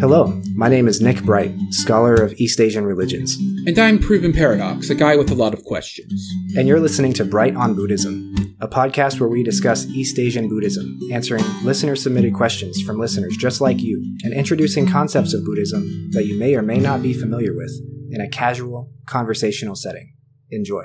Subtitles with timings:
[0.00, 3.36] Hello, my name is Nick Bright, scholar of East Asian religions.
[3.66, 6.32] And I'm Proven Paradox, a guy with a lot of questions.
[6.56, 10.96] And you're listening to Bright on Buddhism, a podcast where we discuss East Asian Buddhism,
[11.12, 16.26] answering listener submitted questions from listeners just like you, and introducing concepts of Buddhism that
[16.26, 17.72] you may or may not be familiar with
[18.12, 20.14] in a casual, conversational setting.
[20.48, 20.84] Enjoy.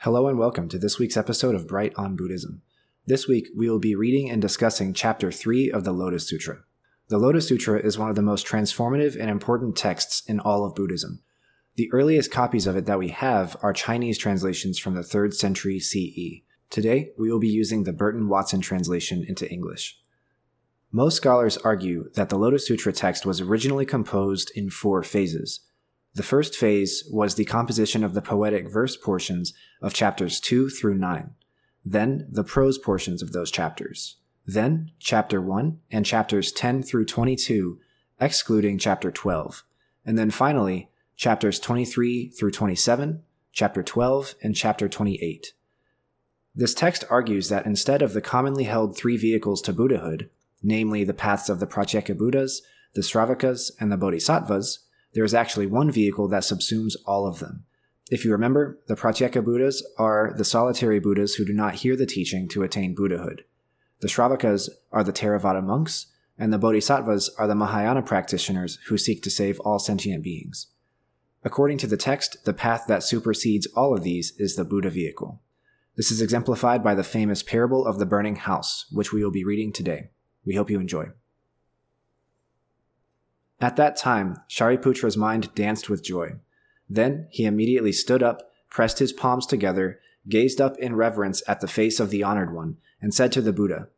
[0.00, 2.60] Hello and welcome to this week's episode of Bright on Buddhism.
[3.06, 6.58] This week, we will be reading and discussing Chapter 3 of the Lotus Sutra.
[7.08, 10.74] The Lotus Sutra is one of the most transformative and important texts in all of
[10.74, 11.22] Buddhism.
[11.76, 15.80] The earliest copies of it that we have are Chinese translations from the 3rd century
[15.80, 16.44] CE.
[16.68, 19.98] Today, we will be using the Burton Watson translation into English.
[20.92, 25.60] Most scholars argue that the Lotus Sutra text was originally composed in four phases.
[26.12, 30.96] The first phase was the composition of the poetic verse portions of chapters 2 through
[30.96, 31.30] 9,
[31.86, 34.16] then the prose portions of those chapters.
[34.48, 37.78] Then, chapter 1 and chapters 10 through 22,
[38.18, 39.62] excluding chapter 12.
[40.06, 45.52] And then finally, chapters 23 through 27, chapter 12, and chapter 28.
[46.54, 50.30] This text argues that instead of the commonly held three vehicles to Buddhahood,
[50.62, 52.62] namely the paths of the Pratyeka Buddhas,
[52.94, 54.78] the Sravakas, and the Bodhisattvas,
[55.12, 57.66] there is actually one vehicle that subsumes all of them.
[58.10, 62.06] If you remember, the Pratyeka Buddhas are the solitary Buddhas who do not hear the
[62.06, 63.44] teaching to attain Buddhahood.
[64.00, 66.06] The Shravakas are the Theravada monks,
[66.38, 70.68] and the Bodhisattvas are the Mahayana practitioners who seek to save all sentient beings.
[71.44, 75.40] According to the text, the path that supersedes all of these is the Buddha vehicle.
[75.96, 79.44] This is exemplified by the famous parable of the burning house, which we will be
[79.44, 80.10] reading today.
[80.44, 81.08] We hope you enjoy.
[83.60, 86.36] At that time, Shariputra's mind danced with joy.
[86.88, 91.66] Then he immediately stood up, pressed his palms together, gazed up in reverence at the
[91.66, 93.88] face of the Honored One, and said to the Buddha,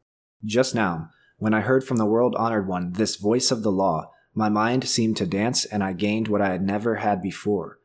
[0.45, 4.11] Just now, when I heard from the world honored one this voice of the law,
[4.35, 7.79] my mind seemed to dance and I gained what I had never had before.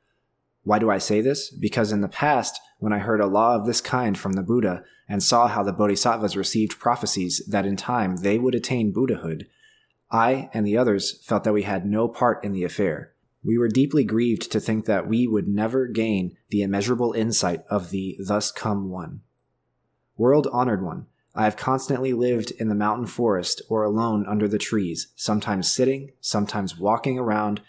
[0.63, 1.49] Why do I say this?
[1.51, 4.83] Because in the past, when I heard a law of this kind from the Buddha
[5.07, 9.47] and saw how the Bodhisattvas received prophecies that in time they would attain Buddhahood,
[10.11, 13.13] I and the others felt that we had no part in the affair.
[13.43, 17.91] We were deeply grieved to think that we would never gain the immeasurable insight of
[17.91, 19.21] the thus come one.
[20.17, 24.57] World honored one, I have constantly lived in the mountain forest or alone under the
[24.57, 27.61] trees, sometimes sitting, sometimes walking around,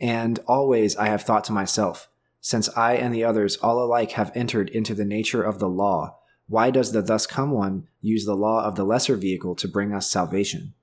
[0.00, 2.08] and always I have thought to myself,
[2.40, 6.18] since I and the others all alike have entered into the nature of the law,
[6.48, 9.94] why does the thus come one use the law of the lesser vehicle to bring
[9.94, 10.74] us salvation?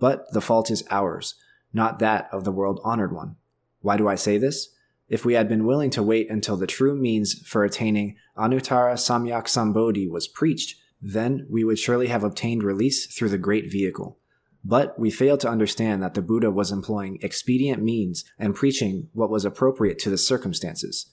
[0.00, 1.36] But the fault is ours,
[1.72, 3.36] not that of the world honored one.
[3.80, 4.70] Why do I say this?
[5.08, 9.44] If we had been willing to wait until the true means for attaining Anuttara Samyak
[9.44, 14.18] Sambodhi was preached, then we would surely have obtained release through the great vehicle.
[14.64, 19.30] But we failed to understand that the Buddha was employing expedient means and preaching what
[19.30, 21.12] was appropriate to the circumstances.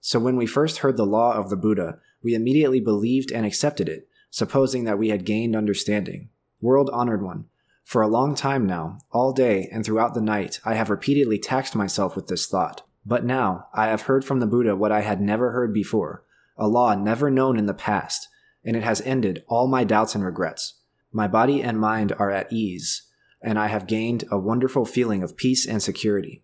[0.00, 3.90] So when we first heard the law of the Buddha, we immediately believed and accepted
[3.90, 6.30] it, supposing that we had gained understanding.
[6.62, 7.44] World honored one,
[7.84, 11.76] for a long time now, all day and throughout the night, I have repeatedly taxed
[11.76, 12.82] myself with this thought.
[13.06, 16.24] But now, I have heard from the Buddha what I had never heard before,
[16.56, 18.28] a law never known in the past,
[18.64, 20.80] and it has ended all my doubts and regrets.
[21.12, 23.02] My body and mind are at ease,
[23.42, 26.42] and I have gained a wonderful feeling of peace and security.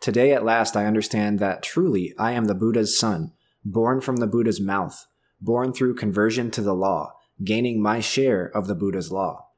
[0.00, 3.32] Today, at last, I understand that truly I am the Buddha's son,
[3.64, 5.06] born from the Buddha's mouth,
[5.40, 9.48] born through conversion to the law, gaining my share of the Buddha's law.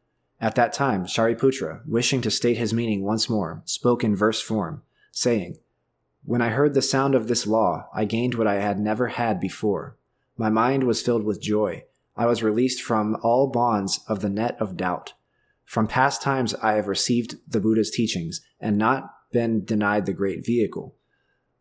[0.41, 4.83] At that time, Shariputra, wishing to state his meaning once more, spoke in verse form,
[5.11, 5.59] saying,
[6.29, 9.41] When I heard the sound of this law, I gained what I had never had
[9.41, 9.97] before.
[10.37, 11.85] My mind was filled with joy.
[12.17, 15.15] I was released from all bonds of the net of doubt.
[15.65, 20.45] From past times I have received the Buddha's teachings and not been denied the great
[20.45, 20.97] vehicle.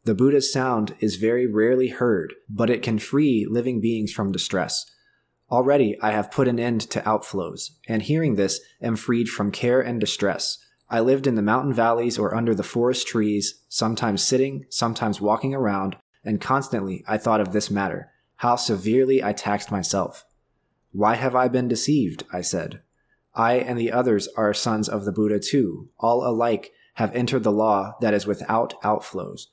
[0.04, 4.86] The Buddha's sound is very rarely heard, but it can free living beings from distress.
[5.50, 9.80] Already I have put an end to outflows, and hearing this, am freed from care
[9.80, 10.58] and distress.
[10.90, 15.54] I lived in the mountain valleys or under the forest trees, sometimes sitting, sometimes walking
[15.54, 20.26] around, and constantly I thought of this matter, how severely I taxed myself.
[20.92, 22.24] Why have I been deceived?
[22.32, 22.82] I said.
[23.36, 27.52] I and the others are sons of the Buddha too, all alike have entered the
[27.52, 29.48] law that is without outflows.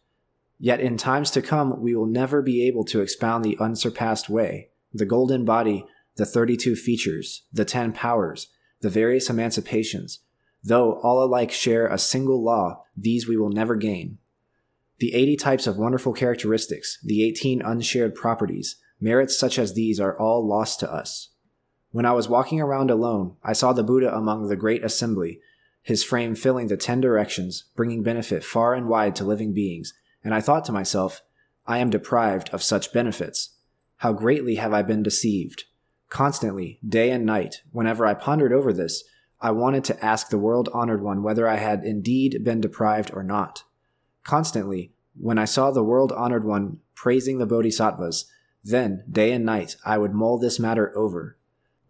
[0.58, 4.70] Yet in times to come we will never be able to expound the unsurpassed way
[4.97, 5.85] the golden body,
[6.17, 8.49] the 32 features, the 10 powers,
[8.81, 10.20] the various emancipations.
[10.64, 14.19] Though all alike share a single law, these we will never gain.
[14.99, 20.19] The 80 types of wonderful characteristics, the 18 unshared properties, merits such as these are
[20.19, 21.31] all lost to us.
[21.90, 25.40] When I was walking around alone, I saw the Buddha among the great assembly.
[25.82, 29.93] his frame filling the ten directions, bringing benefit far and wide to living beings,
[30.25, 31.20] and I thought to myself,
[31.67, 33.56] I am deprived of such benefits.
[33.96, 35.64] How greatly have I been deceived.
[36.08, 39.05] Constantly, day and night, whenever I pondered over this,
[39.44, 43.23] I wanted to ask the world honored one whether I had indeed been deprived or
[43.23, 43.64] not.
[44.25, 48.25] Constantly, when I saw the world honored one praising the bodhisattvas,
[48.64, 51.37] then, day and night, I would mull this matter over.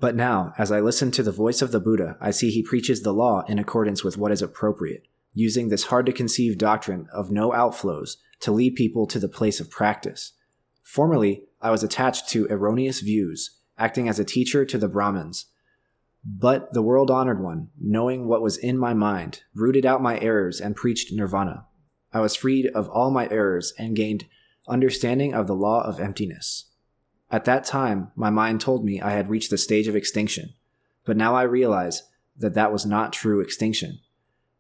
[0.01, 3.03] But now, as I listen to the voice of the Buddha, I see he preaches
[3.03, 7.31] the law in accordance with what is appropriate, using this hard to conceive doctrine of
[7.31, 10.33] no outflows to lead people to the place of practice.
[10.83, 15.47] Formerly, I was attached to erroneous views, acting as a teacher to the Brahmins.
[16.25, 20.61] But the world honored one, knowing what was in my mind, rooted out my errors
[20.61, 21.67] and preached nirvana.
[22.13, 24.25] I was freed of all my errors and gained
[24.67, 26.71] understanding of the law of emptiness.
[27.31, 30.55] At that time, my mind told me I had reached the stage of extinction,
[31.05, 32.05] but now I realize
[32.37, 33.99] that that was not true extinction.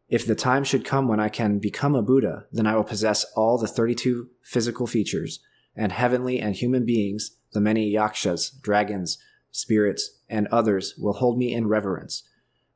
[0.08, 3.25] If the time should come when I can become a Buddha, then I will possess
[3.37, 5.40] all the 32 physical features,
[5.75, 9.19] and heavenly and human beings, the many yakshas, dragons,
[9.50, 12.23] spirits, and others will hold me in reverence.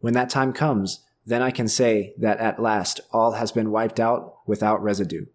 [0.01, 4.01] When that time comes, then I can say that at last all has been wiped
[4.01, 5.27] out without residue.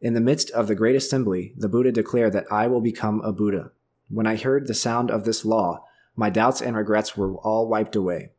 [0.00, 3.32] In the midst of the great assembly, the Buddha declared that I will become a
[3.32, 3.70] Buddha.
[4.08, 5.84] When I heard the sound of this law,
[6.16, 8.30] my doubts and regrets were all wiped away.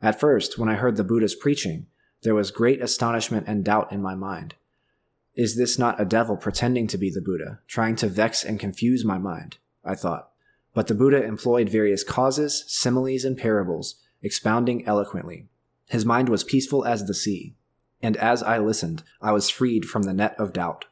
[0.00, 1.86] At first, when I heard the Buddha's preaching,
[2.22, 4.54] there was great astonishment and doubt in my mind.
[5.34, 9.04] Is this not a devil pretending to be the Buddha, trying to vex and confuse
[9.04, 9.58] my mind?
[9.84, 10.30] I thought.
[10.74, 15.48] But the Buddha employed various causes, similes, and parables, expounding eloquently.
[15.88, 17.56] His mind was peaceful as the sea.
[18.02, 20.84] And as I listened, I was freed from the net of doubt.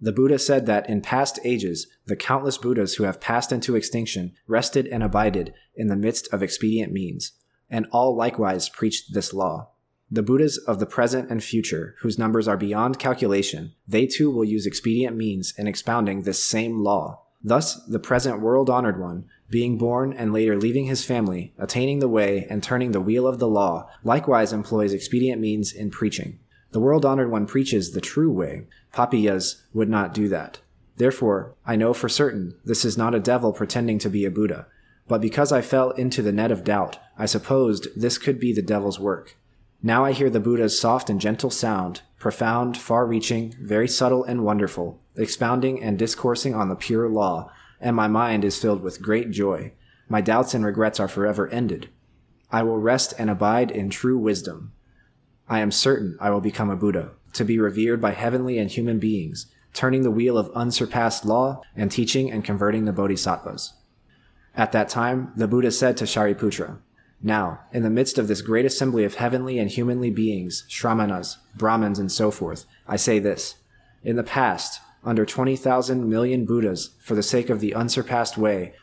[0.00, 4.34] The Buddha said that in past ages, the countless Buddhas who have passed into extinction
[4.46, 7.32] rested and abided in the midst of expedient means,
[7.70, 9.70] and all likewise preached this law.
[10.10, 14.44] The Buddhas of the present and future, whose numbers are beyond calculation, they too will
[14.44, 17.22] use expedient means in expounding this same law.
[17.42, 22.08] Thus, the present world honored one, being born and later leaving his family, attaining the
[22.08, 26.38] way and turning the wheel of the law, likewise employs expedient means in preaching.
[26.72, 28.66] The world honored one preaches the true way.
[28.92, 30.58] Papiyas would not do that.
[30.96, 34.66] Therefore, I know for certain this is not a devil pretending to be a Buddha.
[35.08, 38.62] But because I fell into the net of doubt, I supposed this could be the
[38.62, 39.36] devil's work.
[39.82, 44.42] Now I hear the Buddha's soft and gentle sound, profound, far reaching, very subtle and
[44.42, 49.30] wonderful, expounding and discoursing on the pure law, and my mind is filled with great
[49.30, 49.72] joy.
[50.08, 51.88] My doubts and regrets are forever ended.
[52.50, 54.72] I will rest and abide in true wisdom.
[55.48, 58.98] I am certain I will become a Buddha, to be revered by heavenly and human
[58.98, 63.74] beings, turning the wheel of unsurpassed law and teaching and converting the bodhisattvas.
[64.56, 66.78] At that time, the Buddha said to Shariputra,
[67.22, 71.98] Now, in the midst of this great assembly of heavenly and humanly beings, Shramanas, Brahmins,
[71.98, 73.56] and so forth, I say this.
[74.02, 78.74] In the past, under 20,000 million Buddhas, for the sake of the unsurpassed way,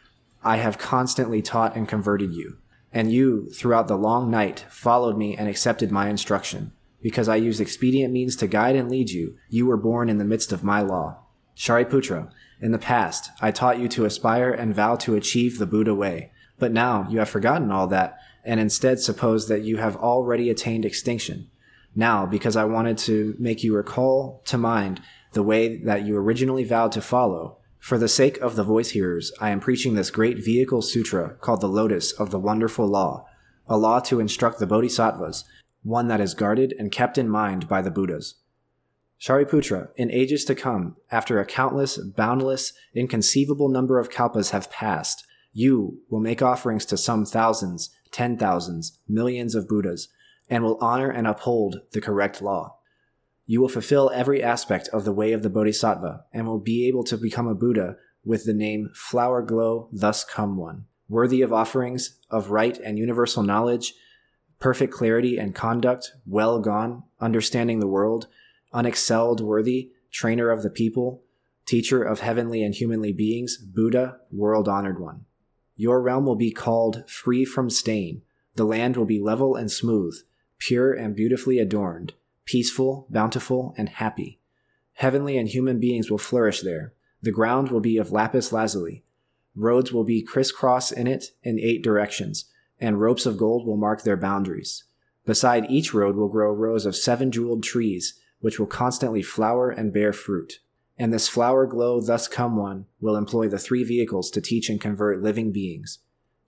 [0.42, 2.58] I have constantly taught and converted you.
[2.92, 6.72] And you, throughout the long night, followed me and accepted my instruction.
[7.02, 10.26] Because I used expedient means to guide and lead you, you were born in the
[10.26, 11.20] midst of my law.
[11.58, 12.32] Shariputra,
[12.62, 16.32] in the past, I taught you to aspire and vow to achieve the Buddha way.
[16.58, 20.86] But now you have forgotten all that and instead suppose that you have already attained
[20.86, 21.50] extinction.
[21.96, 25.02] Now, because I wanted to make you recall to mind
[25.34, 29.32] the way that you originally vowed to follow, for the sake of the voice hearers,
[29.42, 33.26] I am preaching this great vehicle sutra called the Lotus of the Wonderful Law,
[33.68, 35.44] a law to instruct the Bodhisattvas,
[35.84, 38.36] one that is guarded and kept in mind by the Buddhas.
[39.20, 45.26] Shariputra, in ages to come, after a countless, boundless, inconceivable number of kalpas have passed,
[45.54, 50.10] you will make offerings to some thousands, ten thousands, millions of Buddhas,
[50.50, 52.78] and will honor and uphold the correct law.
[53.46, 57.04] You will fulfill every aspect of the way of the Bodhisattva and will be able
[57.06, 62.20] to become a Buddha with the name Flower Glow Thus Come One, worthy of offerings
[62.30, 63.96] of right and universal knowledge,
[64.60, 68.28] perfect clarity and conduct, well gone, understanding the world,
[68.74, 71.24] unexcelled worthy, trainer of the people,
[71.66, 75.26] teacher of heavenly and humanly beings, Buddha, world honored one.
[75.76, 78.22] Your realm will be called free from stain.
[78.56, 80.16] The land will be level and smooth,
[80.60, 82.14] pure and beautifully adorned
[82.46, 84.40] peaceful, bountiful, and happy.
[84.94, 86.94] Heavenly and human beings will flourish there.
[87.22, 89.04] The ground will be of lapis lazuli.
[89.56, 92.46] Roads will be crisscross in it in eight directions,
[92.80, 94.84] and ropes of gold will mark their boundaries.
[95.26, 99.94] Beside each road will grow rows of seven jeweled trees, which will constantly flower and
[99.94, 100.60] bear fruit.
[100.98, 104.82] And this flower glow thus come one will employ the three vehicles to teach and
[104.82, 106.00] convert living beings.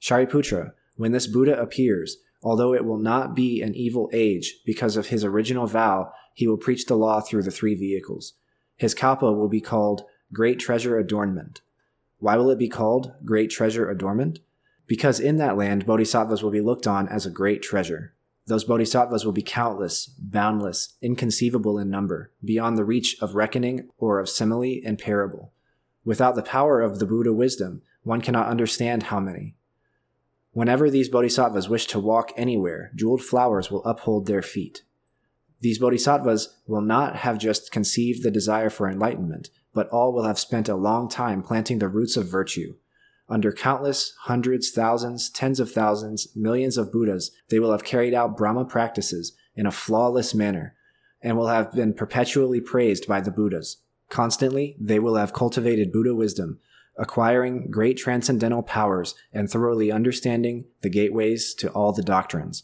[0.01, 5.07] Shariputra, when this Buddha appears, Although it will not be an evil age, because of
[5.07, 8.33] his original vow, he will preach the law through the three vehicles.
[8.75, 11.61] His kalpa will be called Great Treasure Adornment.
[12.19, 14.39] Why will it be called Great Treasure Adornment?
[14.85, 18.13] Because in that land, bodhisattvas will be looked on as a great treasure.
[18.45, 24.19] Those bodhisattvas will be countless, boundless, inconceivable in number, beyond the reach of reckoning or
[24.19, 25.51] of simile and parable.
[26.03, 29.55] Without the power of the Buddha wisdom, one cannot understand how many.
[30.55, 34.83] Whenever these bodhisattvas wish to walk anywhere, jeweled flowers will uphold their feet.
[35.59, 40.39] These bodhisattvas will not have just conceived the desire for enlightenment, but all will have
[40.39, 42.75] spent a long time planting the roots of virtue,
[43.27, 48.38] under countless hundreds, thousands, tens of thousands, millions of Buddhas, they will have carried out
[48.38, 50.75] Brahma practices in a flawless manner
[51.21, 53.81] and will have been perpetually praised by the Buddhas.
[54.09, 56.59] Constantly, they will have cultivated Buddha wisdom,
[56.97, 62.63] acquiring great transcendental powers and thoroughly understanding the gateways to all the doctrines.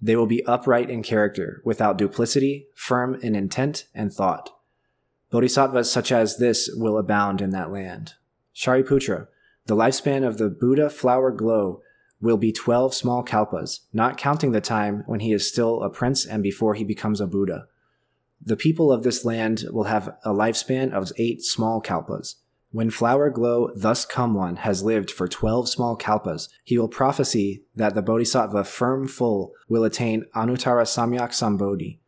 [0.00, 4.50] They will be upright in character, without duplicity, firm in intent and thought.
[5.30, 8.14] Bodhisattvas such as this will abound in that land.
[8.54, 9.28] Shariputra,
[9.66, 11.82] the lifespan of the Buddha flower glow
[12.20, 16.26] will be 12 small kalpas, not counting the time when he is still a prince
[16.26, 17.66] and before he becomes a Buddha.
[18.42, 22.36] The people of this land will have a lifespan of eight small kalpas.
[22.72, 27.64] When Flower Glow Thus Come One has lived for 12 small kalpas, he will prophesy
[27.74, 31.98] that the Bodhisattva Firm Full will attain Anuttara Samyak Sambodhi.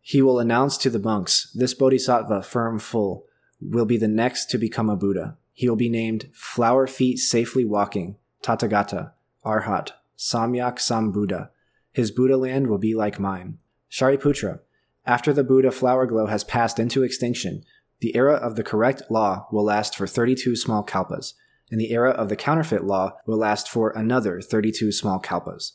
[0.00, 3.26] He will announce to the monks, this Bodhisattva Firm Full
[3.60, 5.36] will be the next to become a Buddha.
[5.52, 9.12] He will be named Flower Feet Safely Walking, Tathagata,
[9.44, 11.50] Arhat, Samyak Sambuddha.
[11.92, 13.58] His Buddha land will be like mine.
[13.90, 14.60] Shariputra,
[15.06, 17.62] after the Buddha flower glow has passed into extinction,
[18.00, 21.34] the era of the correct law will last for 32 small kalpas,
[21.70, 25.72] and the era of the counterfeit law will last for another 32 small kalpas.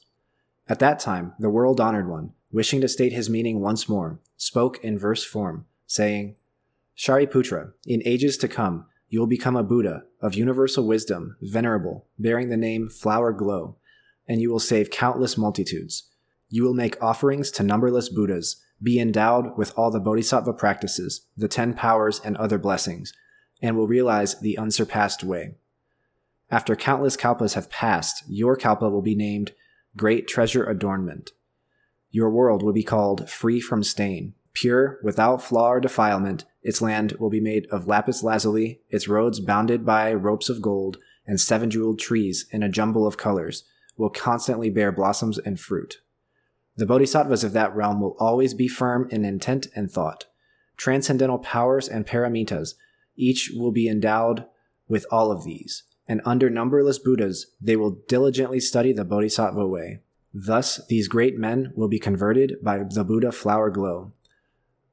[0.68, 4.84] At that time, the world honored one, wishing to state his meaning once more, spoke
[4.84, 6.36] in verse form, saying,
[6.98, 12.50] Shariputra, in ages to come, you will become a Buddha of universal wisdom, venerable, bearing
[12.50, 13.78] the name Flower Glow,
[14.28, 16.04] and you will save countless multitudes.
[16.50, 21.48] You will make offerings to numberless Buddhas, be endowed with all the Bodhisattva practices, the
[21.48, 23.14] ten powers, and other blessings,
[23.62, 25.56] and will realize the unsurpassed way.
[26.50, 29.54] After countless kalpas have passed, your kalpa will be named
[29.96, 31.32] Great Treasure Adornment.
[32.12, 37.14] Your world will be called Free from Stain, pure, without flaw or defilement, its land
[37.14, 41.70] will be made of lapis lazuli, its roads bounded by ropes of gold, and seven
[41.70, 43.64] jeweled trees in a jumble of colors
[43.96, 46.02] will constantly bear blossoms and fruit.
[46.80, 50.28] The bodhisattvas of that realm will always be firm in intent and thought.
[50.78, 52.76] Transcendental powers and paramitas,
[53.18, 54.46] each will be endowed
[54.88, 60.00] with all of these, and under numberless Buddhas, they will diligently study the bodhisattva way.
[60.34, 64.14] Thus, these great men will be converted by the Buddha flower glow,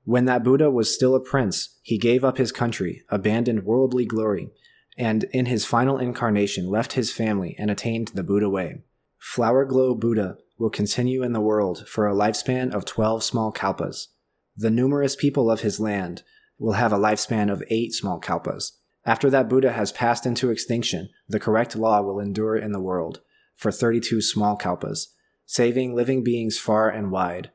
[0.07, 4.51] when that Buddha was still a prince, he gave up his country, abandoned worldly glory,
[4.97, 8.83] and in his final incarnation left his family and attained the Buddha way.
[9.19, 14.09] Flower Glow Buddha will continue in the world for a lifespan of 12 small kalpas.
[14.57, 16.23] The numerous people of his land
[16.59, 18.73] will have a lifespan of 8 small kalpas.
[19.05, 23.21] After that Buddha has passed into extinction, the correct law will endure in the world
[23.55, 25.09] for 32 small kalpas,
[25.45, 27.51] saving living beings far and wide.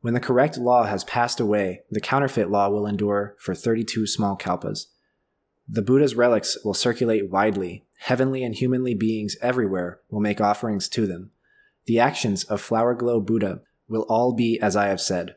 [0.00, 4.36] When the correct law has passed away, the counterfeit law will endure for 32 small
[4.36, 4.86] kalpas.
[5.68, 7.84] The Buddha's relics will circulate widely.
[7.98, 11.32] Heavenly and humanly beings everywhere will make offerings to them.
[11.88, 15.36] The actions of Flower Glow Buddha will all be as I have said.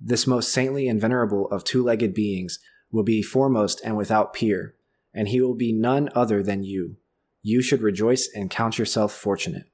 [0.00, 2.58] This most saintly and venerable of two legged beings
[2.90, 4.74] will be foremost and without peer,
[5.14, 6.96] and he will be none other than you.
[7.42, 9.66] You should rejoice and count yourself fortunate.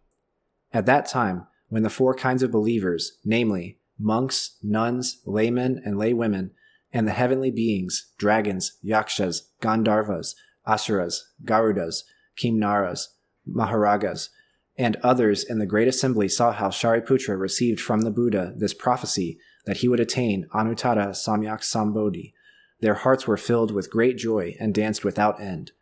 [0.75, 6.51] At that time, when the four kinds of believers, namely, monks, nuns, laymen, and laywomen,
[6.93, 10.35] and the heavenly beings, dragons, yakshas, gandharvas,
[10.67, 12.03] asuras, garudas,
[12.37, 13.07] kimnaras,
[13.49, 14.29] mahoragas,
[14.77, 19.39] and others in the great assembly saw how Shariputra received from the Buddha this prophecy
[19.67, 22.33] that he would attain Anuttara Samyak Sambodhi.
[22.81, 25.73] Their hearts were filled with great joy and danced without end.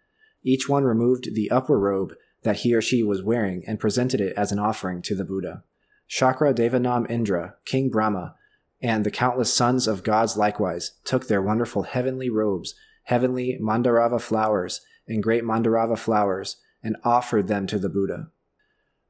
[0.44, 4.34] Each one removed the upper robe that he or she was wearing and presented it
[4.36, 5.64] as an offering to the Buddha.
[6.06, 8.34] Shakra Devanam Indra, King Brahma,
[8.82, 14.80] and the countless sons of gods likewise took their wonderful heavenly robes, heavenly Mandarava flowers,
[15.06, 18.28] and great Mandarava flowers, and offered them to the Buddha.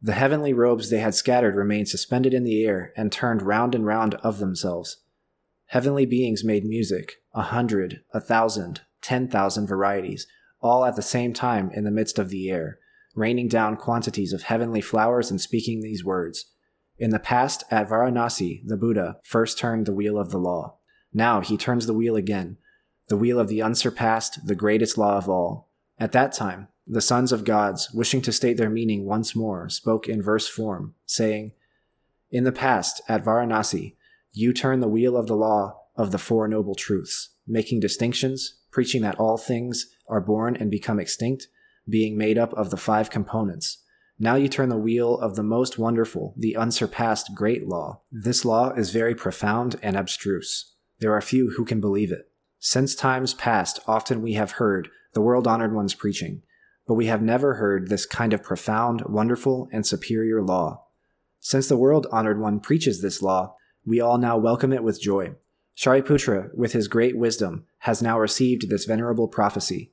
[0.05, 3.87] The heavenly robes they had scattered remained suspended in the air and turned round and
[3.87, 4.97] round of themselves.
[5.67, 10.27] Heavenly beings made music, a hundred, a thousand, ten thousand varieties,
[10.61, 12.79] all at the same time in the midst of the air,
[13.15, 16.47] raining down quantities of heavenly flowers and speaking these words
[16.99, 20.79] In the past, at Varanasi, the Buddha first turned the wheel of the law.
[21.13, 22.57] Now he turns the wheel again,
[23.09, 25.71] the wheel of the unsurpassed, the greatest law of all.
[25.97, 30.09] At that time, the sons of gods, wishing to state their meaning once more, spoke
[30.09, 31.53] in verse form, saying,
[32.31, 33.97] In the past, at Varanasi,
[34.33, 39.03] you turned the wheel of the law of the Four Noble Truths, making distinctions, preaching
[39.03, 41.49] that all things are born and become extinct,
[41.89, 43.79] being made up of the five components.
[44.19, 48.03] Now you turn the wheel of the most wonderful, the unsurpassed great law.
[48.11, 50.73] This law is very profound and abstruse.
[51.01, 52.31] There are few who can believe it.
[52.59, 56.43] Since times past, often we have heard the world honored ones preaching,
[56.87, 60.85] but we have never heard this kind of profound, wonderful, and superior law.
[61.41, 65.33] Since the world honored one preaches this law, we all now welcome it with joy.
[65.77, 69.93] Shariputra, with his great wisdom, has now received this venerable prophecy.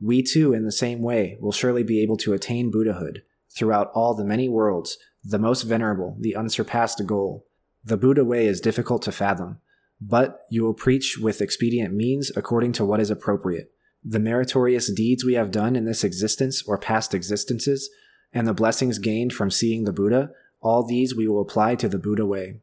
[0.00, 4.14] We too, in the same way, will surely be able to attain Buddhahood throughout all
[4.14, 7.46] the many worlds, the most venerable, the unsurpassed goal.
[7.82, 9.58] The Buddha way is difficult to fathom,
[10.00, 13.72] but you will preach with expedient means according to what is appropriate.
[14.08, 17.90] The meritorious deeds we have done in this existence or past existences,
[18.32, 21.98] and the blessings gained from seeing the Buddha, all these we will apply to the
[21.98, 22.60] Buddha way.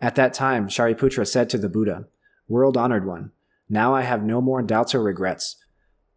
[0.00, 2.06] At that time, Shariputra said to the Buddha,
[2.48, 3.32] World honored one,
[3.68, 5.56] now I have no more doubts or regrets.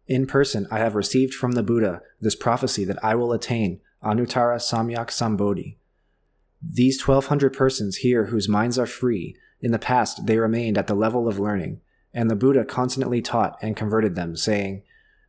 [0.06, 4.56] In person, I have received from the Buddha this prophecy that I will attain Anuttara
[4.56, 5.76] Samyak Sambodhi.
[6.62, 10.94] These 1200 persons here whose minds are free in the past, they remained at the
[10.94, 11.80] level of learning,
[12.14, 14.82] and the Buddha constantly taught and converted them, saying,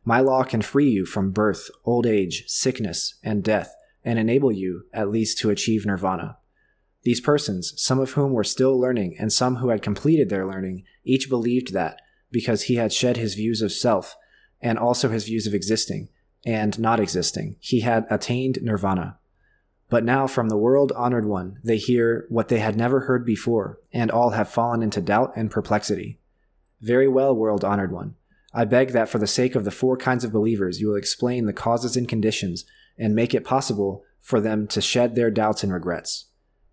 [0.04, 3.74] My law can free you from birth, old age, sickness, and death,
[4.04, 6.38] and enable you, at least, to achieve nirvana.
[7.02, 10.84] These persons, some of whom were still learning and some who had completed their learning,
[11.04, 12.00] each believed that,
[12.30, 14.16] because he had shed his views of self,
[14.60, 16.08] and also his views of existing
[16.46, 19.18] and not existing, he had attained nirvana.
[19.88, 23.80] But now from the world honored one, they hear what they had never heard before,
[23.92, 26.20] and all have fallen into doubt and perplexity.
[26.80, 28.14] Very well, world honored one.
[28.52, 31.46] I beg that for the sake of the four kinds of believers, you will explain
[31.46, 32.64] the causes and conditions,
[32.98, 36.26] and make it possible for them to shed their doubts and regrets.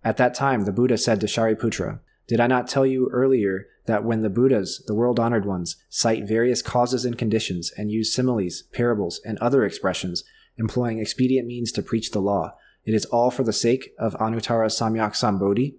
[0.03, 4.03] At that time, the Buddha said to Shariputra, Did I not tell you earlier that
[4.03, 8.63] when the Buddhas, the world honored ones, cite various causes and conditions and use similes,
[8.73, 10.23] parables, and other expressions,
[10.57, 14.67] employing expedient means to preach the law, it is all for the sake of Anuttara
[14.67, 15.75] Samyak Sambodhi.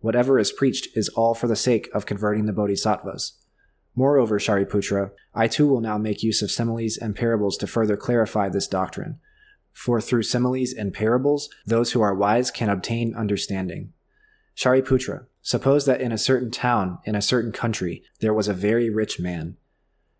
[0.00, 3.37] Whatever is preached is all for the sake of converting the bodhisattvas.
[3.98, 8.48] Moreover, Shariputra, I too will now make use of similes and parables to further clarify
[8.48, 9.18] this doctrine.
[9.72, 13.92] For through similes and parables, those who are wise can obtain understanding.
[14.56, 18.88] Shariputra, suppose that in a certain town, in a certain country, there was a very
[18.88, 19.56] rich man.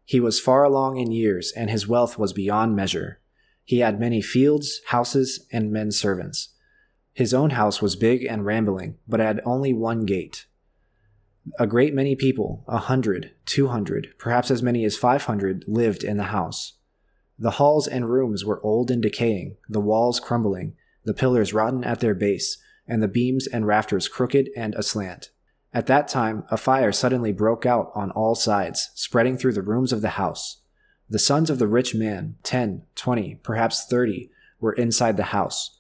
[0.05, 3.21] He was far along in years, and his wealth was beyond measure.
[3.65, 6.49] He had many fields, houses, and men servants.
[7.13, 10.47] His own house was big and rambling, but had only one gate.
[11.59, 16.03] A great many people, a hundred, two hundred, perhaps as many as five hundred, lived
[16.03, 16.75] in the house.
[17.39, 22.01] The halls and rooms were old and decaying, the walls crumbling, the pillars rotten at
[22.01, 25.31] their base, and the beams and rafters crooked and aslant.
[25.73, 29.93] At that time, a fire suddenly broke out on all sides, spreading through the rooms
[29.93, 30.63] of the house.
[31.09, 34.31] The sons of the rich man, ten, twenty, perhaps thirty,
[34.61, 35.78] were inside the house.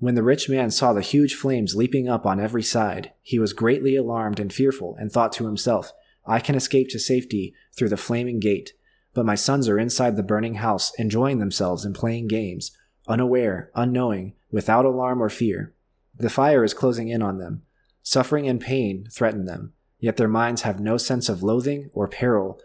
[0.00, 3.52] When the rich man saw the huge flames leaping up on every side, he was
[3.52, 5.92] greatly alarmed and fearful, and thought to himself,
[6.26, 8.72] I can escape to safety through the flaming gate,
[9.14, 14.34] but my sons are inside the burning house, enjoying themselves and playing games, unaware, unknowing,
[14.50, 15.74] without alarm or fear.
[16.16, 17.62] The fire is closing in on them.
[18.02, 22.60] Suffering and pain threaten them, yet their minds have no sense of loathing or peril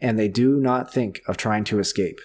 [0.00, 2.20] and they do not think of trying to escape.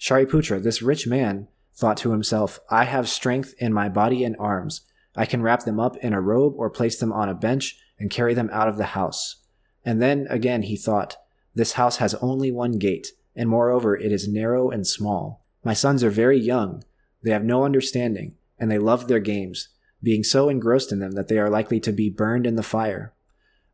[0.00, 4.80] Shariputra, this rich man, thought to himself, I have strength in my body and arms.
[5.14, 8.10] I can wrap them up in a robe or place them on a bench and
[8.10, 9.36] carry them out of the house.
[9.84, 11.16] And then again he thought,
[11.54, 15.44] This house has only one gate, and moreover it is narrow and small.
[15.64, 16.82] My sons are very young,
[17.22, 19.68] they have no understanding, and they love their games,
[20.02, 23.14] being so engrossed in them that they are likely to be burned in the fire.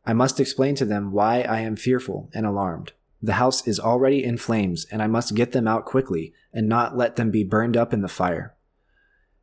[0.05, 2.93] I must explain to them why I am fearful and alarmed.
[3.23, 6.97] The house is already in flames, and I must get them out quickly, and not
[6.97, 8.53] let them be burned up in the fire.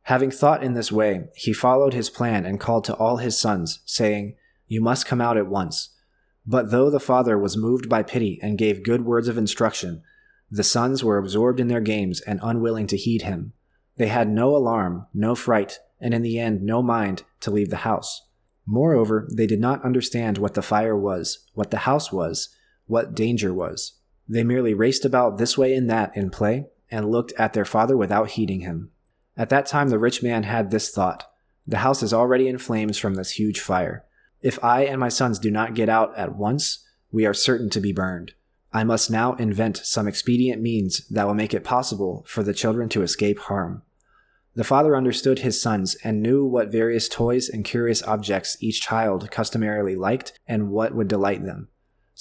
[0.03, 3.79] Having thought in this way, he followed his plan and called to all his sons,
[3.85, 4.35] saying,
[4.67, 5.95] You must come out at once.
[6.45, 10.03] But though the father was moved by pity and gave good words of instruction,
[10.51, 13.53] the sons were absorbed in their games and unwilling to heed him.
[13.97, 17.77] They had no alarm, no fright, and in the end no mind to leave the
[17.77, 18.27] house.
[18.63, 22.55] Moreover, they did not understand what the fire was, what the house was,
[22.87, 23.93] what danger was.
[24.27, 27.97] They merely raced about this way and that in play, and looked at their father
[27.97, 28.91] without heeding him.
[29.37, 31.29] At that time the rich man had this thought
[31.65, 34.05] The house is already in flames from this huge fire.
[34.41, 37.79] If I and my sons do not get out at once, we are certain to
[37.79, 38.33] be burned.
[38.73, 42.87] I must now invent some expedient means that will make it possible for the children
[42.89, 43.83] to escape harm.
[44.55, 49.29] The father understood his sons and knew what various toys and curious objects each child
[49.31, 51.69] customarily liked and what would delight them.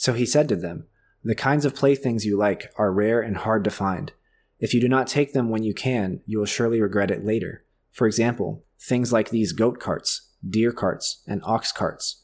[0.00, 0.86] So he said to them,
[1.22, 4.12] The kinds of playthings you like are rare and hard to find.
[4.58, 7.66] If you do not take them when you can, you will surely regret it later.
[7.92, 12.22] For example, things like these goat carts, deer carts, and ox carts.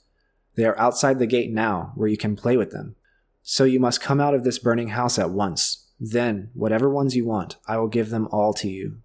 [0.55, 2.97] They are outside the gate now, where you can play with them.
[3.43, 5.91] So you must come out of this burning house at once.
[6.01, 9.01] Then, whatever ones you want, I will give them all to you.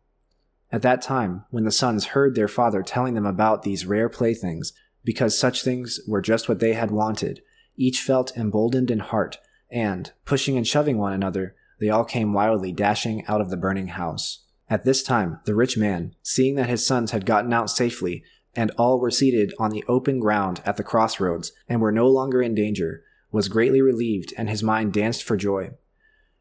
[0.72, 4.72] At that time, when the sons heard their father telling them about these rare playthings,
[5.04, 7.42] because such things were just what they had wanted,
[7.82, 9.40] each felt emboldened in heart,
[9.72, 13.88] and, pushing and shoving one another, they all came wildly dashing out of the burning
[13.88, 14.46] house.
[14.70, 18.24] At this time, the rich man, seeing that his sons had gotten out safely,
[18.56, 22.42] and all were seated on the open ground at the crossroads, and were no longer
[22.42, 25.72] in danger, was greatly relieved, and his mind danced for joy.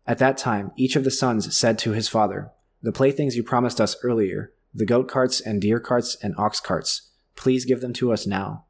[0.07, 2.51] At that time, each of the sons said to his father,
[2.83, 7.11] the playthings you promised us earlier, the goat carts and deer carts and ox carts,
[7.35, 8.67] please give them to us now.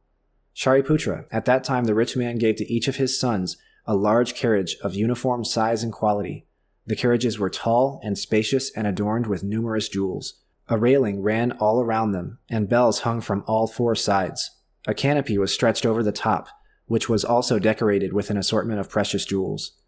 [0.60, 4.34] Shariputra, at that time the rich man gave to each of his sons a large
[4.34, 6.46] carriage of uniform size and quality.
[6.84, 10.34] The carriages were tall and spacious and adorned with numerous jewels.
[10.68, 14.50] A railing ran all around them, and bells hung from all four sides.
[14.86, 16.48] A canopy was stretched over the top,
[16.84, 19.78] which was also decorated with an assortment of precious jewels.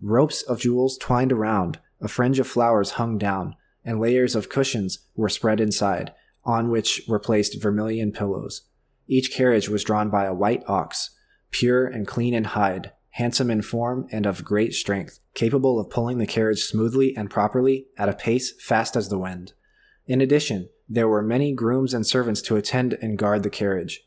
[0.00, 5.00] Ropes of jewels twined around, a fringe of flowers hung down, and layers of cushions
[5.14, 8.62] were spread inside, on which were placed vermilion pillows.
[9.08, 11.10] Each carriage was drawn by a white ox,
[11.50, 16.18] pure and clean in hide, handsome in form and of great strength, capable of pulling
[16.18, 19.52] the carriage smoothly and properly at a pace fast as the wind.
[20.06, 24.02] In addition, there were many grooms and servants to attend and guard the carriage.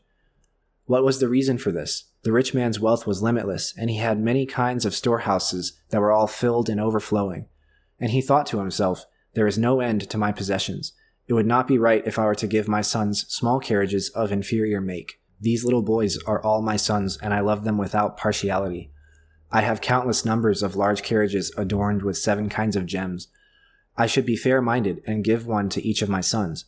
[0.86, 2.04] What was the reason for this?
[2.22, 6.12] The rich man's wealth was limitless, and he had many kinds of storehouses that were
[6.12, 7.46] all filled and overflowing.
[7.98, 10.92] And he thought to himself, There is no end to my possessions.
[11.30, 14.32] It would not be right if I were to give my sons small carriages of
[14.32, 15.20] inferior make.
[15.40, 18.90] These little boys are all my sons, and I love them without partiality.
[19.52, 23.28] I have countless numbers of large carriages adorned with seven kinds of gems.
[23.96, 26.64] I should be fair minded and give one to each of my sons.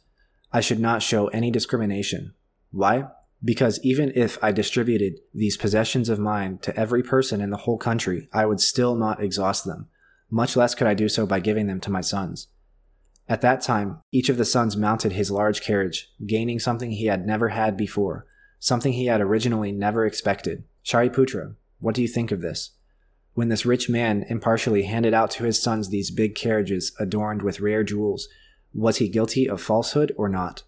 [0.53, 2.35] I should not show any discrimination.
[2.71, 3.09] Why?
[3.45, 7.79] Because even if I distributed these possessions of mine to every person in the whole
[7.79, 9.89] country, I would still not exhaust them
[10.33, 12.49] much less could I do so by giving them to my sons.
[13.33, 17.27] At that time, each of the sons mounted his large carriage, gaining something he had
[17.27, 18.27] never had before,
[18.59, 20.65] something he had originally never expected.
[20.85, 22.73] Shariputra, what do you think of this?
[23.33, 27.61] When this rich man impartially handed out to his sons these big carriages adorned with
[27.61, 28.29] rare jewels,
[28.75, 30.65] was he guilty of falsehood or not?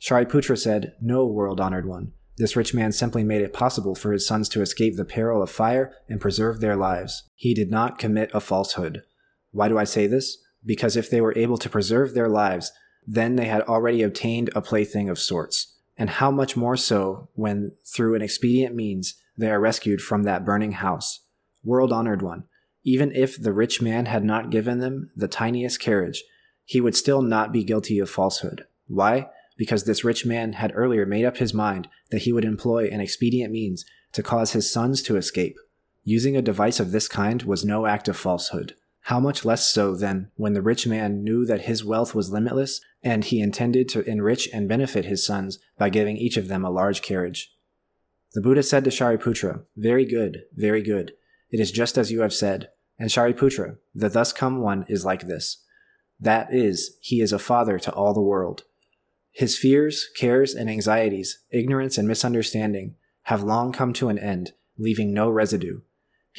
[0.00, 2.12] Shariputra said, No, world honored one.
[2.36, 5.50] This rich man simply made it possible for his sons to escape the peril of
[5.50, 7.24] fire and preserve their lives.
[7.34, 9.02] He did not commit a falsehood.
[9.50, 10.38] Why do I say this?
[10.64, 12.72] Because if they were able to preserve their lives,
[13.06, 15.76] then they had already obtained a plaything of sorts.
[15.96, 20.44] And how much more so when, through an expedient means, they are rescued from that
[20.44, 21.20] burning house.
[21.64, 22.44] World honored one,
[22.84, 26.24] even if the rich man had not given them the tiniest carriage,
[26.64, 28.66] he would still not be guilty of falsehood.
[28.86, 29.28] Why?
[29.58, 33.00] because this rich man had earlier made up his mind that he would employ an
[33.00, 35.56] expedient means to cause his sons to escape.
[36.04, 38.74] Using a device of this kind was no act of falsehood.
[39.08, 42.82] How much less so, then, when the rich man knew that his wealth was limitless
[43.02, 46.70] and he intended to enrich and benefit his sons by giving each of them a
[46.70, 47.50] large carriage.
[48.34, 51.14] The Buddha said to Shariputra, Very good, very good.
[51.50, 52.68] It is just as you have said.
[52.98, 55.64] And Shariputra, the thus come one is like this.
[56.20, 58.64] That is, he is a father to all the world.
[59.32, 65.14] His fears, cares, and anxieties, ignorance, and misunderstanding have long come to an end, leaving
[65.14, 65.80] no residue.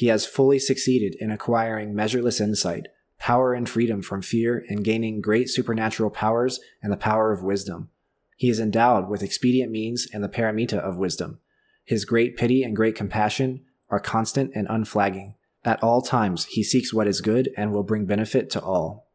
[0.00, 2.86] He has fully succeeded in acquiring measureless insight,
[3.18, 7.90] power and freedom from fear, and gaining great supernatural powers and the power of wisdom.
[8.38, 11.40] He is endowed with expedient means and the paramita of wisdom.
[11.84, 15.34] His great pity and great compassion are constant and unflagging.
[15.66, 19.10] At all times, he seeks what is good and will bring benefit to all.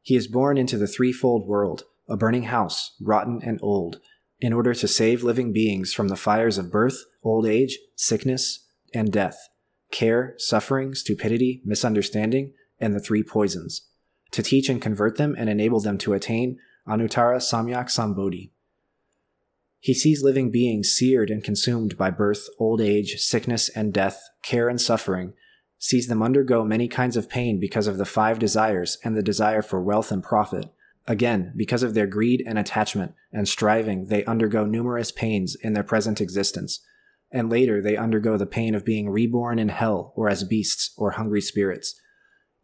[0.00, 4.00] He is born into the threefold world, a burning house, rotten and old,
[4.40, 9.12] in order to save living beings from the fires of birth, old age, sickness, and
[9.12, 9.50] death,
[9.92, 13.88] care, suffering, stupidity, misunderstanding, and the three poisons,
[14.32, 18.50] to teach and convert them and enable them to attain Anuttara Samyak Sambodhi.
[19.78, 24.68] He sees living beings seared and consumed by birth, old age, sickness, and death, care
[24.68, 25.34] and suffering,
[25.78, 29.62] sees them undergo many kinds of pain because of the five desires and the desire
[29.62, 30.72] for wealth and profit,
[31.06, 35.82] Again, because of their greed and attachment and striving, they undergo numerous pains in their
[35.82, 36.80] present existence,
[37.32, 41.12] and later they undergo the pain of being reborn in hell or as beasts or
[41.12, 41.94] hungry spirits.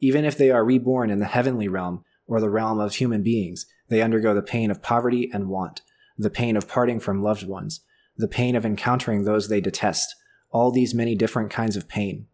[0.00, 3.66] Even if they are reborn in the heavenly realm or the realm of human beings,
[3.88, 5.81] they undergo the pain of poverty and want,
[6.16, 7.81] the pain of parting from loved ones,
[8.16, 10.14] the pain of encountering those they detest,
[10.50, 12.26] all these many different kinds of pain.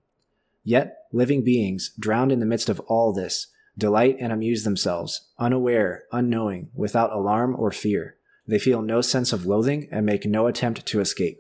[0.63, 6.05] Yet, living beings, drowned in the midst of all this, delight and amuse themselves, unaware,
[6.11, 8.17] unknowing, without alarm or fear.
[8.47, 11.39] They feel no sense of loathing and make no attempt to escape.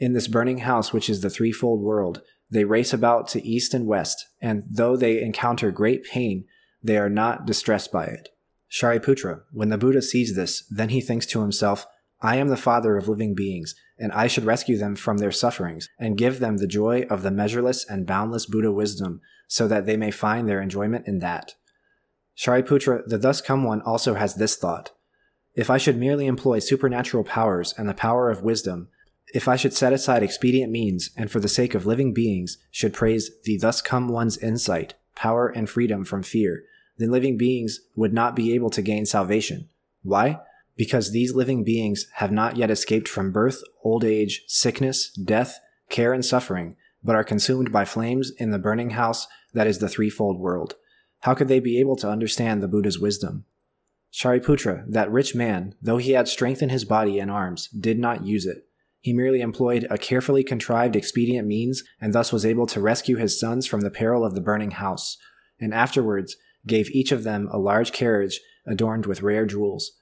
[0.00, 3.86] In this burning house, which is the threefold world, they race about to east and
[3.86, 6.46] west, and though they encounter great pain,
[6.82, 8.30] they are not distressed by it.
[8.72, 11.86] Shariputra, when the Buddha sees this, then he thinks to himself,
[12.22, 15.90] I am the father of living beings, and I should rescue them from their sufferings
[15.98, 19.98] and give them the joy of the measureless and boundless Buddha wisdom, so that they
[19.98, 21.54] may find their enjoyment in that.
[22.38, 24.92] Shariputra, the thus come one, also has this thought
[25.54, 28.88] If I should merely employ supernatural powers and the power of wisdom,
[29.34, 32.92] if I should set aside expedient means and for the sake of living beings should
[32.92, 36.64] praise the thus come one's insight, power, and freedom from fear,
[36.98, 39.68] then living beings would not be able to gain salvation.
[40.02, 40.40] Why?
[40.80, 46.14] because these living beings have not yet escaped from birth, old age, sickness, death, care,
[46.14, 50.38] and suffering, but are consumed by flames in the burning house that is the threefold
[50.38, 50.76] world.
[51.20, 53.44] How could they be able to understand the Buddha's wisdom?
[54.10, 58.24] Shariputra, that rich man, though he had strength in his body and arms, did not
[58.24, 58.66] use it.
[59.00, 63.38] He merely employed a carefully contrived expedient means and thus was able to rescue his
[63.38, 65.16] sons from the peril of the burning house,
[65.58, 66.36] and afterwards
[66.66, 69.92] gave each of them a large carriage adorned with rare jewels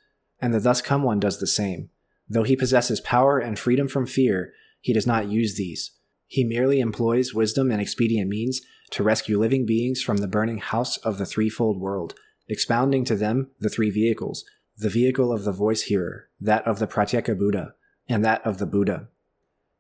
[0.41, 1.91] and the thus come one does the same.
[2.29, 5.93] Though he possesses power and freedom from fear, he does not use these.
[6.27, 10.99] He merely employs wisdom and expedient means to rescue living beings from the burning house
[10.99, 12.15] of the threefold world,
[12.49, 14.45] expounding to them the three vehicles
[14.81, 17.75] the vehicle of the voice hearer, that of the Pratyeka Buddha,
[18.09, 19.09] and that of the Buddha.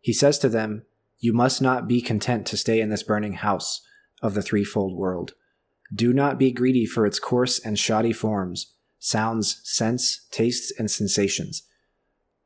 [0.01, 0.85] He says to them,
[1.19, 3.81] You must not be content to stay in this burning house
[4.23, 5.35] of the threefold world.
[5.95, 11.63] Do not be greedy for its coarse and shoddy forms sounds, scents, tastes, and sensations.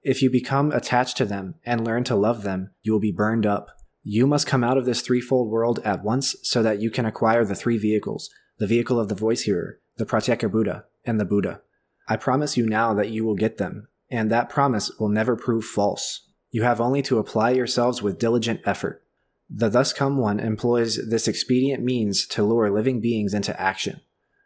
[0.03, 3.47] If you become attached to them and learn to love them, you will be burned
[3.47, 3.71] up.
[4.03, 7.45] You must come out of this threefold world at once so that you can acquire
[7.45, 11.63] the three vehicles the vehicle of the voice hearer, the Pratyeka Buddha, and the Buddha.
[12.07, 15.65] I promise you now that you will get them, and that promise will never prove
[15.65, 16.29] false.
[16.51, 19.03] You have only to apply yourselves with diligent effort.
[19.49, 24.03] The thus come one employs this expedient means to lure living beings into action.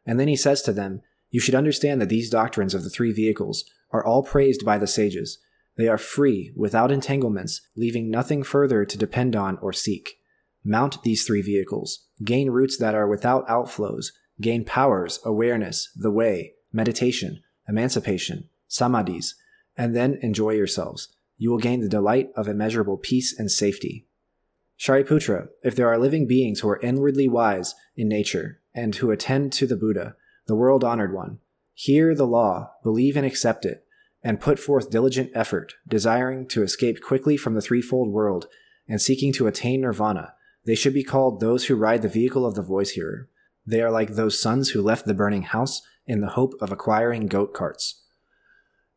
[0.07, 3.13] And then he says to them, you should understand that these doctrines of the three
[3.13, 5.39] vehicles are all praised by the sages.
[5.77, 10.21] They are free, without entanglements, leaving nothing further to depend on or seek.
[10.65, 16.53] Mount these three vehicles, gain roots that are without outflows, gain powers, awareness, the way,
[16.73, 19.35] meditation, emancipation, samadhis,
[19.77, 21.09] and then enjoy yourselves.
[21.37, 24.07] You will gain the delight of immeasurable peace and safety.
[24.79, 29.53] Shariputra, if there are living beings who are inwardly wise in nature and who attend
[29.55, 31.39] to the Buddha, the world honored one,
[31.73, 33.85] hear the law, believe and accept it,
[34.23, 38.49] and put forth diligent effort, desiring to escape quickly from the threefold world
[38.89, 40.35] and seeking to attain nirvana,
[40.65, 43.29] they should be called those who ride the vehicle of the voice hearer.
[43.65, 47.27] They are like those sons who left the burning house in the hope of acquiring
[47.27, 48.03] goat carts.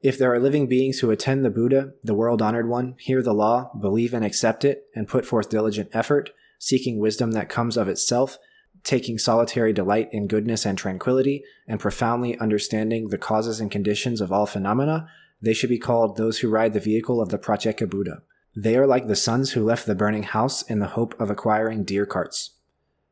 [0.01, 3.33] If there are living beings who attend the Buddha, the world honored one, hear the
[3.33, 7.89] law, believe and accept it, and put forth diligent effort, seeking wisdom that comes of
[7.89, 8.37] itself,
[8.85, 14.31] taking solitary delight in goodness and tranquility, and profoundly understanding the causes and conditions of
[14.31, 15.09] all phenomena,
[15.41, 18.21] they should be called those who ride the vehicle of the Pratyeka Buddha.
[18.55, 21.83] They are like the sons who left the burning house in the hope of acquiring
[21.83, 22.51] deer carts.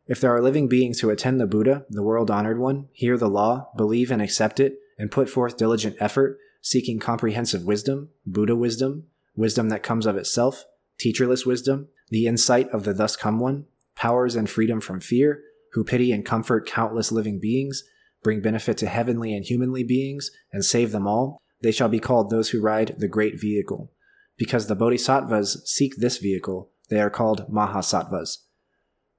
[0.08, 3.30] If there are living beings who attend the Buddha, the world honored one, hear the
[3.30, 9.06] law, believe and accept it, and put forth diligent effort, seeking comprehensive wisdom, Buddha wisdom,
[9.38, 10.66] wisdom that comes of itself,
[11.00, 13.64] teacherless wisdom, the insight of the thus come one,
[13.96, 17.84] powers and freedom from fear, who pity and comfort countless living beings,
[18.22, 22.30] bring benefit to heavenly and humanly beings, and save them all, they shall be called
[22.30, 23.94] those who ride the great vehicle.
[24.38, 28.40] Because the bodhisattvas seek this vehicle, they are called mahasattvas.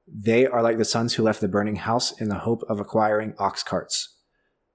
[0.07, 3.33] They are like the sons who left the burning house in the hope of acquiring
[3.39, 4.17] ox carts.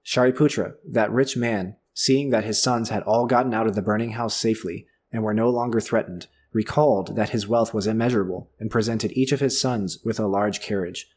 [0.04, 4.10] Shariputra, that rich man, seeing that his sons had all gotten out of the burning
[4.10, 9.12] house safely and were no longer threatened, recalled that his wealth was immeasurable and presented
[9.12, 11.08] each of his sons with a large carriage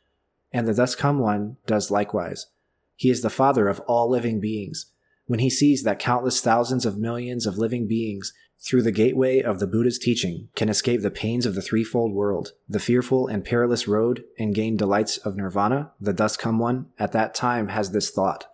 [0.51, 2.47] and the thus come one does likewise.
[2.95, 4.87] He is the father of all living beings.
[5.25, 9.59] When he sees that countless thousands of millions of living beings through the gateway of
[9.59, 13.87] the Buddha's teaching can escape the pains of the threefold world, the fearful and perilous
[13.87, 18.09] road, and gain delights of nirvana, the thus come one at that time has this
[18.09, 18.45] thought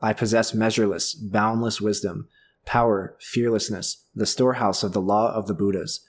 [0.00, 2.28] I possess measureless, boundless wisdom,
[2.64, 6.00] power, fearlessness, the storehouse of the law of the Buddhas.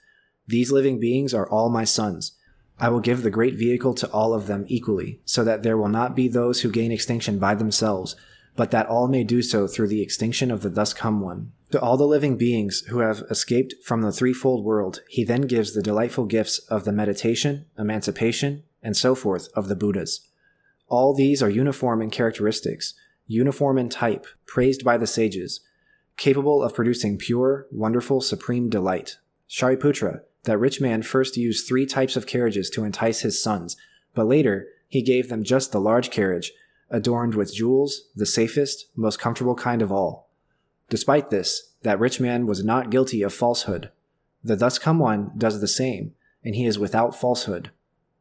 [0.46, 2.36] These living beings are all my sons.
[2.78, 5.88] I will give the great vehicle to all of them equally, so that there will
[5.88, 8.16] not be those who gain extinction by themselves,
[8.56, 11.52] but that all may do so through the extinction of the thus come one.
[11.70, 15.72] To all the living beings who have escaped from the threefold world, he then gives
[15.72, 20.28] the delightful gifts of the meditation, emancipation, and so forth of the Buddhas.
[20.88, 22.94] All these are uniform in characteristics,
[23.26, 25.60] uniform in type, praised by the sages,
[26.16, 29.18] capable of producing pure, wonderful, supreme delight.
[29.48, 33.76] Shariputra, that rich man first used three types of carriages to entice his sons,
[34.14, 36.52] but later he gave them just the large carriage,
[36.90, 40.28] adorned with jewels, the safest, most comfortable kind of all.
[40.90, 43.90] Despite this, that rich man was not guilty of falsehood.
[44.44, 46.12] The thus come one does the same,
[46.44, 47.70] and he is without falsehood.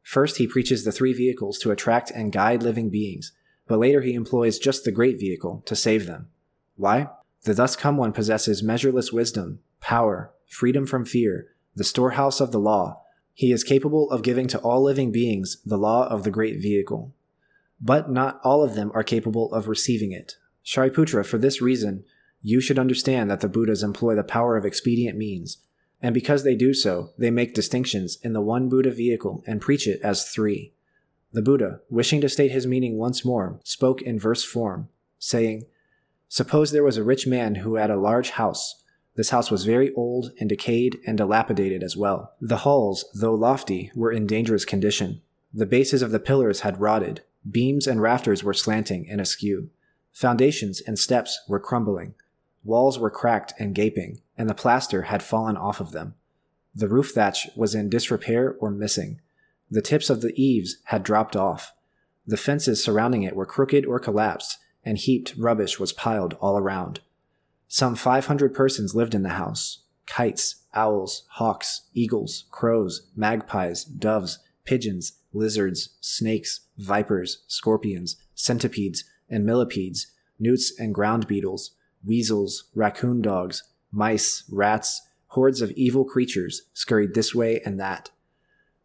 [0.02, 3.34] First, he preaches the three vehicles to attract and guide living beings,
[3.72, 6.28] but later he employs just the great vehicle to save them.
[6.76, 7.08] Why?
[7.44, 12.60] The thus come one possesses measureless wisdom, power, freedom from fear, the storehouse of the
[12.60, 13.02] law.
[13.34, 17.16] He is capable of giving to all living beings the law of the great vehicle.
[17.80, 20.36] But not all of them are capable of receiving it.
[20.66, 22.04] Shariputra, for this reason,
[22.42, 25.60] you should understand that the Buddhas employ the power of expedient means,
[26.02, 29.88] and because they do so, they make distinctions in the one Buddha vehicle and preach
[29.88, 30.74] it as three.
[31.34, 35.66] The Buddha, wishing to state his meaning once more, spoke in verse form, saying,
[36.28, 38.84] Suppose there was a rich man who had a large house.
[39.16, 42.34] This house was very old and decayed and dilapidated as well.
[42.42, 45.22] The halls, though lofty, were in dangerous condition.
[45.54, 49.70] The bases of the pillars had rotted, beams and rafters were slanting and askew.
[50.12, 52.14] Foundations and steps were crumbling.
[52.64, 56.16] Walls were cracked and gaping, and the plaster had fallen off of them.
[56.76, 59.20] The roof thatch was in disrepair or missing.
[59.72, 61.74] The tips of the eaves had dropped off.
[62.28, 67.00] The fences surrounding it were crooked or collapsed, and heaped rubbish was piled all around.
[67.70, 75.14] Some 500 persons lived in the house kites, owls, hawks, eagles, crows, magpies, doves, pigeons,
[75.32, 80.08] lizards, snakes, vipers, scorpions, centipedes, and millipedes,
[80.38, 81.72] newts and ground beetles,
[82.04, 88.10] weasels, raccoon dogs, mice, rats, hordes of evil creatures scurried this way and that.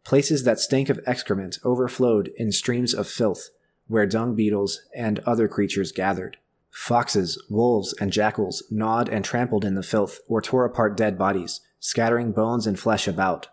[0.07, 3.49] Places that stank of excrement overflowed in streams of filth,
[3.87, 6.37] where dung beetles and other creatures gathered.
[6.71, 11.59] Foxes, wolves, and jackals gnawed and trampled in the filth or tore apart dead bodies,
[11.81, 13.49] scattering bones and flesh about.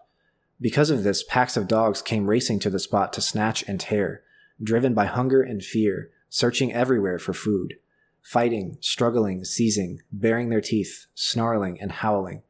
[0.61, 4.23] Because of this, packs of dogs came racing to the spot to snatch and tear,
[4.63, 7.75] driven by hunger and fear, searching everywhere for food
[8.23, 12.45] fighting, struggling, seizing, baring their teeth, snarling, and howling.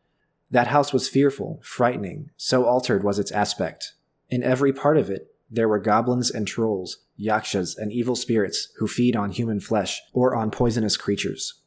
[0.51, 3.94] That house was fearful, frightening, so altered was its aspect.
[4.31, 8.89] In every part of it, there were goblins and trolls, yakshas, and evil spirits who
[8.89, 11.61] feed on human flesh or on poisonous creatures.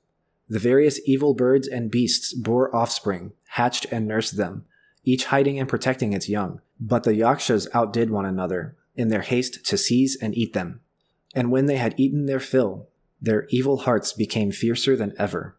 [0.49, 4.65] The various evil birds and beasts bore offspring, hatched and nursed them,
[5.03, 6.61] each hiding and protecting its young.
[6.79, 10.81] But the yakshas outdid one another in their haste to seize and eat them.
[11.35, 12.87] And when they had eaten their fill,
[13.21, 15.57] their evil hearts became fiercer than ever.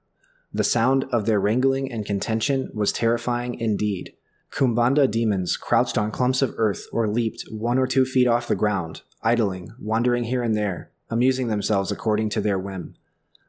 [0.53, 4.15] The sound of their wrangling and contention was terrifying indeed.
[4.51, 8.55] Kumbhanda demons crouched on clumps of earth or leaped one or two feet off the
[8.55, 12.95] ground, idling, wandering here and there, amusing themselves according to their whim.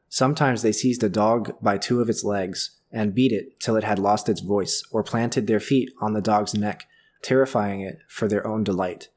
[0.08, 3.84] Sometimes they seized a dog by two of its legs and beat it till it
[3.84, 6.86] had lost its voice, or planted their feet on the dog's neck,
[7.22, 9.08] terrifying it for their own delight.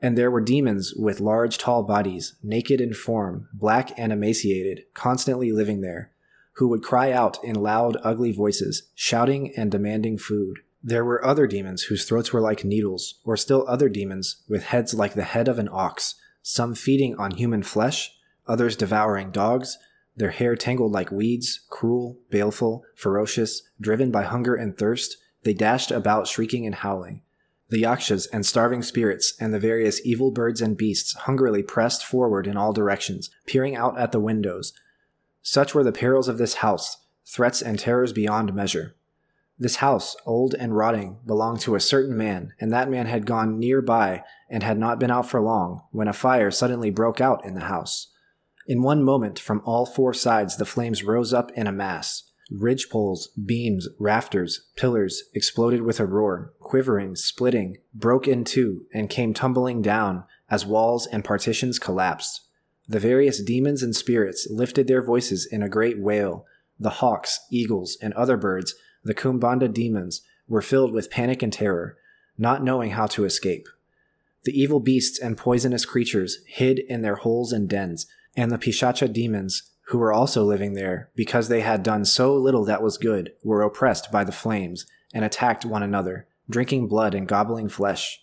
[0.00, 5.52] And there were demons with large, tall bodies, naked in form, black and emaciated, constantly
[5.52, 6.10] living there,
[6.54, 10.58] who would cry out in loud, ugly voices, shouting and demanding food.
[10.86, 14.92] There were other demons whose throats were like needles, or still other demons with heads
[14.92, 18.14] like the head of an ox, some feeding on human flesh,
[18.46, 19.78] others devouring dogs,
[20.14, 25.90] their hair tangled like weeds, cruel, baleful, ferocious, driven by hunger and thirst, they dashed
[25.90, 27.22] about shrieking and howling.
[27.70, 32.46] The yakshas and starving spirits and the various evil birds and beasts hungrily pressed forward
[32.46, 34.74] in all directions, peering out at the windows.
[35.40, 38.96] Such were the perils of this house, threats and terrors beyond measure.
[39.58, 43.58] This house, old and rotting, belonged to a certain man, and that man had gone
[43.58, 47.44] near by and had not been out for long when a fire suddenly broke out
[47.44, 48.10] in the house.
[48.66, 52.30] In one moment, from all four sides, the flames rose up in a mass.
[52.50, 59.08] Ridge poles, beams, rafters, pillars exploded with a roar, quivering, splitting, broke in two, and
[59.08, 62.40] came tumbling down as walls and partitions collapsed.
[62.86, 66.44] The various demons and spirits lifted their voices in a great wail.
[66.78, 68.74] The hawks, eagles, and other birds,
[69.04, 71.96] the Kumbhanda demons, were filled with panic and terror,
[72.36, 73.68] not knowing how to escape.
[74.44, 79.12] The evil beasts and poisonous creatures hid in their holes and dens, and the Pishacha
[79.12, 83.32] demons who were also living there, because they had done so little that was good,
[83.42, 88.20] were oppressed by the flames, and attacked one another, drinking blood and gobbling flesh.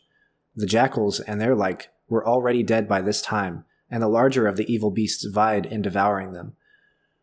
[0.55, 4.57] The jackals and their like were already dead by this time, and the larger of
[4.57, 6.55] the evil beasts vied in devouring them.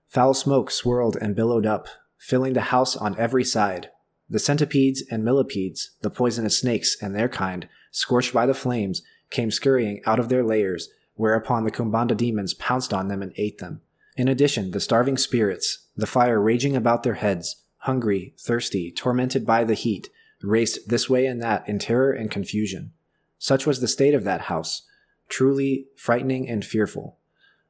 [0.09, 1.89] Foul smoke swirled and billowed up,
[2.19, 3.91] filling the house on every side.
[4.29, 9.51] The centipedes and millipedes, the poisonous snakes and their kind, scorched by the flames, came
[9.51, 13.81] scurrying out of their lairs, whereupon the Kumbhanda demons pounced on them and ate them.
[14.17, 19.65] In addition, the starving spirits, the fire raging about their heads, hungry, thirsty, tormented by
[19.65, 20.09] the heat,
[20.43, 22.93] raced this way and that in terror and confusion.
[23.39, 24.83] Such was the state of that house,
[25.29, 27.19] truly frightening and fearful.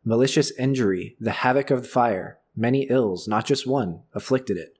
[0.05, 4.77] Malicious injury, the havoc of the fire, many ills, not just one, afflicted it.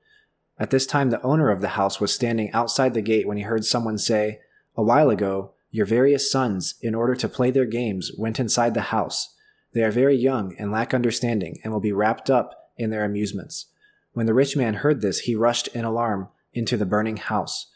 [0.59, 3.43] At this time, the owner of the house was standing outside the gate when he
[3.43, 4.39] heard someone say,
[4.75, 8.81] A while ago, your various sons, in order to play their games, went inside the
[8.81, 9.33] house.
[9.73, 13.67] They are very young and lack understanding, and will be wrapped up in their amusements.
[14.11, 17.67] When the rich man heard this, he rushed in alarm into the burning house,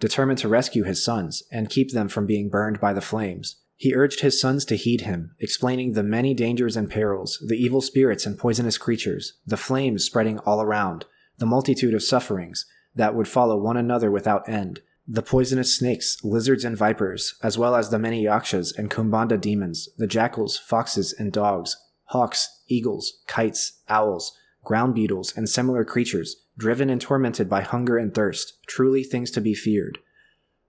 [0.00, 3.56] determined to rescue his sons and keep them from being burned by the flames.
[3.82, 7.80] He urged his sons to heed him, explaining the many dangers and perils, the evil
[7.80, 11.04] spirits and poisonous creatures, the flames spreading all around,
[11.38, 12.64] the multitude of sufferings
[12.94, 17.74] that would follow one another without end, the poisonous snakes, lizards, and vipers, as well
[17.74, 23.80] as the many yakshas and kumbhanda demons, the jackals, foxes, and dogs, hawks, eagles, kites,
[23.88, 24.30] owls,
[24.62, 29.40] ground beetles, and similar creatures, driven and tormented by hunger and thirst, truly things to
[29.40, 29.98] be feared.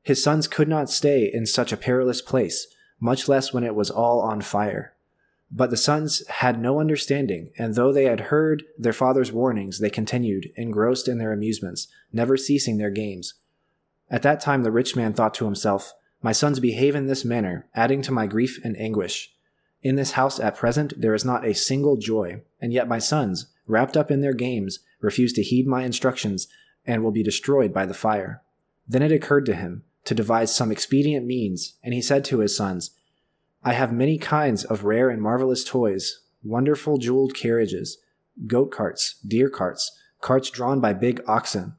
[0.02, 2.66] His sons could not stay in such a perilous place,
[3.04, 4.94] much less when it was all on fire.
[5.52, 9.90] But the sons had no understanding, and though they had heard their father's warnings, they
[9.90, 13.34] continued, engrossed in their amusements, never ceasing their games.
[14.10, 17.68] At that time the rich man thought to himself, My sons behave in this manner,
[17.76, 19.36] adding to my grief and anguish.
[19.82, 23.48] In this house at present there is not a single joy, and yet my sons,
[23.68, 26.48] wrapped up in their games, refuse to heed my instructions
[26.86, 28.42] and will be destroyed by the fire.
[28.88, 32.56] Then it occurred to him to devise some expedient means, and he said to his
[32.56, 32.92] sons,
[33.64, 37.98] I have many kinds of rare and marvelous toys, wonderful jeweled carriages,
[38.48, 41.76] goat carts, deer carts, carts drawn by big oxen.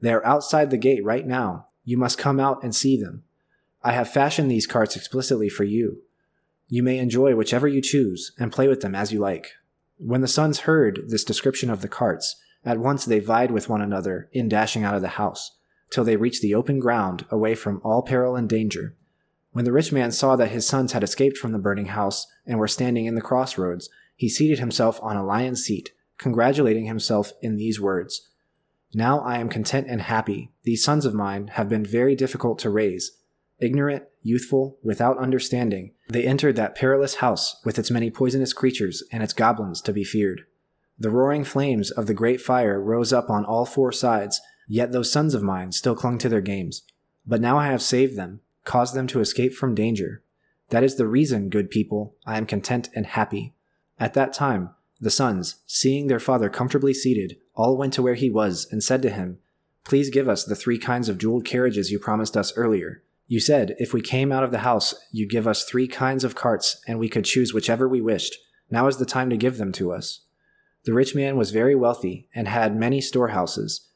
[0.00, 1.66] They are outside the gate right now.
[1.84, 3.24] You must come out and see them.
[3.82, 6.02] I have fashioned these carts explicitly for you.
[6.68, 9.52] You may enjoy whichever you choose and play with them as you like.
[9.98, 13.80] When the sons heard this description of the carts, at once they vied with one
[13.80, 15.57] another in dashing out of the house,
[15.90, 18.96] till they reached the open ground, away from all peril and danger.
[19.52, 22.58] When the rich man saw that his sons had escaped from the burning house and
[22.58, 27.56] were standing in the crossroads, he seated himself on a lion's seat, congratulating himself in
[27.56, 28.28] these words
[28.92, 30.52] Now I am content and happy.
[30.64, 33.12] These sons of mine have been very difficult to raise.
[33.60, 39.22] Ignorant, youthful, without understanding, they entered that perilous house with its many poisonous creatures and
[39.22, 40.44] its goblins to be feared.
[40.98, 45.10] The roaring flames of the great fire rose up on all four sides, yet those
[45.10, 46.82] sons of mine still clung to their games.
[47.26, 50.22] But now I have saved them, caused them to escape from danger.
[50.68, 53.54] That is the reason, good people, I am content and happy.
[53.98, 58.30] At that time, the sons, seeing their father comfortably seated, all went to where he
[58.30, 59.38] was and said to him,
[59.84, 63.02] Please give us the three kinds of jeweled carriages you promised us earlier.
[63.26, 66.34] You said, if we came out of the house, you'd give us three kinds of
[66.34, 68.36] carts, and we could choose whichever we wished.
[68.70, 70.20] Now is the time to give them to us.
[70.84, 73.87] The rich man was very wealthy, and had many storehouses.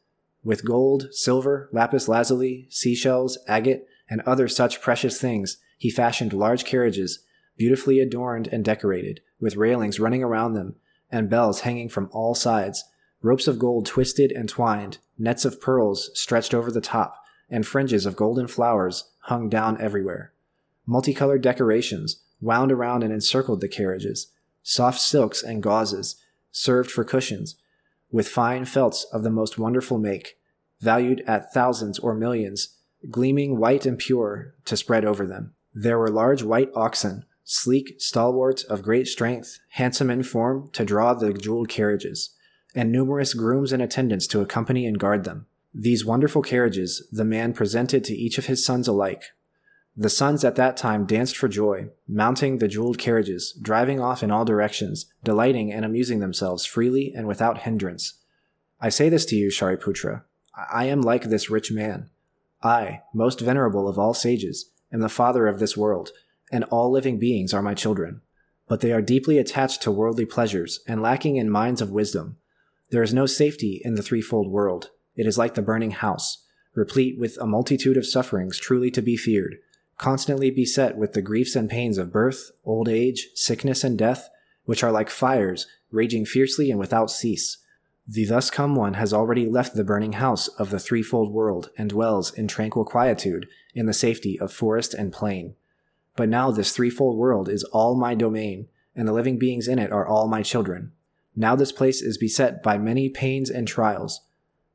[0.45, 6.64] With gold, silver, lapis lazuli, seashells, agate, and other such precious things, he fashioned large
[6.64, 7.24] carriages,
[7.57, 10.74] beautifully adorned and decorated, with railings running around them,
[11.11, 12.84] and bells hanging from all sides,
[13.20, 18.07] ropes of gold twisted and twined, nets of pearls stretched over the top, and fringes
[18.07, 20.32] of golden flowers hung down everywhere.
[20.86, 24.32] Multicolored decorations wound around and encircled the carriages.
[24.62, 26.16] Soft silks and gauzes
[26.51, 27.57] served for cushions,
[28.12, 30.36] with fine felts of the most wonderful make,
[30.80, 32.76] valued at thousands or millions,
[33.10, 35.54] gleaming white and pure to spread over them.
[35.74, 41.14] There were large white oxen, sleek, stalwart, of great strength, handsome in form, to draw
[41.14, 42.34] the jeweled carriages,
[42.74, 45.46] and numerous grooms and attendants to accompany and guard them.
[45.74, 49.22] These wonderful carriages the man presented to each of his sons alike.
[49.95, 54.30] The sons at that time danced for joy, mounting the jeweled carriages, driving off in
[54.30, 58.18] all directions, delighting and amusing themselves freely and without hindrance.
[58.80, 60.22] I say this to you, Shariputra.
[60.72, 62.09] I am like this rich man.
[62.62, 66.11] I, most venerable of all sages, am the father of this world,
[66.51, 68.22] and all living beings are my children.
[68.68, 72.38] But they are deeply attached to worldly pleasures and lacking in minds of wisdom.
[72.90, 77.18] There is no safety in the threefold world, it is like the burning house, replete
[77.18, 79.57] with a multitude of sufferings truly to be feared,
[80.03, 84.28] constantly beset with the griefs and pains of birth, old age, sickness, and death,
[84.64, 87.59] which are like fires, raging fiercely and without cease.
[88.09, 91.88] The thus come one has already left the burning house of the threefold world and
[91.88, 93.46] dwells in tranquil quietude
[93.76, 95.55] in the safety of forest and plain.
[96.16, 99.92] But now this threefold world is all my domain, and the living beings in it
[99.92, 100.90] are all my children.
[101.36, 104.22] Now this place is beset by many pains and trials.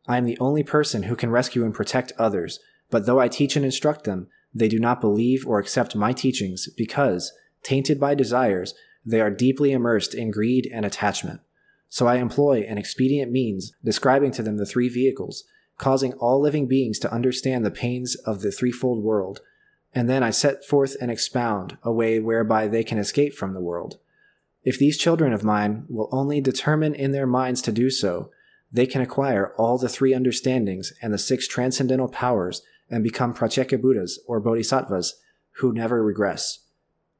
[0.07, 3.57] I am the only person who can rescue and protect others, but though I teach
[3.57, 7.31] and instruct them, they do not believe or accept my teachings because,
[7.63, 8.73] tainted by desires,
[9.05, 11.41] they are deeply immersed in greed and attachment.
[11.89, 15.43] So I employ an expedient means, describing to them the three vehicles,
[15.77, 19.41] causing all living beings to understand the pains of the threefold world,
[19.93, 23.61] and then I set forth and expound a way whereby they can escape from the
[23.61, 23.97] world.
[24.63, 28.31] If these children of mine will only determine in their minds to do so,
[28.71, 33.81] they can acquire all the three understandings and the six transcendental powers and become Pratyeka
[33.81, 35.19] Buddhas or Bodhisattvas
[35.57, 36.59] who never regress.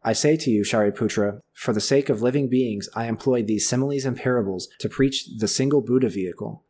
[0.04, 4.06] I say to you, Shariputra, for the sake of living beings, I employ these similes
[4.06, 6.64] and parables to preach the single Buddha vehicle.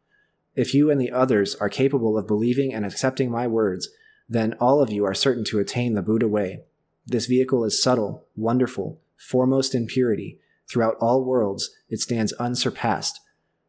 [0.55, 3.89] If you and the others are capable of believing and accepting my words,
[4.27, 6.63] then all of you are certain to attain the Buddha way.
[7.05, 10.39] This vehicle is subtle, wonderful, foremost in purity.
[10.69, 13.19] Throughout all worlds, it stands unsurpassed.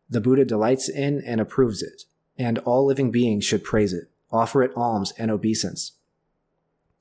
[0.08, 2.04] The Buddha delights in and approves it,
[2.38, 5.92] and all living beings should praise it, offer it alms and obeisance.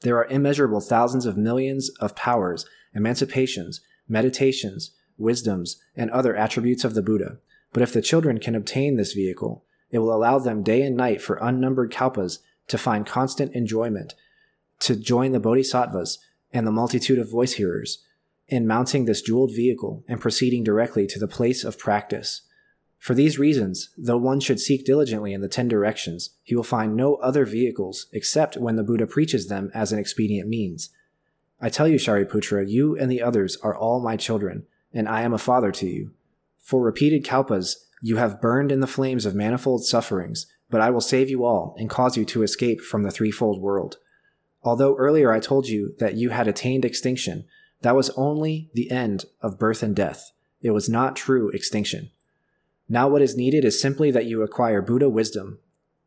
[0.02, 6.94] There are immeasurable thousands of millions of powers, emancipations, meditations, wisdoms, and other attributes of
[6.94, 7.40] the Buddha.
[7.74, 11.22] But if the children can obtain this vehicle, it will allow them day and night
[11.22, 14.14] for unnumbered kalpas to find constant enjoyment,
[14.80, 16.20] to join the bodhisattvas
[16.52, 18.04] and the multitude of voice hearers
[18.48, 22.44] in mounting this jeweled vehicle and proceeding directly to the place of practice.
[22.98, 26.96] For these reasons, though one should seek diligently in the ten directions, he will find
[26.96, 30.90] no other vehicles except when the Buddha preaches them as an expedient means.
[31.60, 35.34] I tell you, Shariputra, you and the others are all my children, and I am
[35.34, 36.12] a father to you.
[36.60, 41.02] For repeated kalpas, you have burned in the flames of manifold sufferings, but I will
[41.02, 43.98] save you all and cause you to escape from the threefold world.
[44.64, 47.46] Although earlier I told you that you had attained extinction,
[47.82, 50.32] that was only the end of birth and death.
[50.62, 52.10] It was not true extinction.
[52.90, 55.60] Now, what is needed is simply that you acquire Buddha wisdom.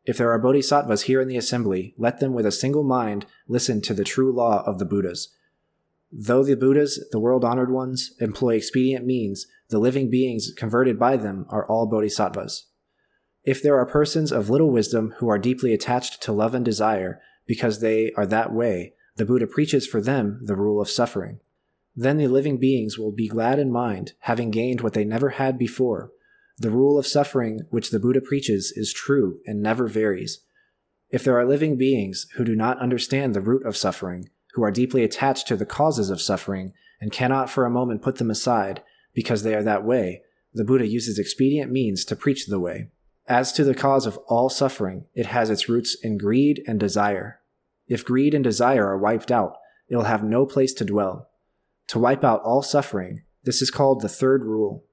[0.03, 3.81] If there are bodhisattvas here in the assembly, let them with a single mind listen
[3.81, 5.35] to the true law of the Buddhas.
[6.11, 11.17] Though the Buddhas, the world honored ones, employ expedient means, the living beings converted by
[11.17, 12.65] them are all bodhisattvas.
[13.43, 17.21] If there are persons of little wisdom who are deeply attached to love and desire
[17.45, 21.39] because they are that way, the Buddha preaches for them the rule of suffering.
[21.95, 25.57] Then the living beings will be glad in mind, having gained what they never had
[25.57, 26.11] before,
[26.61, 30.41] the rule of suffering which the Buddha preaches is true and never varies.
[31.09, 34.69] If there are living beings who do not understand the root of suffering, who are
[34.69, 38.83] deeply attached to the causes of suffering, and cannot for a moment put them aside
[39.15, 40.21] because they are that way,
[40.53, 42.89] the Buddha uses expedient means to preach the way.
[43.27, 47.39] As to the cause of all suffering, it has its roots in greed and desire.
[47.87, 49.57] If greed and desire are wiped out,
[49.89, 51.27] it will have no place to dwell.
[51.87, 54.85] To wipe out all suffering, this is called the third rule.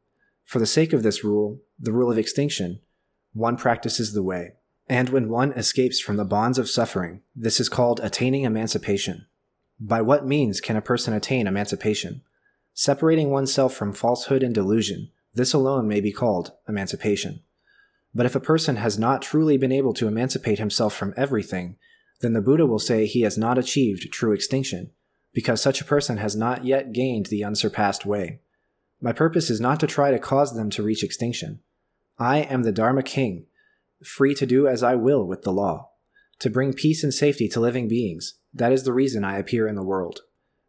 [0.48, 2.80] For the sake of this rule, the rule of extinction,
[3.34, 4.54] one practices the way.
[4.88, 9.26] And when one escapes from the bonds of suffering, this is called attaining emancipation.
[9.78, 12.22] By what means can a person attain emancipation?
[12.72, 17.42] Separating oneself from falsehood and delusion, this alone may be called emancipation.
[18.14, 21.76] But if a person has not truly been able to emancipate himself from everything,
[22.22, 24.92] then the Buddha will say he has not achieved true extinction,
[25.34, 28.40] because such a person has not yet gained the unsurpassed way.
[29.00, 31.60] My purpose is not to try to cause them to reach extinction.
[32.18, 33.46] I am the Dharma King,
[34.02, 35.90] free to do as I will with the law,
[36.40, 38.34] to bring peace and safety to living beings.
[38.52, 40.20] That is the reason I appear in the world.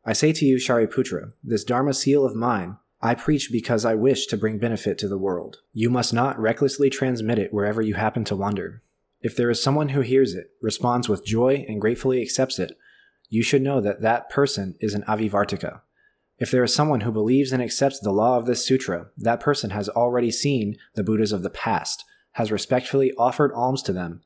[0.06, 4.28] I say to you, Shariputra, this Dharma seal of mine, I preach because I wish
[4.28, 5.58] to bring benefit to the world.
[5.74, 8.84] You must not recklessly transmit it wherever you happen to wander.
[9.22, 12.78] If there is someone who hears it, responds with joy, and gratefully accepts it,
[13.30, 15.82] you should know that that person is an Avivartika,
[16.40, 19.72] if there is someone who believes and accepts the law of this sutra, that person
[19.72, 24.22] has already seen the Buddhas of the past, has respectfully offered alms to them,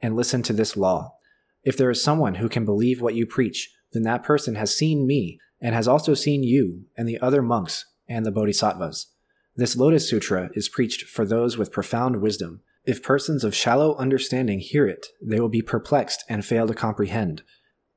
[0.00, 1.14] and listened to this law.
[1.62, 5.06] If there is someone who can believe what you preach, then that person has seen
[5.06, 9.08] me and has also seen you and the other monks and the bodhisattvas.
[9.56, 12.62] This Lotus Sutra is preached for those with profound wisdom.
[12.84, 17.42] If persons of shallow understanding hear it, they will be perplexed and fail to comprehend.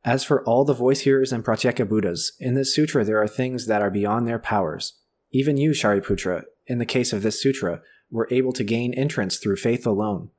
[0.04, 3.68] As for all the voice hearers and Pratyeka Buddhas, in this sutra there are things
[3.68, 5.00] that are beyond their powers.
[5.32, 9.58] Even you, Shariputra, in the case of this sutra, were able to gain entrance through
[9.58, 10.30] faith alone.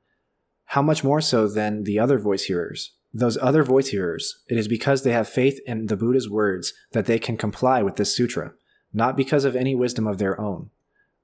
[0.65, 2.93] How much more so than the other voice hearers?
[3.13, 7.05] Those other voice hearers, it is because they have faith in the Buddha's words that
[7.05, 8.53] they can comply with this sutra.
[8.93, 10.69] not because of any wisdom of their own.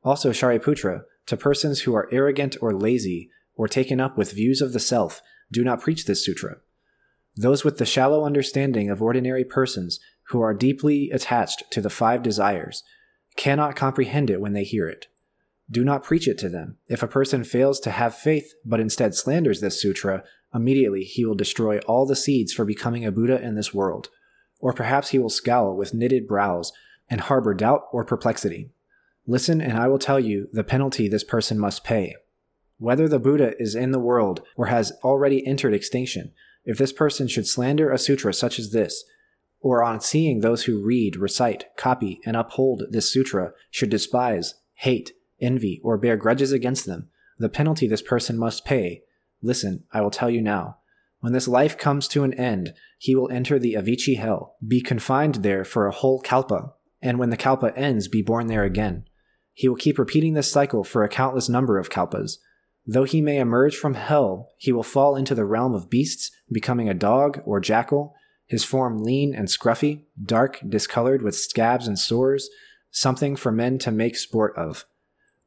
[0.03, 4.73] Also, Shariputra, to persons who are arrogant or lazy or taken up with views of
[4.73, 5.21] the self,
[5.51, 6.57] do not preach this sutra.
[7.39, 12.21] Those with the shallow understanding of ordinary persons who are deeply attached to the five
[12.21, 12.83] desires
[13.37, 15.07] cannot comprehend it when they hear it.
[15.71, 16.79] Do not preach it to them.
[16.89, 21.33] If a person fails to have faith but instead slanders this sutra, immediately he will
[21.33, 24.09] destroy all the seeds for becoming a Buddha in this world.
[24.59, 26.73] Or perhaps he will scowl with knitted brows
[27.09, 28.71] and harbor doubt or perplexity.
[29.25, 32.15] Listen, and I will tell you the penalty this person must pay.
[32.79, 36.33] Whether the Buddha is in the world or has already entered extinction,
[36.63, 39.03] if this person should slander a sutra such as this,
[39.61, 45.11] or on seeing those who read, recite, copy, and uphold this sutra should despise, hate,
[45.41, 49.03] envy, or bear grudges against them, the penalty this person must pay.
[49.41, 50.77] Listen, I will tell you now.
[51.19, 55.35] When this life comes to an end, he will enter the Avici hell, be confined
[55.35, 59.05] there for a whole kalpa, and when the kalpa ends, be born there again.
[59.53, 62.37] He will keep repeating this cycle for a countless number of kalpas.
[62.85, 66.89] Though he may emerge from hell, he will fall into the realm of beasts, becoming
[66.89, 72.49] a dog or jackal, his form lean and scruffy, dark, discolored with scabs and sores,
[72.91, 74.85] something for men to make sport of.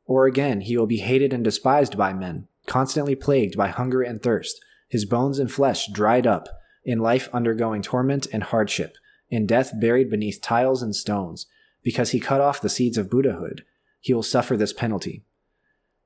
[0.04, 4.22] Or again, he will be hated and despised by men, constantly plagued by hunger and
[4.22, 6.48] thirst, his bones and flesh dried up,
[6.84, 8.96] in life undergoing torment and hardship,
[9.30, 11.46] in death buried beneath tiles and stones,
[11.82, 13.64] because he cut off the seeds of Buddhahood,
[14.00, 15.24] he will suffer this penalty.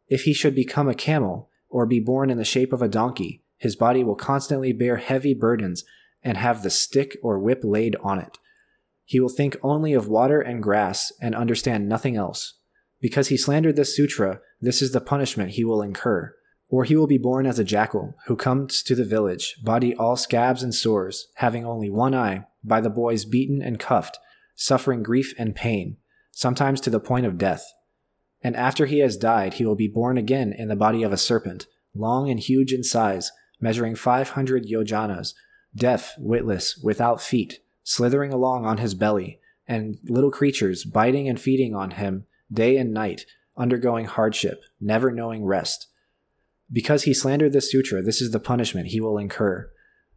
[0.08, 3.42] If he should become a camel, or be born in the shape of a donkey,
[3.56, 5.84] his body will constantly bear heavy burdens
[6.22, 8.38] and have the stick or whip laid on it.
[9.04, 12.54] He will think only of water and grass and understand nothing else.
[13.00, 16.34] Because he slandered this sutra, this is the punishment he will incur.
[16.68, 20.16] Or he will be born as a jackal, who comes to the village, body all
[20.16, 24.18] scabs and sores, having only one eye, by the boys beaten and cuffed,
[24.56, 25.98] suffering grief and pain,
[26.32, 27.72] sometimes to the point of death.
[28.42, 31.16] And after he has died, he will be born again in the body of a
[31.16, 33.30] serpent, long and huge in size,
[33.60, 35.34] measuring five hundred yojanas,
[35.74, 41.74] deaf, witless, without feet, slithering along on his belly, and little creatures biting and feeding
[41.74, 43.26] on him day and night,
[43.56, 45.88] undergoing hardship, never knowing rest.
[46.70, 49.70] Because he slandered this sutra, this is the punishment he will incur.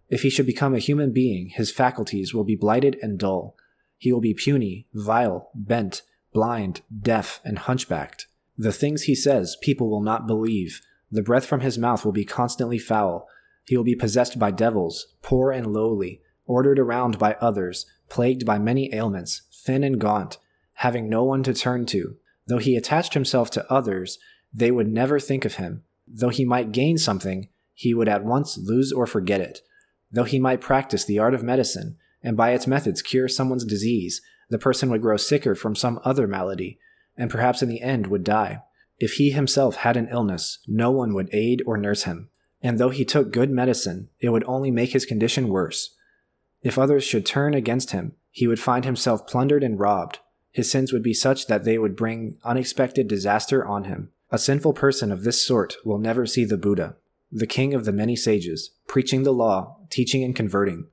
[0.10, 3.56] If he should become a human being, his faculties will be blighted and dull.
[3.98, 6.02] He will be puny, vile, bent,
[6.34, 8.28] blind, deaf, and hunchbacked.
[8.58, 10.82] The things he says people will not believe.
[11.12, 13.28] The breath from his mouth will be constantly foul.
[13.66, 18.60] He will be possessed by devils, poor and lowly, ordered around by others, plagued by
[18.60, 20.38] many ailments, thin and gaunt,
[20.74, 22.18] having no one to turn to.
[22.47, 24.18] Though he attached himself to others,
[24.53, 25.84] they would never think of him.
[26.07, 29.62] Though he might gain something, he would at once lose or forget it.
[30.12, 34.22] Though he might practice the art of medicine, and by its methods cure someone's disease,
[34.49, 36.80] the person would grow sicker from some other malady,
[37.16, 38.64] and perhaps in the end would die.
[39.00, 42.30] If he himself had an illness, no one would aid or nurse him,
[42.62, 45.95] and though he took good medicine, it would only make his condition worse.
[46.62, 50.20] If others should turn against him, he would find himself plundered and robbed,
[50.52, 54.10] his sins would be such that they would bring unexpected disaster on him.
[54.32, 56.97] A sinful person of this sort will never see the Buddha,
[57.32, 60.88] the king of the many sages, preaching the law, teaching and converting.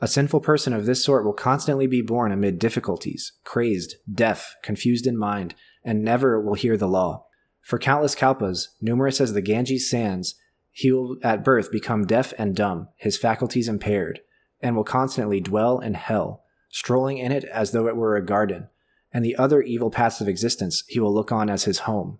[0.00, 5.06] A sinful person of this sort will constantly be born amid difficulties, crazed, deaf, confused
[5.06, 5.54] in mind,
[5.84, 7.26] and never will hear the law.
[7.60, 10.34] For countless kalpas, numerous as the Ganges sands,
[10.70, 14.20] he will at birth become deaf and dumb, his faculties impaired,
[14.60, 18.68] and will constantly dwell in hell, strolling in it as though it were a garden,
[19.12, 22.18] and the other evil paths of existence he will look on as his home.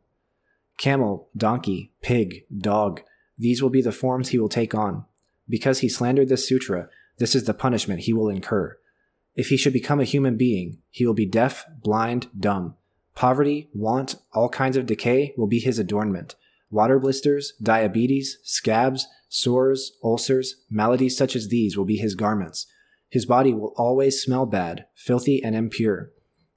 [0.78, 3.00] Camel, donkey, pig, dog,
[3.36, 5.04] these will be the forms he will take on.
[5.48, 6.88] Because he slandered this sutra,
[7.18, 8.78] this is the punishment he will incur.
[9.34, 12.76] If he should become a human being, he will be deaf, blind, dumb.
[13.14, 16.34] Poverty, want, all kinds of decay will be his adornment.
[16.70, 22.66] Water blisters, diabetes, scabs, sores, ulcers, maladies such as these will be his garments.
[23.08, 26.10] His body will always smell bad, filthy, and impure.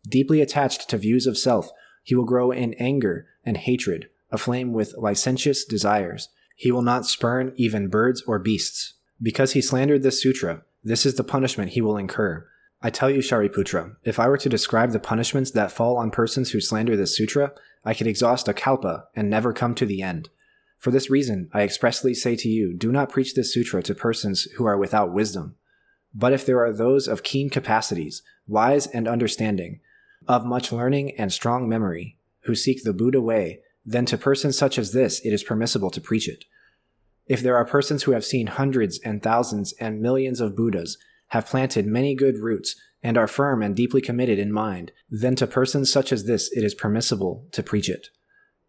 [0.10, 1.70] Deeply attached to views of self,
[2.04, 6.30] he will grow in anger and hatred, aflame with licentious desires.
[6.56, 8.96] He will not spurn even birds or beasts.
[9.22, 12.48] Because he slandered this sutra, this is the punishment he will incur.
[12.82, 16.52] I tell you, Shariputra, if I were to describe the punishments that fall on persons
[16.52, 17.54] who slander this sutra,
[17.84, 20.30] I could exhaust a kalpa and never come to the end.
[20.78, 24.44] For this reason, I expressly say to you, do not preach this sutra to persons
[24.58, 25.56] who are without wisdom.
[26.14, 29.80] But if there are those of keen capacities, wise and understanding,
[30.28, 34.78] of much learning and strong memory, who seek the Buddha way, then to persons such
[34.78, 36.46] as this it is permissible to preach it.
[37.26, 40.98] If there are persons who have seen hundreds and thousands and millions of Buddhas,
[41.28, 45.48] have planted many good roots, and are firm and deeply committed in mind, then to
[45.48, 48.08] persons such as this it is permissible to preach it.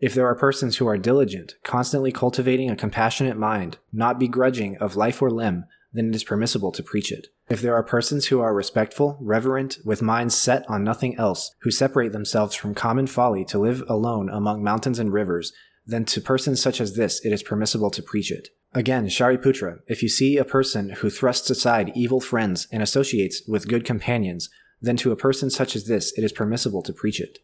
[0.01, 4.97] If there are persons who are diligent, constantly cultivating a compassionate mind, not begrudging of
[4.97, 7.29] life or limb, then it is permissible to preach it.
[7.49, 11.71] If there are persons who are respectful, reverent, with minds set on nothing else, who
[11.71, 15.53] separate themselves from common folly to live alone among mountains and rivers,
[15.87, 18.49] then to persons such as this it is permissible to preach it.
[18.79, 23.67] Again, Shariputra, if you see a person who thrusts aside evil friends and associates with
[23.67, 24.51] good companions,
[24.81, 27.41] then to a person such as this it is permissible to preach it.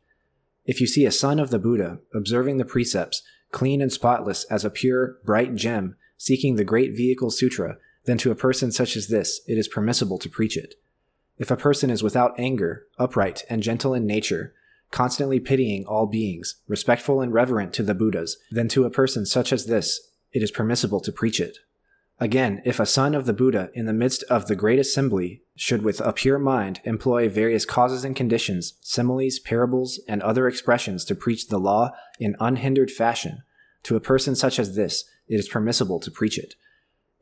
[0.64, 3.20] If you see a son of the Buddha observing the precepts,
[3.51, 8.30] clean and spotless as a pure, bright gem, seeking the great vehicle sutra, then to
[8.30, 10.76] a person such as this it is permissible to preach it.
[11.37, 14.55] If a person is without anger, upright, and gentle in nature,
[14.93, 19.53] constantly pitying all beings, respectful and reverent to the Buddhas, then to a person such
[19.53, 21.57] as this it is permissible to preach it.
[22.20, 25.82] Again, if a son of the Buddha in the midst of the great assembly should
[25.82, 31.14] with a pure mind employ various causes and conditions, similes, parables, and other expressions to
[31.14, 33.43] preach the law in unhindered fashion,
[33.85, 36.55] to a person such as this, it is permissible to preach it.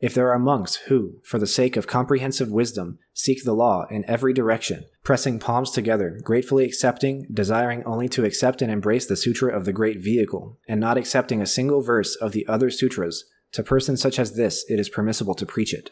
[0.03, 4.03] If there are monks who, for the sake of comprehensive wisdom, seek the law in
[4.03, 9.55] every direction, pressing palms together, gratefully accepting, desiring only to accept and embrace the sutra
[9.55, 13.23] of the great vehicle, and not accepting a single verse of the other sutras,
[13.53, 15.91] to persons such as this it is permissible to preach it.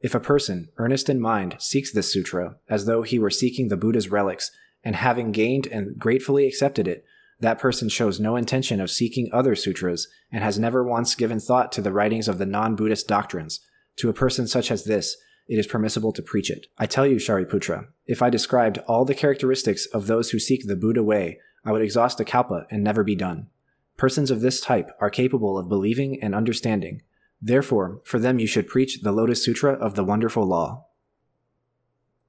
[0.00, 3.76] If a person, earnest in mind, seeks this sutra, as though he were seeking the
[3.76, 4.52] Buddha's relics,
[4.84, 7.04] and having gained and gratefully accepted it,
[7.40, 11.70] that person shows no intention of seeking other sutras, and has never once given thought
[11.72, 13.60] to the writings of the non Buddhist doctrines.
[13.96, 15.16] To a person such as this,
[15.48, 16.66] it is permissible to preach it.
[16.78, 20.76] I tell you, Shariputra, if I described all the characteristics of those who seek the
[20.76, 23.48] Buddha way, I would exhaust a kalpa and never be done.
[23.96, 27.02] Persons of this type are capable of believing and understanding.
[27.40, 30.86] Therefore, for them you should preach the Lotus Sutra of the Wonderful Law.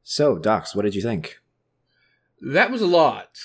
[0.04, 1.40] So, Docs, what did you think?
[2.42, 3.38] That was a lot.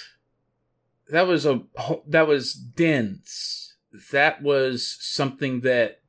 [1.15, 1.63] That was a
[2.09, 3.77] that was dense.
[4.11, 6.01] That was something that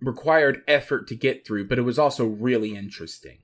[0.00, 3.38] required effort to get through, but it was also really interesting.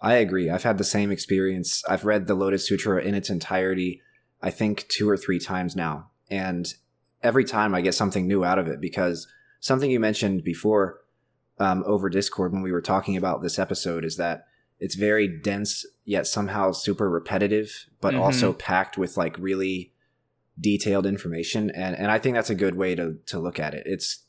[0.00, 0.48] I agree.
[0.48, 1.82] I've had the same experience.
[1.88, 4.00] I've read the Lotus Sutra in its entirety,
[4.40, 6.10] I think two or three times now.
[6.30, 6.72] And
[7.20, 9.26] every time I get something new out of it because
[9.58, 11.00] something you mentioned before
[11.58, 14.46] um, over Discord when we were talking about this episode is that
[14.78, 18.22] it's very dense yet somehow super repetitive, but mm-hmm.
[18.22, 19.92] also packed with like really
[20.60, 21.70] detailed information.
[21.70, 23.84] And and I think that's a good way to to look at it.
[23.86, 24.24] It's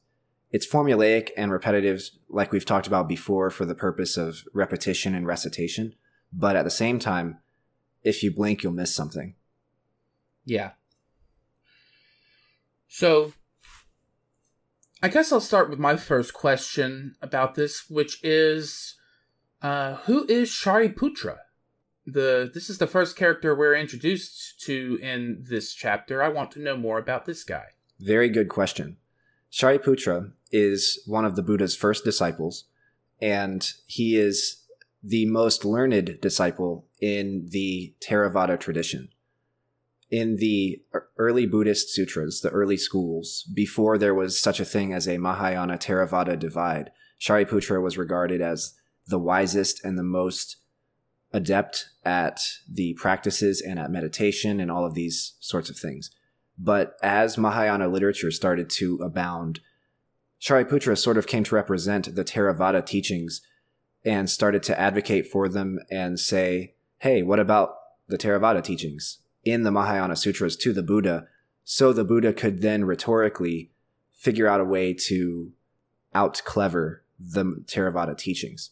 [0.52, 5.28] it's formulaic and repetitive, like we've talked about before, for the purpose of repetition and
[5.28, 5.94] recitation.
[6.32, 7.40] But at the same time,
[8.04, 9.36] if you blink, you'll miss something.
[10.46, 10.72] Yeah,
[12.88, 13.34] so,
[15.04, 18.96] I guess I'll start with my first question about this, which is
[19.62, 21.38] uh, who is Shariputra?
[22.06, 26.24] The this is the first character we're introduced to in this chapter.
[26.24, 27.66] I want to know more about this guy.
[28.00, 28.98] Very good question.
[29.52, 32.66] Shariputra is one of the Buddha's first disciples,
[33.22, 34.64] and he is
[35.04, 39.10] the most learned disciple in the Theravada tradition
[40.10, 40.82] in the
[41.18, 45.78] early Buddhist sutras, the early schools, before there was such a thing as a Mahayana
[45.78, 48.76] Theravada divide, Shariputra was regarded as
[49.08, 50.58] the wisest and the most
[51.34, 52.40] adept at
[52.70, 56.12] the practices and at meditation and all of these sorts of things.
[56.58, 59.60] But as Mahayana literature started to abound,
[60.42, 63.42] Shariputra sort of came to represent the Theravada teachings
[64.04, 67.76] and started to advocate for them and say, hey, what about
[68.08, 69.20] the Theravada teachings?
[69.48, 71.28] in the Mahayana Sutras to the Buddha,
[71.64, 73.72] so the Buddha could then rhetorically
[74.14, 75.52] figure out a way to
[76.14, 78.72] out clever the Theravada teachings.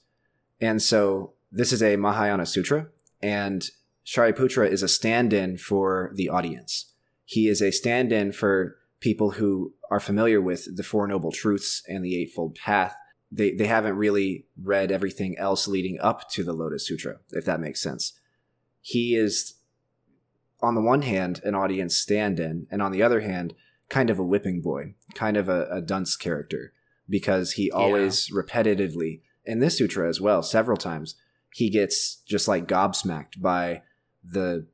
[0.60, 2.88] And so this is a Mahayana Sutra,
[3.22, 3.70] and
[4.06, 6.94] Shariputra is a stand in for the audience.
[7.26, 11.84] He is a stand in for people who are familiar with the Four Noble Truths
[11.88, 12.96] and the Eightfold Path.
[13.32, 17.60] They, they haven't really read everything else leading up to the Lotus Sutra, if that
[17.60, 18.14] makes sense.
[18.82, 19.56] He is
[20.62, 23.54] on the one hand, an audience stand in, and on the other hand,
[23.90, 26.74] kind of a whipping boy, kind of a, a dunce character,
[27.10, 28.42] because he always yeah.
[28.42, 31.16] repetitively, in this sutra as well, several times,
[31.54, 33.82] he gets just like gobsmacked by
[34.24, 34.68] the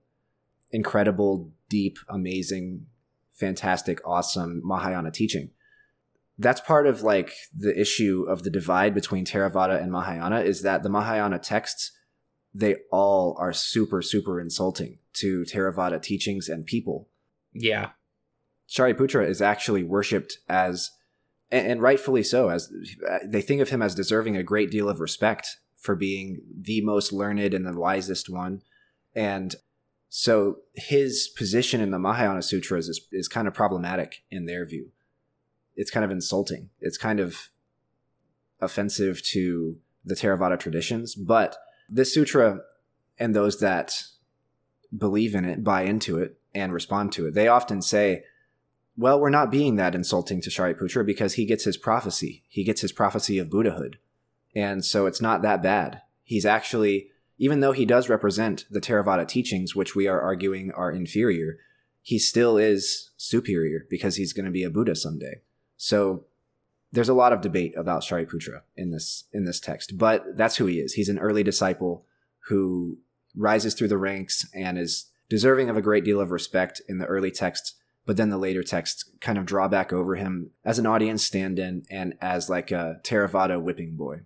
[0.72, 2.86] incredible, deep, amazing,
[3.34, 5.51] fantastic, awesome Mahayana teaching.
[6.38, 10.82] That's part of like the issue of the divide between Theravada and Mahayana is that
[10.82, 11.91] the Mahayana texts
[12.53, 17.07] they all are super, super insulting to Theravada teachings and people.
[17.53, 17.91] Yeah.
[18.69, 20.91] Shariputra is actually worshipped as,
[21.51, 22.71] and rightfully so, as
[23.09, 26.81] uh, they think of him as deserving a great deal of respect for being the
[26.81, 28.61] most learned and the wisest one.
[29.15, 29.55] And
[30.09, 34.91] so his position in the Mahayana Sutras is, is kind of problematic in their view.
[35.75, 36.69] It's kind of insulting.
[36.79, 37.49] It's kind of
[38.59, 41.15] offensive to the Theravada traditions.
[41.15, 41.55] But
[41.89, 42.59] this sutra
[43.17, 44.03] and those that
[44.95, 48.23] believe in it, buy into it, and respond to it, they often say,
[48.97, 52.43] well, we're not being that insulting to Shariputra because he gets his prophecy.
[52.49, 53.97] He gets his prophecy of Buddhahood.
[54.55, 56.01] And so it's not that bad.
[56.23, 60.91] He's actually, even though he does represent the Theravada teachings, which we are arguing are
[60.91, 61.57] inferior,
[62.01, 65.41] he still is superior because he's going to be a Buddha someday.
[65.77, 66.25] So
[66.91, 70.65] there's a lot of debate about Shariputra in this in this text, but that's who
[70.65, 70.93] he is.
[70.93, 72.05] He's an early disciple
[72.47, 72.97] who
[73.35, 77.05] rises through the ranks and is deserving of a great deal of respect in the
[77.05, 77.75] early texts,
[78.05, 81.83] but then the later texts kind of draw back over him as an audience stand-in
[81.89, 84.21] and as like a Theravada whipping boy.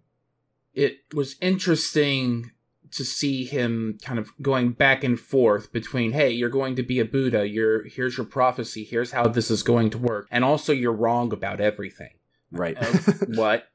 [0.74, 2.52] It was interesting
[2.92, 7.00] to see him kind of going back and forth between hey you're going to be
[7.00, 10.72] a buddha you're here's your prophecy here's how this is going to work and also
[10.72, 12.12] you're wrong about everything
[12.52, 12.78] Right.
[13.28, 13.68] what?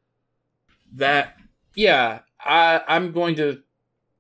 [0.95, 1.37] That
[1.75, 3.63] yeah, I I'm going to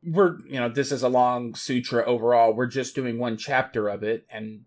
[0.04, 2.52] we're you know, this is a long sutra overall.
[2.52, 4.62] We're just doing one chapter of it, and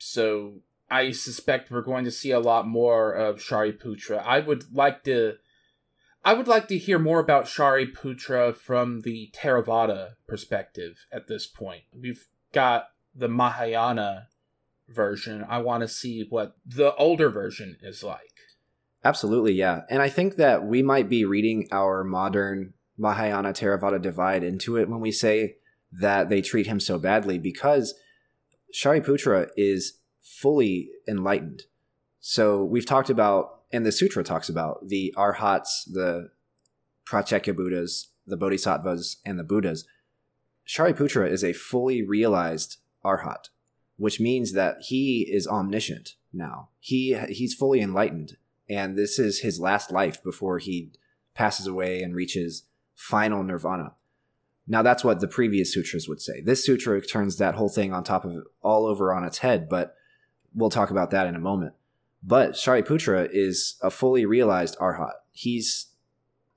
[0.00, 0.54] so
[0.90, 4.22] I suspect we're going to see a lot more of Shariputra.
[4.24, 5.34] I would like to
[6.24, 11.84] I would like to hear more about Shariputra from the Theravada perspective at this point.
[11.98, 14.28] We've got the Mahayana
[14.88, 15.46] version.
[15.48, 18.34] I want to see what the older version is like.
[19.02, 19.82] Absolutely, yeah.
[19.88, 24.90] And I think that we might be reading our modern Mahayana Theravada divide into it
[24.90, 25.56] when we say
[25.92, 27.94] that they treat him so badly because
[28.74, 31.64] Shariputra is fully enlightened.
[32.20, 36.30] So we've talked about, and the sutra talks about the arhats, the
[37.06, 39.84] pratyeka Buddhas, the bodhisattvas, and the Buddhas.
[40.66, 43.48] Shariputra is a fully realized arhat,
[43.96, 46.68] which means that he is omniscient now.
[46.78, 48.36] He he's fully enlightened
[48.70, 50.92] and this is his last life before he
[51.34, 52.62] passes away and reaches
[52.94, 53.94] final nirvana.
[54.70, 56.40] Now that's what the previous sutras would say.
[56.40, 59.96] This sutra turns that whole thing on top of all over on its head, but
[60.54, 61.74] we'll talk about that in a moment.
[62.22, 65.14] But Shariputra is a fully realized arhat.
[65.32, 65.88] He's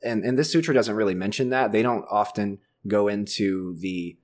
[0.03, 1.71] and and this sutra doesn't really mention that.
[1.71, 4.15] They don't often go into the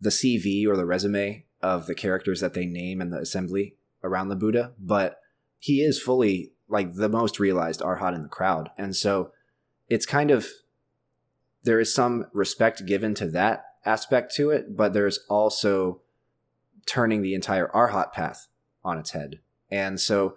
[0.00, 3.74] the CV or the resume of the characters that they name in the assembly
[4.04, 5.18] around the Buddha, but
[5.58, 8.70] he is fully like the most realized arhat in the crowd.
[8.78, 9.32] And so
[9.88, 10.46] it's kind of
[11.66, 16.00] there is some respect given to that aspect to it, but there's also
[16.86, 18.46] turning the entire arhat path
[18.84, 19.40] on its head.
[19.68, 20.36] And so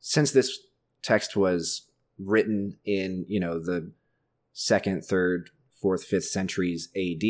[0.00, 0.58] since this
[1.02, 3.92] text was written in, you know, the
[4.52, 7.22] second, third, fourth, fifth centuries AD,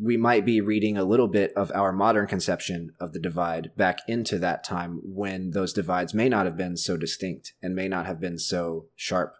[0.00, 3.98] we might be reading a little bit of our modern conception of the divide back
[4.06, 8.06] into that time when those divides may not have been so distinct and may not
[8.06, 9.34] have been so sharp.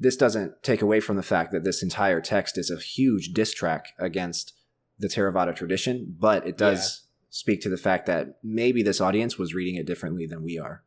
[0.00, 3.52] This doesn't take away from the fact that this entire text is a huge diss
[3.52, 4.54] track against
[4.98, 7.26] the Theravada tradition, but it does yeah.
[7.30, 10.84] speak to the fact that maybe this audience was reading it differently than we are.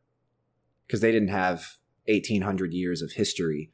[0.86, 3.70] Because they didn't have 1800 years of history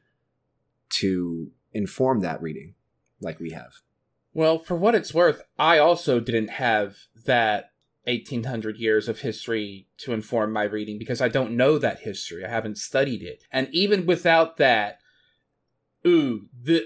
[0.89, 2.75] to inform that reading
[3.21, 3.73] like we have.
[4.33, 7.71] Well, for what it's worth, I also didn't have that
[8.05, 12.45] 1800 years of history to inform my reading because I don't know that history.
[12.45, 13.43] I haven't studied it.
[13.51, 14.99] And even without that,
[16.05, 16.85] ooh, the,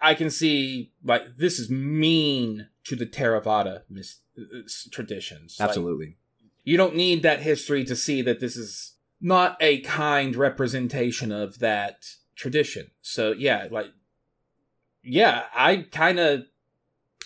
[0.00, 5.56] I can see like this is mean to the Theravada mis- uh, traditions.
[5.60, 6.06] Absolutely.
[6.06, 6.16] Like,
[6.64, 11.58] you don't need that history to see that this is not a kind representation of
[11.58, 12.04] that
[12.36, 12.90] tradition.
[13.00, 13.86] So yeah, like
[15.02, 16.44] yeah, I kind of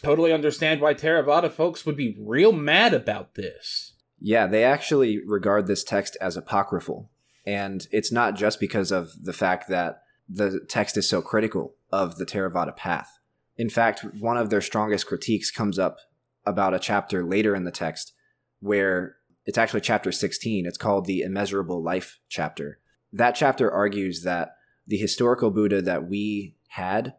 [0.03, 3.95] totally understand why Theravada folks would be real mad about this.
[4.21, 7.11] Yeah, they actually regard this text as apocryphal.
[7.47, 12.17] And it's not just because of the fact that the text is so critical of
[12.17, 13.19] the Theravada path.
[13.57, 15.99] In fact, one of their strongest critiques comes up
[16.45, 18.13] about a chapter later in the text
[18.61, 20.67] where it's actually chapter 16.
[20.67, 22.79] It's called the Immeasurable Life chapter.
[23.13, 24.57] That chapter argues that
[24.87, 27.15] the historical Buddha that we had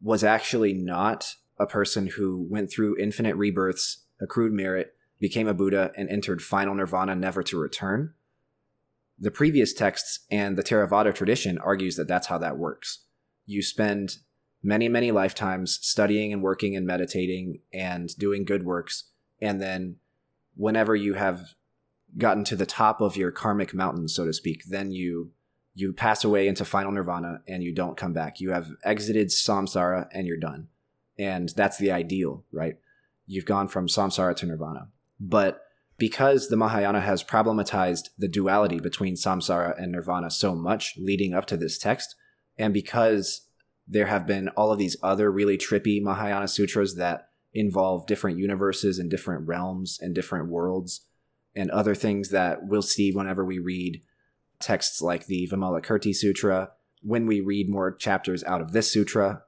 [0.00, 5.90] was actually not a person who went through infinite rebirths, accrued merit, became a Buddha,
[5.96, 8.14] and entered final nirvana never to return.
[9.18, 13.04] The previous texts and the Theravada tradition argues that that's how that works.
[13.46, 14.18] You spend
[14.62, 19.10] many, many lifetimes studying and working and meditating and doing good works,
[19.40, 19.96] and then
[20.54, 21.54] whenever you have
[22.16, 25.32] gotten to the top of your karmic mountain, so to speak, then you
[25.74, 28.40] you pass away into final nirvana and you don't come back.
[28.40, 30.66] You have exited samsara and you're done.
[31.16, 32.78] And that's the ideal, right?
[33.26, 34.88] You've gone from samsara to nirvana.
[35.20, 35.60] But
[35.98, 41.44] because the Mahayana has problematized the duality between samsara and nirvana so much leading up
[41.46, 42.14] to this text,
[42.56, 43.42] and because
[43.86, 48.98] there have been all of these other really trippy Mahayana sutras that involve different universes
[48.98, 51.06] and different realms and different worlds
[51.56, 54.02] and other things that we'll see whenever we read
[54.60, 56.70] texts like the Vimalakirti Sutra,
[57.02, 59.42] when we read more chapters out of this sutra,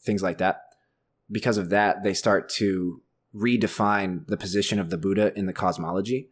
[0.00, 0.60] things like that.
[1.30, 3.02] Because of that, they start to
[3.34, 6.30] redefine the position of the Buddha in the cosmology.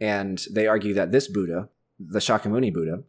[0.00, 1.68] And they argue that this Buddha,
[1.98, 3.04] the Shakyamuni Buddha,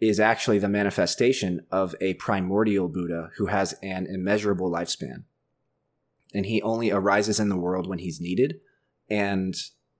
[0.00, 5.24] is actually the manifestation of a primordial Buddha who has an immeasurable lifespan.
[6.34, 8.60] And he only arises in the world when he's needed.
[9.08, 9.54] And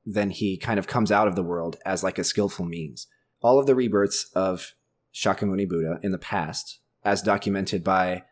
[0.04, 3.06] then he kind of comes out of the world as like a skillful means
[3.42, 4.74] all of the rebirths of
[5.12, 8.22] Shakyamuni Buddha in the past, as documented by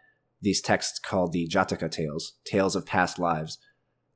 [0.41, 3.59] these texts called the Jataka tales, tales of past lives,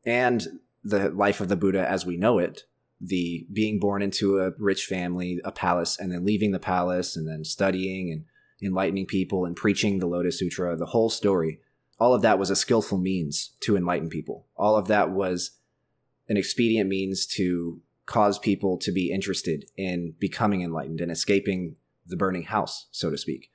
[0.05, 0.47] and
[0.83, 2.65] the life of the Buddha as we know it,
[3.01, 7.29] the being born into a rich family, a palace, and then leaving the palace, and
[7.29, 8.25] then studying and
[8.63, 11.61] enlightening people and preaching the Lotus Sutra, the whole story,
[11.99, 14.47] all of that was a skillful means to enlighten people.
[14.57, 15.53] All of that was
[16.29, 21.77] an expedient means to cause people to be interested in becoming enlightened and escaping
[22.07, 23.51] the burning house, so to speak.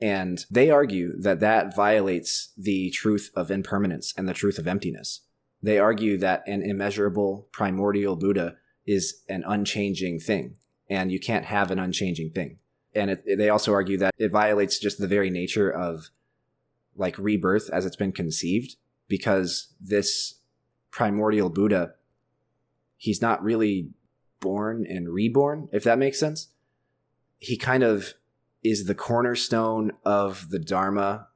[0.00, 5.20] And they argue that that violates the truth of impermanence and the truth of emptiness.
[5.62, 8.56] They argue that an immeasurable primordial Buddha
[8.86, 10.56] is an unchanging thing,
[10.88, 12.58] and you can't have an unchanging thing.
[12.94, 16.10] And it, they also argue that it violates just the very nature of
[16.96, 18.76] like rebirth as it's been conceived,
[19.08, 20.40] because this
[20.90, 21.94] primordial Buddha
[23.00, 23.88] he's not really
[24.40, 26.48] born and reborn, if that makes sense.
[27.38, 28.12] He kind of
[28.62, 31.28] is the cornerstone of the Dharma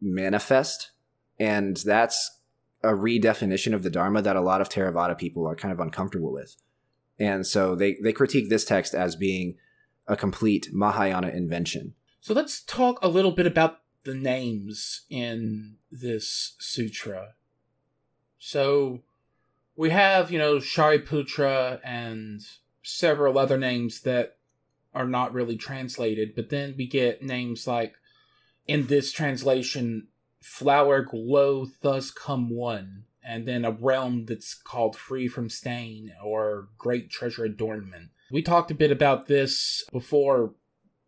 [0.00, 0.92] manifest.
[1.38, 2.38] And that's
[2.82, 6.32] a redefinition of the Dharma that a lot of Theravada people are kind of uncomfortable
[6.32, 6.56] with.
[7.18, 9.56] And so they, they critique this text as being
[10.06, 11.94] a complete Mahayana invention.
[12.20, 17.34] So let's talk a little bit about the names in this sutra.
[18.38, 19.00] So
[19.76, 22.40] we have, you know, Shariputra and
[22.82, 24.36] several other names that
[24.94, 27.94] are not really translated, but then we get names like
[28.66, 30.08] in this translation,
[30.42, 36.68] Flower Glow Thus Come One, and then a realm that's called Free from Stain or
[36.78, 38.10] Great Treasure Adornment.
[38.30, 40.54] We talked a bit about this before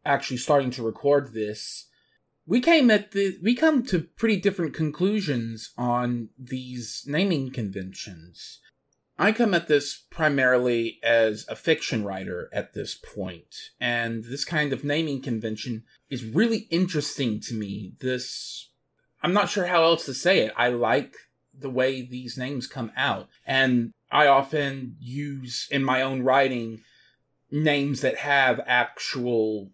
[0.04, 1.88] actually starting to record this.
[2.46, 8.60] We came at the we come to pretty different conclusions on these naming conventions.
[9.16, 14.72] I come at this primarily as a fiction writer at this point, and this kind
[14.72, 17.92] of naming convention is really interesting to me.
[18.00, 18.70] This,
[19.24, 20.52] I'm not sure how else to say it.
[20.54, 21.16] I like
[21.58, 26.82] the way these names come out, and I often use in my own writing
[27.50, 29.70] names that have actual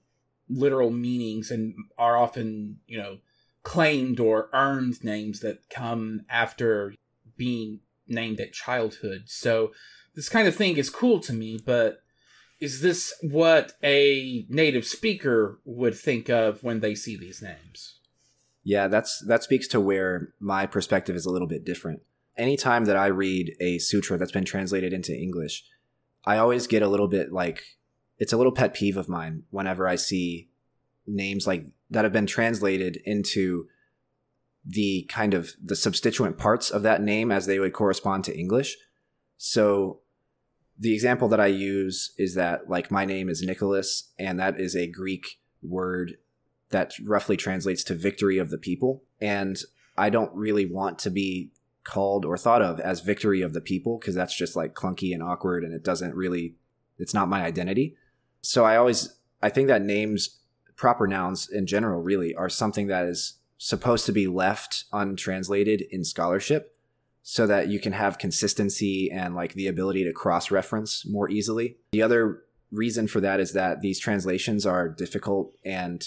[0.49, 3.19] literal meanings and are often, you know,
[3.65, 6.95] claimed or earned names that come after
[7.37, 9.23] being named at childhood.
[9.27, 9.73] So
[10.15, 12.03] this kind of thing is cool to me, but
[12.61, 18.00] is this what a native speaker would think of when they see these names?
[18.63, 22.03] Yeah, that's that speaks to where my perspective is a little bit different.
[22.37, 25.65] Anytime that I read a sutra that's been translated into English,
[26.25, 27.63] I always get a little bit like
[28.19, 30.51] it's a little pet peeve of mine whenever I see
[31.07, 33.67] names like that have been translated into
[34.65, 38.77] the kind of the substituent parts of that name as they would correspond to English.
[39.39, 40.01] So
[40.79, 44.77] the example that I use is that like my name is Nicholas and that is
[44.77, 46.17] a Greek word
[46.71, 49.59] that roughly translates to victory of the people and
[49.97, 51.51] I don't really want to be
[51.85, 55.23] called or thought of as victory of the people because that's just like clunky and
[55.23, 56.55] awkward and it doesn't really
[56.99, 57.97] it's not my identity.
[58.43, 60.41] So I always I think that names
[60.77, 66.05] proper nouns in general really are something that is supposed to be left untranslated in
[66.05, 66.75] scholarship
[67.23, 71.77] so that you can have consistency and like the ability to cross reference more easily.
[71.93, 76.03] The other reason for that is that these translations are difficult and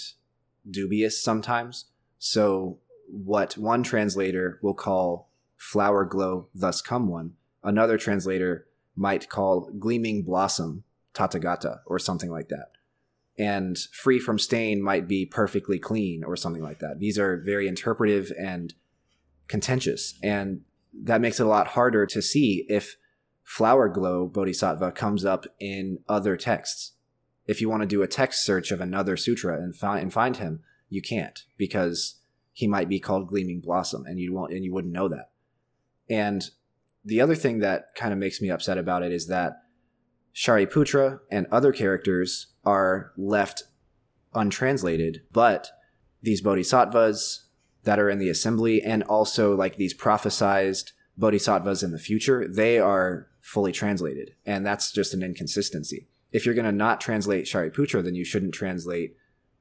[0.68, 1.86] dubious sometimes.
[2.18, 9.70] So what one translator will call flower glow thus come one, another translator might call
[9.78, 10.84] gleaming blossom
[11.14, 12.74] tathagata or something like that
[13.36, 17.00] and free from stain might be perfectly clean or something like that.
[17.00, 18.74] These are very interpretive and
[19.48, 20.62] contentious, and
[20.92, 22.96] that makes it a lot harder to see if
[23.42, 26.92] flower glow bodhisattva comes up in other texts.
[27.46, 30.38] If you want to do a text search of another sutra and find and find
[30.38, 32.16] him, you can't because
[32.52, 35.30] he might be called Gleaming Blossom, and you won't and you wouldn't know that.
[36.08, 36.48] And
[37.04, 39.62] the other thing that kind of makes me upset about it is that
[40.34, 43.64] Shariputra and other characters are left
[44.34, 45.70] untranslated, but
[46.22, 47.44] these bodhisattvas
[47.84, 52.78] that are in the assembly and also like these prophesized bodhisattvas in the future, they
[52.78, 54.34] are fully translated.
[54.46, 56.08] And that's just an inconsistency.
[56.34, 59.16] If you're going to not translate Shariputra, then you shouldn't translate,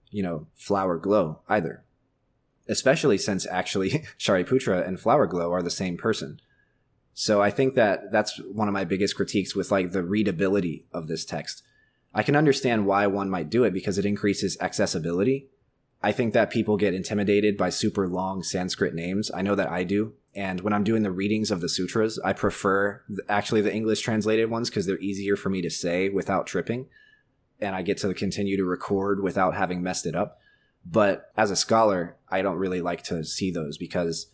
[0.10, 1.86] you know, Flower Glow either.
[2.68, 6.40] Especially since actually Shariputra and Flower Glow are the same person.
[7.14, 11.08] So I think that that's one of my biggest critiques with like the readability of
[11.08, 11.62] this text.
[12.12, 15.50] I can understand why one might do it because it increases accessibility.
[16.04, 19.32] I think that people get intimidated by super long Sanskrit names.
[19.34, 20.14] I know that I do.
[20.36, 24.50] And when I'm doing the readings of the sutras, I prefer actually the English translated
[24.50, 26.88] ones because they're easier for me to say without tripping.
[27.62, 30.40] And I get to continue to record without having messed it up.
[30.86, 34.28] But as a scholar, I don't really like to see those because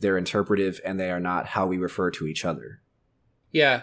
[0.00, 2.82] they're interpretive and they are not how we refer to each other.
[3.50, 3.82] Yeah.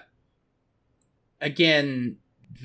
[1.40, 2.18] Again,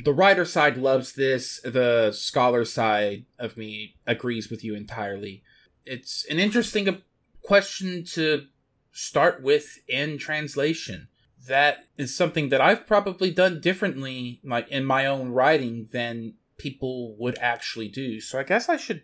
[0.03, 5.43] the writer side loves this, the scholar side of me agrees with you entirely.
[5.85, 6.97] It's an interesting uh,
[7.43, 8.47] question to
[8.93, 11.09] start with in translation.
[11.47, 17.17] That is something that I've probably done differently like in my own writing than people
[17.19, 18.21] would actually do.
[18.21, 19.03] So I guess I should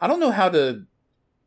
[0.00, 0.84] I don't know how to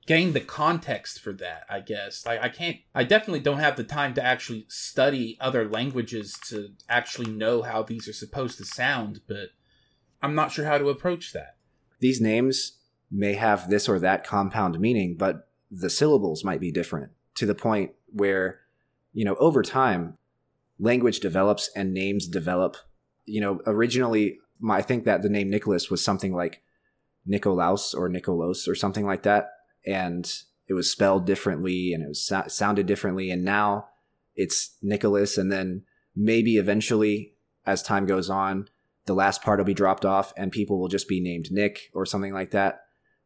[0.08, 2.26] gain the context for that i guess.
[2.26, 6.70] Like i can't i definitely don't have the time to actually study other languages to
[6.90, 9.50] actually know how these are supposed to sound but
[10.22, 11.58] i'm not sure how to approach that.
[12.00, 12.80] These names
[13.12, 17.56] may have this or that compound meaning but the syllables might be different to the
[17.56, 18.62] point where
[19.14, 20.18] you know over time
[20.80, 22.78] language develops and names develop.
[23.26, 24.40] You know originally
[24.70, 26.64] i think that the name nicholas was something like
[27.30, 29.50] Nikolaus or Nikolos or something like that
[29.86, 30.32] and
[30.68, 33.88] it was spelled differently and it was so- sounded differently and now
[34.36, 35.84] it's Nicholas and then
[36.16, 37.34] maybe eventually
[37.66, 38.68] as time goes on
[39.08, 42.06] the last part will be dropped off and people will just be named Nick or
[42.06, 42.82] something like that.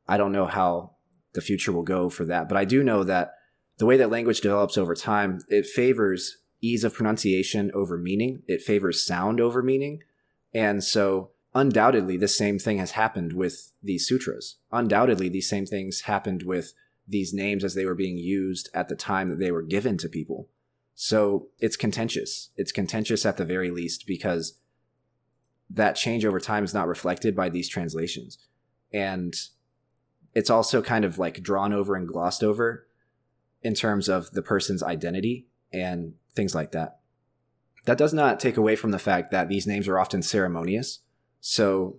[0.08, 0.91] I don't know how
[1.34, 3.34] the future will go for that, but I do know that
[3.78, 8.43] the way that language develops over time, it favors ease of pronunciation over meaning.
[8.47, 10.02] It favors sound over meaning.
[10.54, 14.58] And so undoubtedly the same thing has happened with these sutras.
[14.72, 16.74] Undoubtedly, these same things happened with
[17.08, 20.08] these names as they were being used at the time that they were given to
[20.08, 20.47] people.
[20.95, 22.49] So it's contentious.
[22.56, 24.60] It's contentious at the very least because
[25.70, 28.38] that change over time is not reflected by these translations.
[28.93, 29.34] And
[30.34, 32.88] it's also kind of like drawn over and glossed over
[33.62, 36.99] in terms of the person's identity and things like that.
[37.86, 40.99] That does not take away from the fact that these names are often ceremonious
[41.42, 41.98] so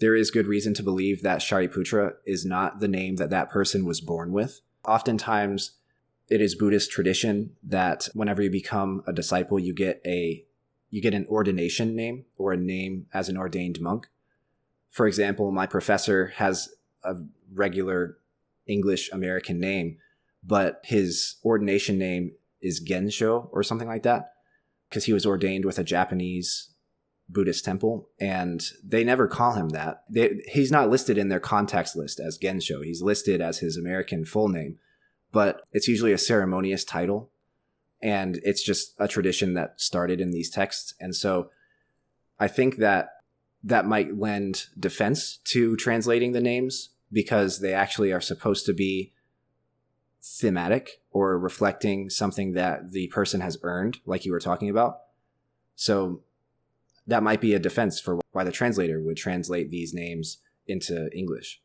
[0.00, 3.84] there is good reason to believe that Shariputra is not the name that that person
[3.84, 4.62] was born with.
[4.86, 5.72] Oftentimes,
[6.28, 10.44] it is Buddhist tradition that whenever you become a disciple, you get a
[10.88, 14.08] you get an ordination name or a name as an ordained monk.
[14.90, 16.68] For example, my professor has
[17.04, 17.14] a
[17.52, 18.18] regular
[18.66, 19.98] English American name,
[20.42, 24.32] but his ordination name is Gensho or something like that
[24.88, 26.70] because he was ordained with a Japanese
[27.32, 30.02] Buddhist temple, and they never call him that.
[30.08, 32.84] They, he's not listed in their contacts list as Gensho.
[32.84, 34.78] He's listed as his American full name,
[35.32, 37.30] but it's usually a ceremonious title,
[38.02, 40.94] and it's just a tradition that started in these texts.
[41.00, 41.50] And so,
[42.38, 43.10] I think that
[43.62, 49.12] that might lend defense to translating the names because they actually are supposed to be
[50.22, 55.00] thematic or reflecting something that the person has earned, like you were talking about.
[55.74, 56.22] So
[57.10, 61.60] that might be a defense for why the translator would translate these names into English.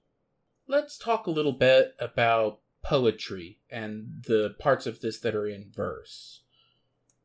[0.67, 5.71] Let's talk a little bit about poetry and the parts of this that are in
[5.73, 6.41] verse.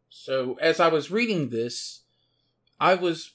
[0.09, 2.03] So, as I was reading this,
[2.79, 3.35] I was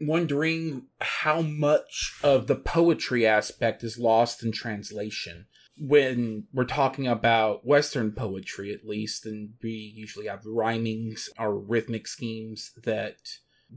[0.00, 5.46] wondering how much of the poetry aspect is lost in translation
[5.78, 12.06] when we're talking about Western poetry, at least, and we usually have rhymings or rhythmic
[12.06, 13.16] schemes that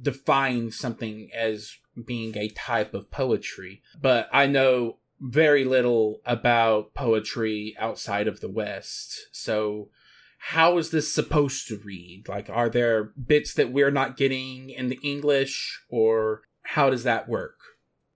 [0.02, 7.76] define something as being a type of poetry, but I know very little about poetry
[7.80, 9.28] outside of the West.
[9.32, 9.90] So,
[10.38, 12.28] how is this supposed to read?
[12.28, 17.28] Like, are there bits that we're not getting in the English, or how does that
[17.28, 17.58] work?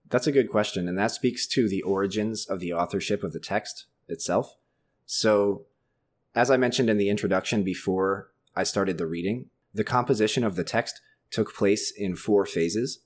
[0.09, 3.39] That's a good question, and that speaks to the origins of the authorship of the
[3.39, 4.57] text itself.
[5.05, 5.65] So,
[6.35, 10.63] as I mentioned in the introduction before I started the reading, the composition of the
[10.63, 11.01] text
[11.31, 12.99] took place in four phases.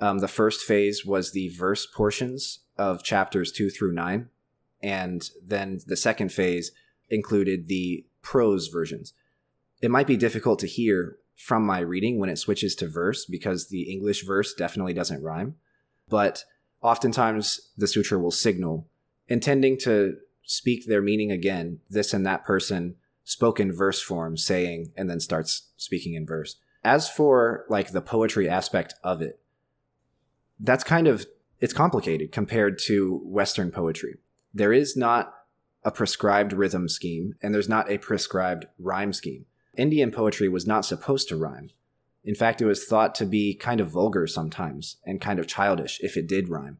[0.00, 4.28] Um, the first phase was the verse portions of chapters two through nine,
[4.82, 6.72] and then the second phase
[7.08, 9.12] included the prose versions.
[9.80, 13.68] It might be difficult to hear from my reading when it switches to verse because
[13.68, 15.56] the English verse definitely doesn't rhyme,
[16.08, 16.44] but
[16.80, 18.88] oftentimes the sutra will signal,
[19.28, 24.92] intending to speak their meaning again, this and that person spoke in verse form, saying,
[24.96, 26.56] and then starts speaking in verse.
[26.84, 29.40] As for like the poetry aspect of it,
[30.60, 31.26] that's kind of
[31.60, 34.16] it's complicated compared to Western poetry.
[34.52, 35.34] There is not
[35.82, 39.46] a prescribed rhythm scheme, and there's not a prescribed rhyme scheme.
[39.76, 41.70] Indian poetry was not supposed to rhyme.
[42.22, 46.00] In fact, it was thought to be kind of vulgar sometimes and kind of childish
[46.00, 46.78] if it did rhyme.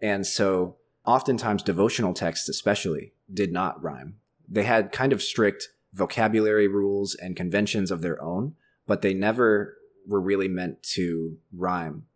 [0.00, 4.16] And so, oftentimes, devotional texts, especially, did not rhyme.
[4.48, 8.54] They had kind of strict vocabulary rules and conventions of their own,
[8.88, 9.76] but they never
[10.08, 12.06] were really meant to rhyme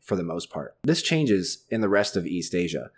[0.00, 0.76] for the most part.
[0.84, 2.90] This changes in the rest of East Asia.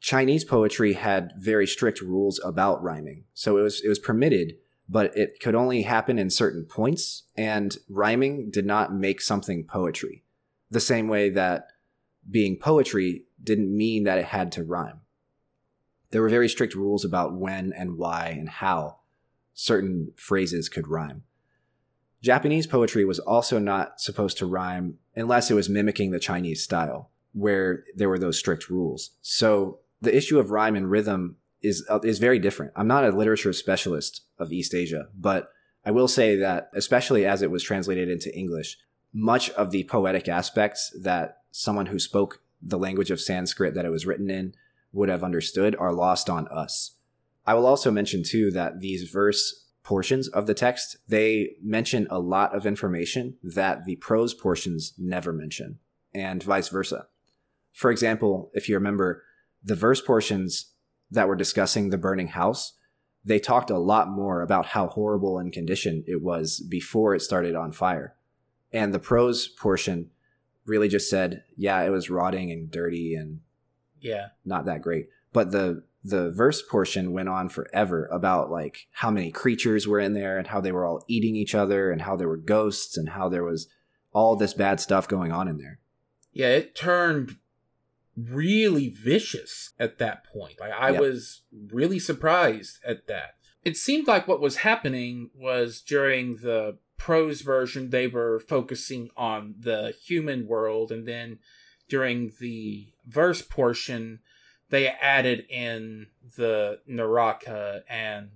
[0.00, 3.24] Chinese poetry had very strict rules about rhyming.
[3.34, 4.54] So it was it was permitted,
[4.88, 10.24] but it could only happen in certain points and rhyming did not make something poetry.
[10.70, 11.68] The same way that
[12.28, 15.00] being poetry didn't mean that it had to rhyme.
[16.10, 18.98] There were very strict rules about when and why and how
[19.54, 21.24] certain phrases could rhyme.
[22.22, 27.10] Japanese poetry was also not supposed to rhyme unless it was mimicking the Chinese style,
[27.32, 29.10] where there were those strict rules.
[29.22, 32.72] So the issue of rhyme and rhythm is uh, is very different.
[32.76, 35.50] I'm not a literature specialist of East Asia, but
[35.84, 38.78] I will say that especially as it was translated into English,
[39.12, 43.90] much of the poetic aspects that someone who spoke the language of Sanskrit that it
[43.90, 44.54] was written in
[44.92, 46.96] would have understood are lost on us.
[47.44, 52.18] I will also mention too that these verse portions of the text, they mention a
[52.18, 55.78] lot of information that the prose portions never mention,
[56.14, 57.06] and vice versa.
[57.72, 59.22] For example, if you remember,
[59.64, 60.72] the verse portions
[61.10, 62.74] that were discussing the burning house,
[63.24, 67.54] they talked a lot more about how horrible in condition it was before it started
[67.54, 68.14] on fire.
[68.72, 70.10] And the prose portion
[70.64, 73.40] really just said, yeah, it was rotting and dirty and
[74.00, 75.08] yeah, not that great.
[75.32, 80.14] But the the verse portion went on forever about like how many creatures were in
[80.14, 83.10] there and how they were all eating each other and how there were ghosts and
[83.10, 83.68] how there was
[84.12, 85.78] all this bad stuff going on in there.
[86.32, 87.36] Yeah, it turned
[88.16, 90.60] really vicious at that point.
[90.60, 91.00] Like I yep.
[91.00, 93.36] was really surprised at that.
[93.64, 99.54] It seemed like what was happening was during the prose version they were focusing on
[99.58, 101.38] the human world and then
[101.88, 104.20] during the verse portion
[104.72, 108.30] they added in the Naraka and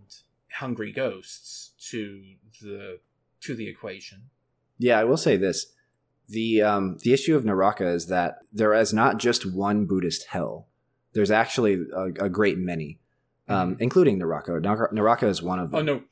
[0.53, 2.23] Hungry Ghosts to
[2.61, 3.01] the
[3.41, 4.25] to the equation.
[4.79, 5.73] Yeah, I will say this:
[6.29, 10.69] the um, the issue of Naraka is that there is not just one Buddhist hell.
[11.15, 13.01] There's actually a, a great many,
[13.49, 13.83] um, mm-hmm.
[13.83, 14.61] including Naraka.
[14.93, 15.81] Naraka is one of them.
[15.81, 16.03] Oh no,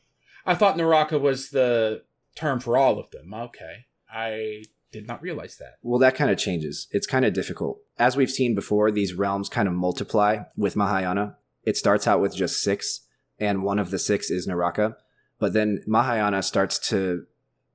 [0.46, 2.02] I thought Naraka was the
[2.34, 3.34] term for all of them.
[3.34, 4.64] Okay, I
[4.94, 5.78] did not realize that.
[5.82, 6.86] Well, that kind of changes.
[6.92, 7.80] It's kind of difficult.
[7.98, 11.36] As we've seen before, these realms kind of multiply with Mahayana.
[11.64, 13.00] It starts out with just six,
[13.38, 14.96] and one of the six is Naraka.
[15.40, 17.26] But then Mahayana starts to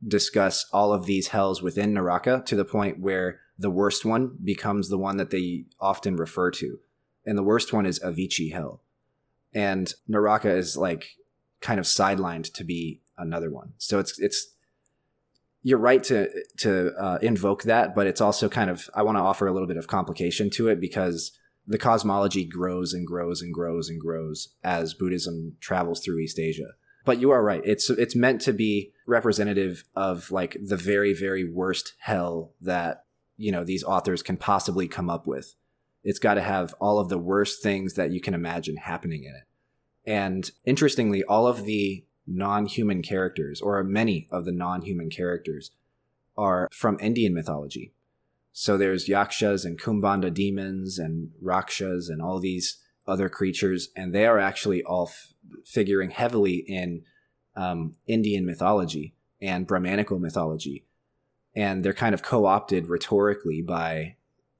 [0.08, 4.88] discuss all of these hells within Naraka to the point where the worst one becomes
[4.88, 6.80] the one that they often refer to.
[7.26, 8.82] And the worst one is Avici hell.
[9.54, 11.18] And Naraka is like
[11.60, 13.74] kind of sidelined to be another one.
[13.78, 14.54] So it's it's
[15.62, 16.30] you're right to
[16.60, 19.68] to uh, invoke that, but it's also kind of I want to offer a little
[19.68, 21.32] bit of complication to it because
[21.68, 26.72] the cosmology grows and grows and grows and grows as Buddhism travels through East Asia.
[27.06, 31.44] But you are right; it's it's meant to be representative of like the very very
[31.44, 33.06] worst hell that
[33.38, 35.56] you know these authors can possibly come up with.
[36.04, 39.36] It's got to have all of the worst things that you can imagine happening in
[39.36, 39.44] it.
[40.10, 45.72] And interestingly, all of the non human characters, or many of the non human characters,
[46.38, 47.94] are from Indian mythology.
[48.54, 52.78] So there's yakshas and kumbhanda demons and rakshas and all these
[53.08, 55.34] other creatures, and they are actually all f-
[55.66, 57.04] figuring heavily in
[57.56, 60.86] um, Indian mythology and Brahmanical mythology,
[61.56, 64.16] and they're kind of co-opted rhetorically by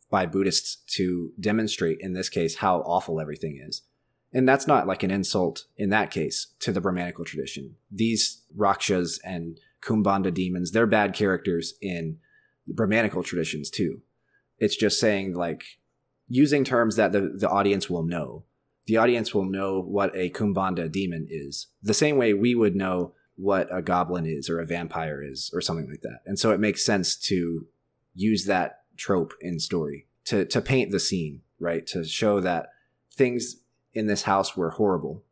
[0.10, 3.84] by Buddhists to demonstrate, in this case, how awful everything is.
[4.34, 7.76] And that's not like an insult in that case to the Brahmanical tradition.
[7.92, 12.18] These Rakshas and Kumbhanda demons, they're bad characters in
[12.68, 14.02] Brahmanical traditions too.
[14.60, 15.64] It's just saying like
[16.28, 18.44] using terms that the, the audience will know.
[18.86, 21.68] The audience will know what a Kumbhanda demon is.
[21.82, 25.62] The same way we would know what a goblin is or a vampire is or
[25.62, 26.20] something like that.
[26.26, 27.66] And so it makes sense to
[28.14, 31.86] use that trope in story to to paint the scene, right?
[31.88, 32.68] To show that
[33.14, 33.56] things
[33.94, 35.24] in this house were horrible,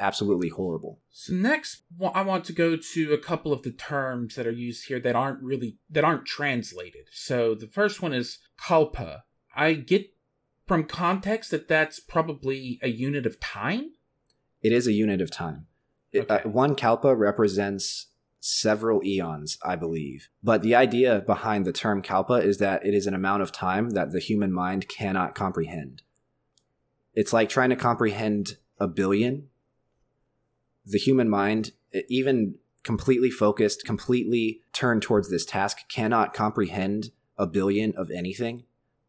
[0.00, 1.00] absolutely horrible.
[1.10, 1.82] So next,
[2.14, 5.16] I want to go to a couple of the terms that are used here that
[5.16, 7.08] aren't really that aren't translated.
[7.12, 9.24] So the first one is kalpa.
[9.54, 10.12] I get
[10.66, 13.92] from context that that's probably a unit of time.
[14.62, 15.66] It is a unit of time.
[16.14, 16.34] Uh, okay.
[16.44, 18.06] uh, one kalpa represents
[18.40, 20.28] several eons, I believe.
[20.42, 23.90] But the idea behind the term kalpa is that it is an amount of time
[23.90, 26.02] that the human mind cannot comprehend.
[27.18, 29.48] It's like trying to comprehend a billion.
[30.86, 31.72] The human mind,
[32.08, 32.54] even
[32.84, 38.62] completely focused, completely turned towards this task, cannot comprehend a billion of anything.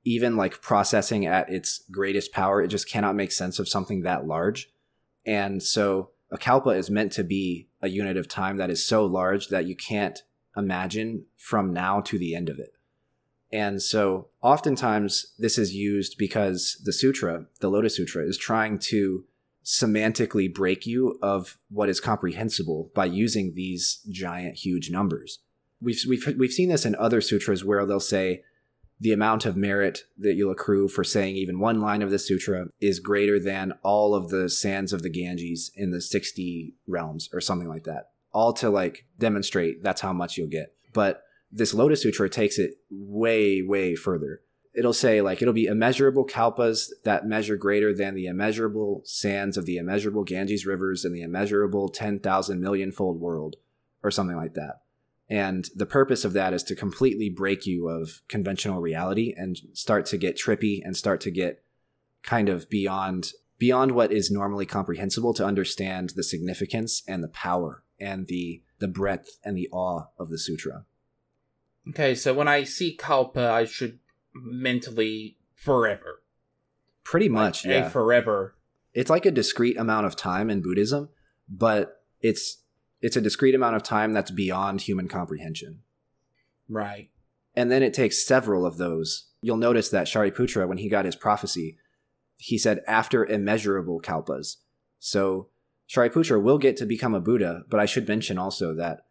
[0.06, 4.26] Even like processing at its greatest power, it just cannot make sense of something that
[4.26, 4.72] large.
[5.24, 9.06] And so a kalpa is meant to be a unit of time that is so
[9.06, 10.18] large that you can't
[10.58, 12.74] imagine from now to the end of it.
[13.52, 19.26] And so oftentimes this is used because the sutra, the Lotus Sutra, is trying to
[19.66, 25.40] semantically break you of what is comprehensible by using these giant, huge numbers.
[25.82, 28.44] We've, we've, we've seen this in other sutras where they'll say,
[29.00, 32.66] the amount of merit that you'll accrue for saying even one line of the sutra
[32.82, 37.40] is greater than all of the sands of the Ganges in the 60 realms or
[37.40, 38.10] something like that.
[38.34, 40.74] All to like demonstrate that's how much you'll get.
[40.94, 44.42] But this Lotus Sutra takes it way, way further.
[44.74, 49.66] It'll say like it'll be immeasurable kalpas that measure greater than the immeasurable sands of
[49.66, 53.56] the immeasurable Ganges rivers and the immeasurable 10,000 million fold world
[54.04, 54.82] or something like that.
[55.30, 60.06] And the purpose of that is to completely break you of conventional reality and start
[60.08, 61.64] to get trippy and start to get
[62.24, 67.84] kind of beyond beyond what is normally comprehensible to understand the significance and the power
[68.00, 70.86] and the the breadth and the awe of the sutra.
[71.88, 74.00] Okay, so when I see kalpa, I should
[74.34, 76.22] mentally forever.
[77.04, 77.90] Pretty much, like, yeah.
[77.90, 78.56] forever.
[78.94, 81.10] It's like a discrete amount of time in Buddhism,
[81.48, 82.58] but it's
[83.02, 85.80] it's a discrete amount of time that's beyond human comprehension.
[86.68, 87.10] Right.
[87.56, 89.28] And then it takes several of those.
[89.42, 91.78] You'll notice that Shariputra, when he got his prophecy,
[92.38, 94.58] he said after immeasurable kalpas.
[95.00, 95.48] So
[95.90, 99.06] Shariputra will get to become a Buddha, but I should mention also that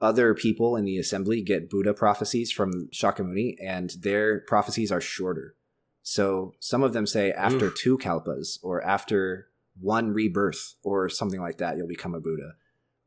[0.00, 5.54] other people in the assembly get Buddha prophecies from Shakyamuni, and their prophecies are shorter.
[6.02, 7.76] So some of them say after Oof.
[7.76, 9.48] two kalpas, or after
[9.78, 12.54] one rebirth, or something like that, you'll become a Buddha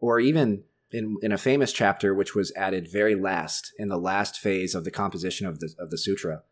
[0.04, 4.38] or even in, in a famous chapter which was added very last in the last
[4.38, 6.44] phase of the composition of the of the sutra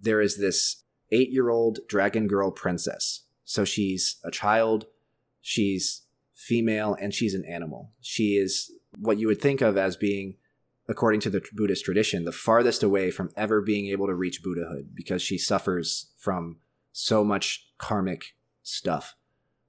[0.00, 0.82] there is this
[1.12, 4.86] 8-year-old dragon girl princess so she's a child
[5.40, 6.02] she's
[6.34, 10.36] female and she's an animal she is what you would think of as being
[10.88, 14.90] according to the buddhist tradition the farthest away from ever being able to reach buddhahood
[14.94, 16.56] because she suffers from
[16.92, 19.14] so much karmic stuff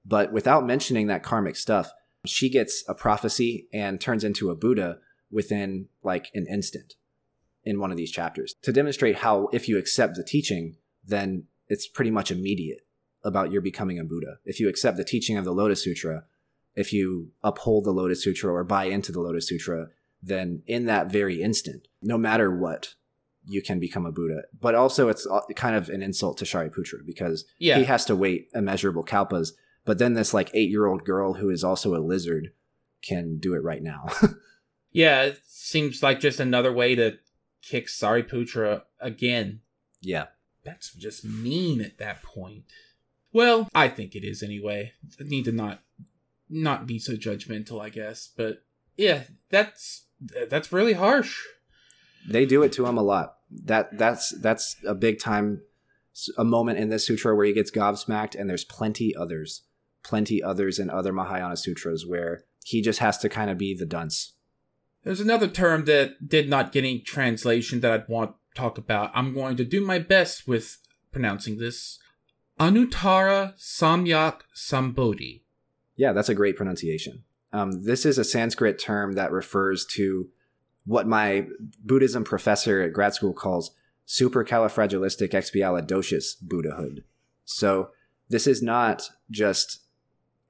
[0.04, 1.92] but without mentioning that karmic stuff
[2.26, 4.98] she gets a prophecy and turns into a Buddha
[5.30, 6.94] within like an instant
[7.64, 11.86] in one of these chapters to demonstrate how if you accept the teaching, then it's
[11.86, 12.86] pretty much immediate
[13.22, 14.38] about your becoming a Buddha.
[14.44, 16.24] If you accept the teaching of the Lotus Sutra,
[16.74, 19.88] if you uphold the Lotus Sutra or buy into the Lotus Sutra,
[20.22, 22.94] then in that very instant, no matter what,
[23.46, 24.42] you can become a Buddha.
[24.58, 27.78] But also, it's uh, kind of an insult to Shariputra because yeah.
[27.78, 29.52] he has to wait immeasurable kalpas
[29.84, 32.52] but then this like eight year old girl who is also a lizard
[33.02, 34.06] can do it right now.
[34.92, 37.18] yeah, it seems like just another way to
[37.62, 39.60] kick Sariputra again.
[40.00, 40.26] Yeah.
[40.64, 42.64] That's just mean at that point.
[43.32, 44.92] Well, I think it is anyway.
[45.18, 45.82] I need to not
[46.50, 48.28] not be so judgmental, I guess.
[48.36, 48.62] But
[48.96, 50.06] yeah, that's
[50.48, 51.38] that's really harsh.
[52.28, 53.36] They do it to him a lot.
[53.50, 55.62] That that's that's a big time
[56.36, 59.62] a moment in this sutra where he gets gobsmacked and there's plenty others
[60.02, 63.86] plenty others in other Mahayana sutras where he just has to kind of be the
[63.86, 64.34] dunce.
[65.04, 69.10] There's another term that did not get any translation that I'd want to talk about.
[69.14, 70.78] I'm going to do my best with
[71.10, 71.98] pronouncing this.
[72.58, 75.42] Anuttara Samyak Sambodhi.
[76.00, 77.24] Yeah, that's a great pronunciation.
[77.52, 80.30] Um, this is a Sanskrit term that refers to
[80.86, 81.46] what my
[81.84, 83.72] Buddhism professor at grad school calls
[84.08, 87.04] supercalifragilisticexpialidocious Buddhahood.
[87.44, 87.90] So
[88.30, 89.80] this is not just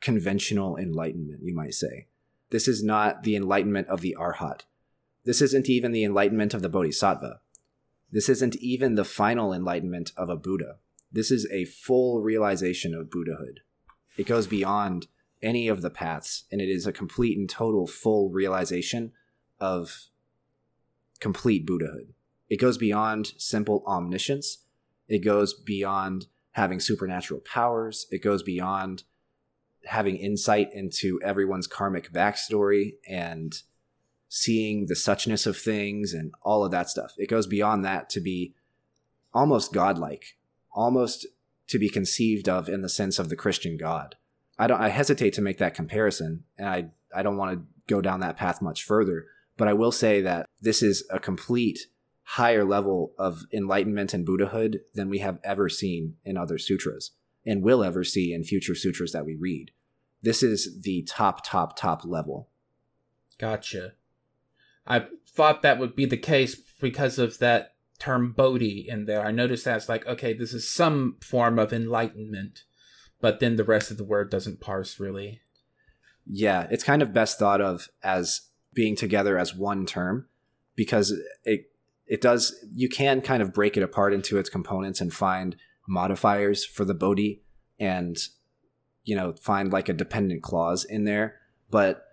[0.01, 2.07] conventional enlightenment, you might say.
[2.51, 4.61] This is not the enlightenment of the Arhat.
[5.25, 7.41] This isn't even the enlightenment of the Bodhisattva.
[8.13, 10.77] This isn't even the final enlightenment of a Buddha.
[11.11, 13.63] This is a full realization of Buddhahood.
[14.17, 15.09] It goes beyond
[15.43, 19.12] any of the paths, and it is a complete and total full realization
[19.59, 20.07] of
[21.19, 22.15] complete Buddhahood.
[22.49, 24.65] It goes beyond simple omniscience.
[25.09, 28.07] It goes beyond having supernatural powers.
[28.11, 29.05] It goes beyond
[29.85, 33.62] having insight into everyone's karmic backstory and
[34.29, 37.12] seeing the suchness of things and all of that stuff.
[37.17, 38.55] It goes beyond that to be
[39.33, 40.37] almost godlike,
[40.73, 41.27] almost
[41.69, 44.17] to be conceived of in the sense of the Christian God.
[44.61, 48.01] I don't I hesitate to make that comparison and I I don't want to go
[48.01, 49.27] down that path much further,
[49.57, 51.87] but I will say that this is a complete
[52.23, 57.12] higher level of enlightenment and Buddhahood than we have ever seen in other sutras
[57.45, 59.73] and will ever see in future sutras that we read.
[60.23, 62.51] This is the top, top, top level.
[63.39, 63.95] Gotcha.
[64.87, 69.24] I thought that would be the case because of that term Bodhi in there.
[69.24, 72.65] I noticed that's like, okay, this is some form of enlightenment,
[73.21, 75.41] but then the rest of the word doesn't parse really.
[76.27, 78.43] Yeah, it's kind of best thought of as
[78.73, 80.27] being together as one term
[80.77, 81.15] because
[81.45, 81.71] it
[82.07, 85.57] it does you can kind of break it apart into its components and find
[85.89, 87.43] modifiers for the Bodhi
[87.79, 88.17] and
[89.05, 91.37] you know find like a dependent clause in there
[91.71, 92.05] but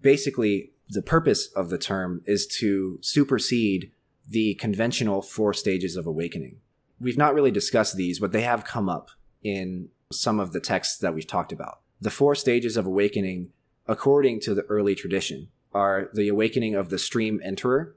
[0.00, 3.92] basically the purpose of the term is to supersede
[4.28, 6.56] the conventional four stages of awakening
[7.00, 9.10] we've not really discussed these but they have come up
[9.42, 13.50] in some of the texts that we've talked about the four stages of awakening
[13.86, 17.92] according to the early tradition are the awakening of the stream enterer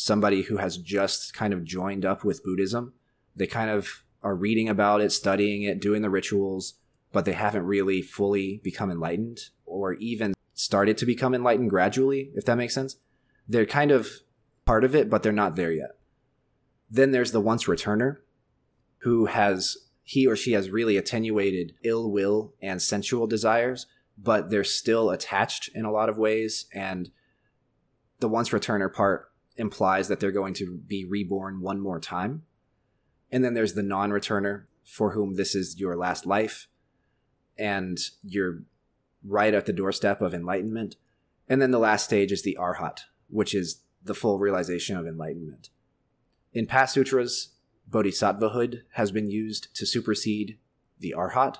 [0.00, 2.94] somebody who has just kind of joined up with Buddhism.
[3.36, 6.74] They kind of are reading about it, studying it, doing the rituals,
[7.12, 12.44] but they haven't really fully become enlightened or even started to become enlightened gradually, if
[12.44, 12.96] that makes sense.
[13.48, 14.08] They're kind of
[14.64, 15.98] part of it, but they're not there yet.
[16.90, 18.18] Then there's the once returner
[18.98, 23.86] who has he or she has really attenuated ill will and sensual desires,
[24.18, 26.66] but they're still attached in a lot of ways.
[26.74, 27.10] And
[28.18, 32.42] the once returner part implies that they're going to be reborn one more time.
[33.30, 36.66] And then there's the non returner for whom this is your last life
[37.60, 38.62] and you're
[39.24, 40.96] right at the doorstep of enlightenment.
[41.48, 45.68] And then the last stage is the arhat, which is the full realization of enlightenment.
[46.52, 47.50] In past sutras,
[47.90, 50.58] bodhisattvahood has been used to supersede
[50.98, 51.56] the arhat.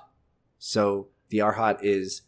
[0.57, 2.21] So the arhat is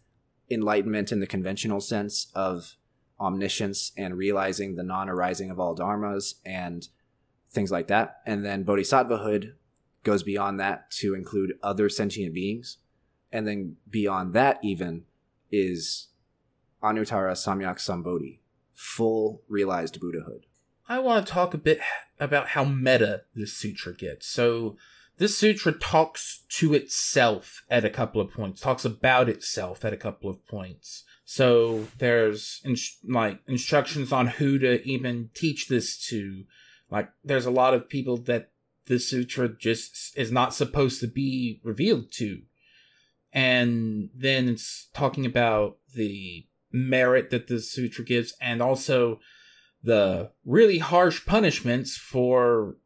[0.50, 2.76] enlightenment in the conventional sense of
[3.20, 6.88] omniscience and realizing the non arising of all dharmas and
[7.50, 8.22] things like that.
[8.26, 9.54] And then bodhisattvahood
[10.04, 12.78] goes beyond that to include other sentient beings.
[13.32, 15.06] And then beyond that, even,
[15.52, 16.08] is
[16.84, 18.40] Anuttara Samyak Sambodhi,
[18.74, 20.46] full realized Buddhahood.
[20.88, 21.80] I want to talk a bit
[22.20, 24.28] about how meta this sutra gets.
[24.28, 24.78] So,
[25.18, 29.98] this sutra talks to itself at a couple of points, talks about itself at a
[29.98, 31.04] couple of points.
[31.26, 32.76] So there's in,
[33.08, 36.44] like instructions on who to even teach this to.
[36.90, 38.52] Like there's a lot of people that
[38.86, 42.42] the sutra just is not supposed to be revealed to.
[43.32, 49.20] And then it's talking about the merit that the sutra gives and also
[49.84, 52.78] the really harsh punishments for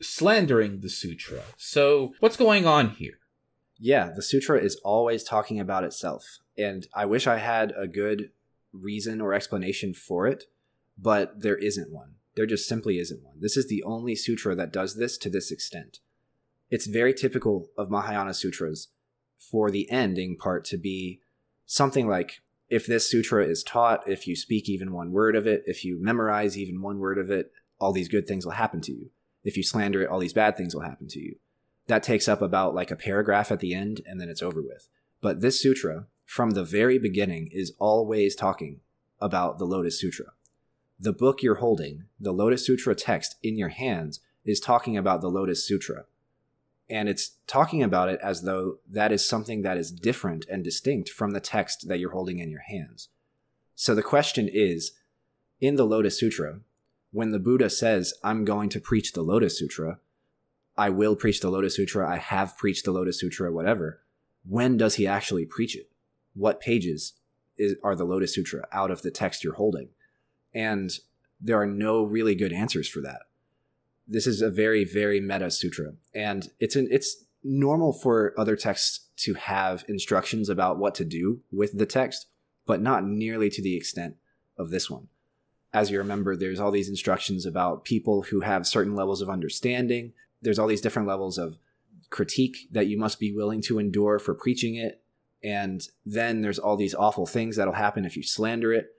[0.00, 1.42] slandering the sutra.
[1.56, 3.18] So, what's going on here?
[3.78, 8.30] Yeah, the sutra is always talking about itself and I wish I had a good
[8.72, 10.44] reason or explanation for it,
[10.98, 12.14] but there isn't one.
[12.34, 13.40] There just simply isn't one.
[13.40, 15.98] This is the only sutra that does this to this extent.
[16.70, 18.88] It's very typical of Mahayana sutras
[19.38, 21.20] for the ending part to be
[21.66, 22.40] something like
[22.72, 26.02] if this sutra is taught, if you speak even one word of it, if you
[26.02, 29.10] memorize even one word of it, all these good things will happen to you.
[29.44, 31.36] If you slander it, all these bad things will happen to you.
[31.88, 34.88] That takes up about like a paragraph at the end and then it's over with.
[35.20, 38.80] But this sutra, from the very beginning is always talking
[39.20, 40.32] about the Lotus Sutra.
[40.98, 45.28] The book you're holding, the Lotus Sutra text in your hands, is talking about the
[45.28, 46.04] Lotus Sutra.
[46.92, 51.08] And it's talking about it as though that is something that is different and distinct
[51.08, 53.08] from the text that you're holding in your hands.
[53.74, 54.92] So the question is
[55.60, 56.60] in the Lotus Sutra,
[57.10, 59.98] when the Buddha says, I'm going to preach the Lotus Sutra,
[60.76, 64.02] I will preach the Lotus Sutra, I have preached the Lotus Sutra, whatever,
[64.46, 65.92] when does he actually preach it?
[66.34, 67.14] what pages
[67.56, 69.88] is, are the Lotus Sutra out of the text you're holding?
[70.54, 70.90] And
[71.40, 73.22] there are no really good answers for that.
[74.12, 79.08] This is a very, very meta sutra, and it's an, it's normal for other texts
[79.16, 82.26] to have instructions about what to do with the text,
[82.66, 84.16] but not nearly to the extent
[84.58, 85.08] of this one.
[85.72, 90.12] As you remember, there's all these instructions about people who have certain levels of understanding.
[90.42, 91.56] There's all these different levels of
[92.10, 95.02] critique that you must be willing to endure for preaching it
[95.42, 98.90] and then there's all these awful things that'll happen if you slander it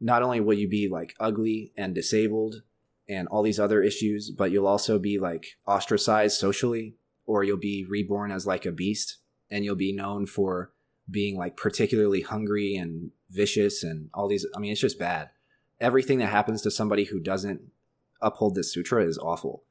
[0.00, 2.62] not only will you be like ugly and disabled
[3.08, 7.84] and all these other issues, but you'll also be like ostracized socially, or you'll be
[7.88, 9.18] reborn as like a beast,
[9.50, 10.72] and you'll be known for
[11.08, 14.46] being like particularly hungry and vicious and all these.
[14.54, 15.30] I mean, it's just bad.
[15.80, 17.60] Everything that happens to somebody who doesn't
[18.20, 19.64] uphold this sutra is awful.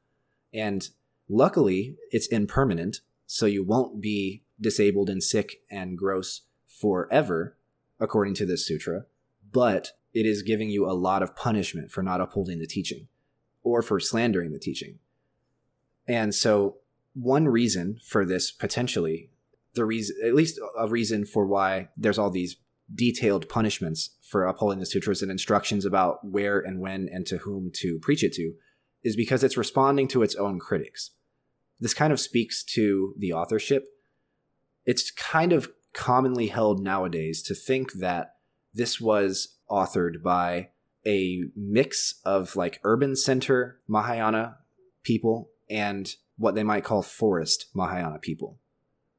[0.54, 0.88] And
[1.28, 7.58] luckily, it's impermanent, so you won't be disabled and sick and gross forever,
[8.00, 9.06] according to this sutra,
[9.52, 13.08] but it is giving you a lot of punishment for not upholding the teaching
[13.66, 15.00] or for slandering the teaching.
[16.08, 16.78] And so,
[17.14, 19.32] one reason for this potentially,
[19.74, 22.58] the reason, at least a reason for why there's all these
[22.94, 27.72] detailed punishments for upholding the sutras and instructions about where and when and to whom
[27.74, 28.54] to preach it to,
[29.04, 31.12] is because it's responding to its own critics.
[31.80, 33.86] This kind of speaks to the authorship.
[34.86, 38.36] It's kind of commonly held nowadays to think that
[38.74, 40.70] this was authored by
[41.06, 44.58] a mix of like urban center Mahayana
[45.04, 48.60] people and what they might call forest Mahayana people.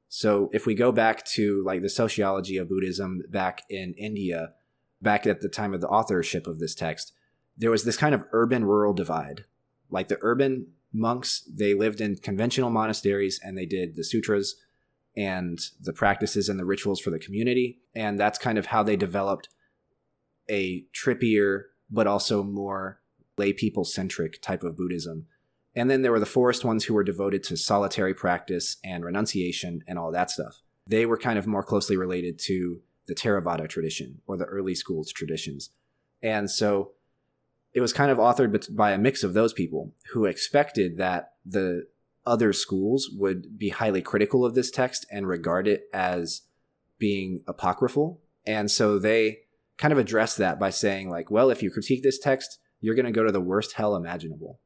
[0.09, 4.53] So if we go back to like the sociology of Buddhism back in India,
[5.01, 7.13] back at the time of the authorship of this text,
[7.57, 9.45] there was this kind of urban rural divide.
[9.91, 14.57] Like the urban monks, they lived in conventional monasteries and they did the sutras
[15.17, 17.81] and the practices and the rituals for the community.
[17.95, 19.49] And that's kind of how they developed
[20.49, 23.01] a trippier, but also more
[23.39, 25.27] lay people centric type of Buddhism.
[25.75, 29.83] And then there were the forest ones who were devoted to solitary practice and renunciation
[29.87, 30.63] and all that stuff.
[30.87, 35.13] They were kind of more closely related to the Theravada tradition or the early schools
[35.13, 35.71] traditions.
[36.23, 36.93] And so
[37.75, 41.87] it was kind of authored by a mix of those people who expected that the
[42.25, 46.43] other schools would be highly critical of this text and regard it as
[46.99, 48.21] being apocryphal.
[48.47, 49.41] And so they
[49.78, 53.07] kind of address that by saying, like, well, if you critique this text, you're going
[53.07, 54.61] to go to the worst hell imaginable.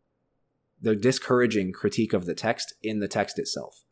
[0.81, 3.83] They're discouraging critique of the text in the text itself.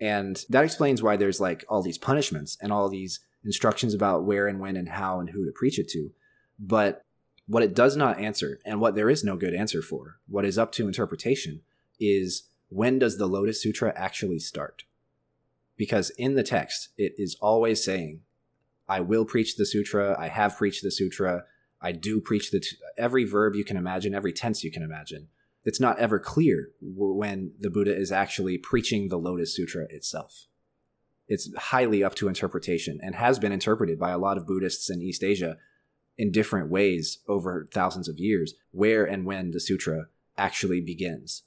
[0.00, 4.46] And that explains why there's like all these punishments and all these instructions about where
[4.46, 6.10] and when and how and who to preach it to.
[6.58, 7.04] But
[7.46, 10.58] what it does not answer, and what there is no good answer for, what is
[10.58, 11.62] up to interpretation,
[11.98, 14.84] is when does the Lotus Sutra actually start?
[15.76, 18.20] Because in the text, it is always saying
[18.88, 20.16] I will preach the sutra.
[20.18, 21.44] I have preached the sutra.
[21.80, 25.28] I do preach the t- every verb you can imagine, every tense you can imagine.
[25.64, 30.46] It's not ever clear when the Buddha is actually preaching the Lotus Sutra itself.
[31.26, 35.02] It's highly up to interpretation and has been interpreted by a lot of Buddhists in
[35.02, 35.58] East Asia
[36.16, 40.06] in different ways over thousands of years, where and when the sutra
[40.38, 41.42] actually begins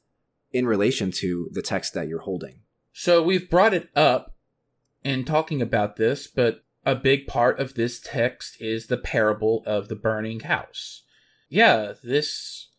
[0.51, 2.59] in relation to the text that you're holding.
[2.93, 4.35] So we've brought it up
[5.03, 9.87] in talking about this, but a big part of this text is the parable of
[9.87, 11.03] the burning house.
[11.49, 12.69] Yeah, this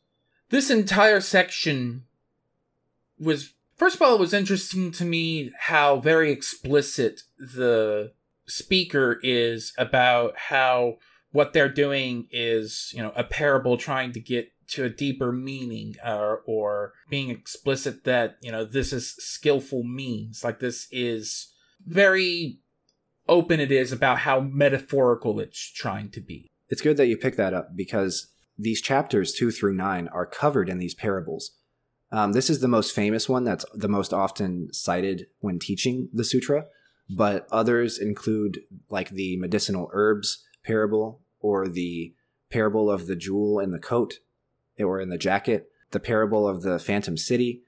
[0.50, 2.04] this entire section
[3.18, 8.12] was first of all it was interesting to me how very explicit the
[8.46, 10.96] speaker is about how
[11.30, 15.96] what they're doing is, you know, a parable trying to get to a deeper meaning
[16.04, 20.42] or or being explicit that, you know, this is skillful means.
[20.44, 21.52] Like this is
[21.86, 22.60] very
[23.28, 26.50] open it is about how metaphorical it's trying to be.
[26.68, 28.28] It's good that you pick that up because
[28.58, 31.52] these chapters two through nine are covered in these parables.
[32.10, 36.24] Um, this is the most famous one that's the most often cited when teaching the
[36.24, 36.66] sutra,
[37.08, 42.14] but others include like the medicinal herbs parable or the
[42.50, 44.18] parable of the jewel in the coat
[44.78, 47.62] or in the jacket, the parable of the phantom city.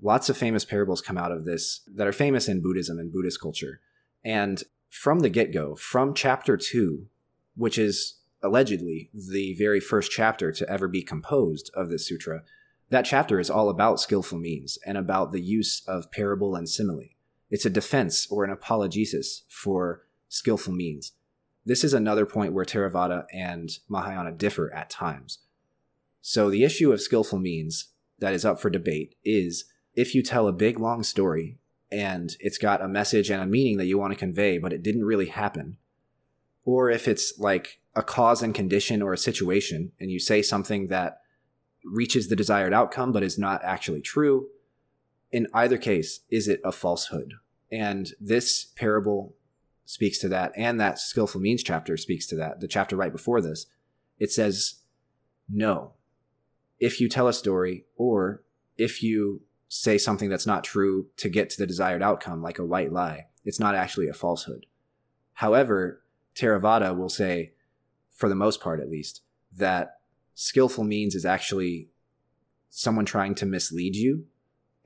[0.00, 3.40] Lots of famous parables come out of this that are famous in Buddhism and Buddhist
[3.40, 3.80] culture.
[4.24, 7.06] And from the get go, from chapter two,
[7.56, 12.42] which is allegedly the very first chapter to ever be composed of this sutra,
[12.90, 17.10] that chapter is all about skillful means and about the use of parable and simile.
[17.50, 21.12] It's a defense or an apologesis for skillful means.
[21.64, 25.38] This is another point where Theravada and Mahayana differ at times.
[26.20, 30.48] So, the issue of skillful means that is up for debate is if you tell
[30.48, 31.58] a big long story
[31.90, 34.82] and it's got a message and a meaning that you want to convey, but it
[34.82, 35.78] didn't really happen.
[36.64, 40.88] Or if it's like a cause and condition or a situation, and you say something
[40.88, 41.20] that
[41.84, 44.48] reaches the desired outcome but is not actually true.
[45.32, 47.34] In either case, is it a falsehood?
[47.70, 49.34] And this parable
[49.84, 52.60] speaks to that, and that skillful means chapter speaks to that.
[52.60, 53.66] The chapter right before this,
[54.18, 54.80] it says,
[55.48, 55.92] no.
[56.78, 58.42] If you tell a story, or
[58.76, 62.64] if you say something that's not true to get to the desired outcome, like a
[62.64, 63.26] white lie.
[63.44, 64.66] It's not actually a falsehood.
[65.34, 66.02] However,
[66.34, 67.52] Theravada will say,
[68.12, 69.22] for the most part at least,
[69.56, 70.00] that
[70.34, 71.88] skillful means is actually
[72.70, 74.24] someone trying to mislead you.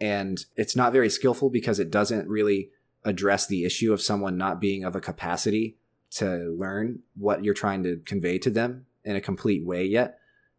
[0.01, 2.71] And it's not very skillful because it doesn't really
[3.05, 5.77] address the issue of someone not being of a capacity
[6.11, 10.19] to learn what you're trying to convey to them in a complete way yet.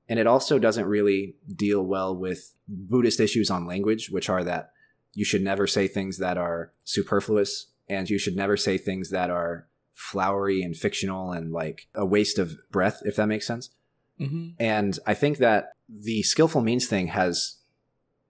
[0.09, 4.71] And it also doesn't really deal well with Buddhist issues on language, which are that
[5.13, 9.29] you should never say things that are superfluous and you should never say things that
[9.29, 13.69] are flowery and fictional and like a waste of breath, if that makes sense.
[14.19, 14.49] Mm-hmm.
[14.59, 17.57] And I think that the skillful means thing has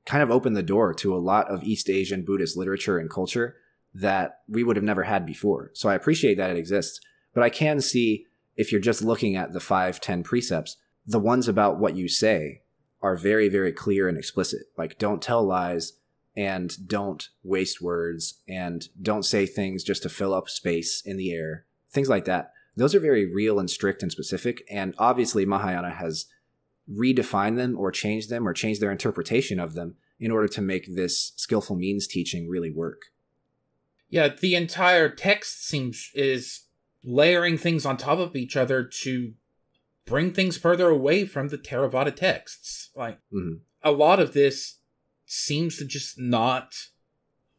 [0.05, 3.55] kind of opened the door to a lot of East Asian Buddhist literature and culture
[3.93, 5.71] that we would have never had before.
[5.73, 6.99] So I appreciate that it exists.
[7.33, 11.47] But I can see if you're just looking at the five, ten precepts, the ones
[11.47, 12.62] about what you say
[13.03, 14.61] are very, very clear and explicit.
[14.77, 15.93] Like, don't tell lies
[16.35, 21.31] and don't waste words and don't say things just to fill up space in the
[21.31, 22.53] air, things like that.
[22.75, 24.63] Those are very real and strict and specific.
[24.71, 26.25] And obviously, Mahayana has
[26.89, 30.95] redefined them or changed them or changed their interpretation of them in order to make
[30.95, 33.03] this skillful means teaching really work.
[34.09, 36.67] Yeah, the entire text seems is
[37.03, 39.33] layering things on top of each other to
[40.05, 42.89] bring things further away from the Theravada texts.
[42.95, 43.55] Like mm-hmm.
[43.83, 44.79] a lot of this
[45.25, 46.73] seems to just not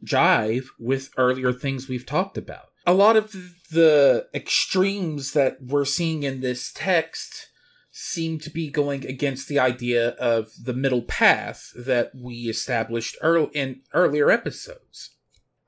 [0.05, 2.66] jive with earlier things we've talked about.
[2.87, 3.33] A lot of
[3.71, 7.49] the extremes that we're seeing in this text
[7.91, 13.49] seem to be going against the idea of the middle path that we established early
[13.55, 15.11] in earlier episodes.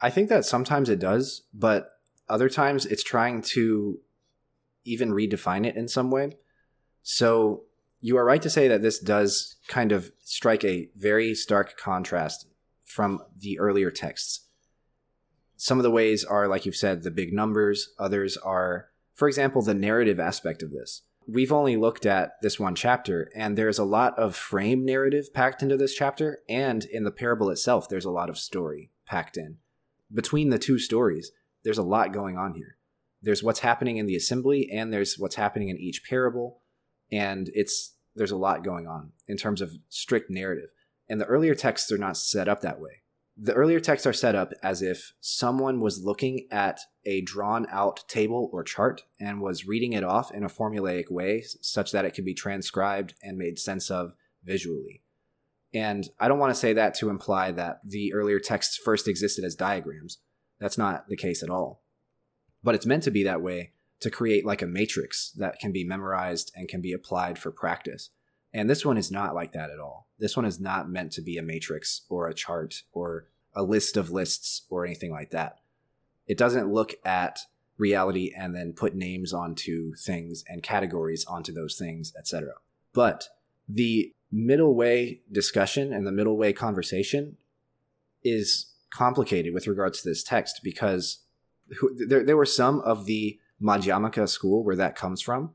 [0.00, 1.88] I think that sometimes it does, but
[2.28, 4.00] other times it's trying to
[4.84, 6.32] even redefine it in some way.
[7.08, 7.62] So
[8.00, 12.48] you are right to say that this does kind of strike a very stark contrast
[12.82, 14.48] from the earlier texts.
[15.56, 17.94] Some of the ways are, like you've said, the big numbers.
[18.00, 21.02] Others are, for example, the narrative aspect of this.
[21.28, 25.62] We've only looked at this one chapter, and there's a lot of frame narrative packed
[25.62, 29.58] into this chapter, and in the parable itself, there's a lot of story packed in.
[30.12, 31.30] Between the two stories,
[31.62, 32.78] there's a lot going on here.
[33.22, 36.62] There's what's happening in the assembly, and there's what's happening in each parable
[37.10, 40.70] and it's there's a lot going on in terms of strict narrative.
[41.08, 43.02] And the earlier texts are not set up that way.
[43.36, 48.08] The earlier texts are set up as if someone was looking at a drawn out
[48.08, 52.12] table or chart and was reading it off in a formulaic way such that it
[52.12, 55.02] could be transcribed and made sense of visually.
[55.74, 59.44] And I don't want to say that to imply that the earlier texts first existed
[59.44, 60.18] as diagrams.
[60.58, 61.82] That's not the case at all.
[62.64, 65.84] But it's meant to be that way to create like a matrix that can be
[65.84, 68.10] memorized and can be applied for practice.
[68.52, 70.08] And this one is not like that at all.
[70.18, 73.96] This one is not meant to be a matrix or a chart or a list
[73.96, 75.58] of lists or anything like that.
[76.26, 77.40] It doesn't look at
[77.78, 82.54] reality and then put names onto things and categories onto those things, etc.
[82.92, 83.28] But
[83.68, 87.36] the middle way discussion and the middle way conversation
[88.24, 91.18] is complicated with regards to this text because
[91.96, 95.52] there, there were some of the Madhyamaka school, where that comes from,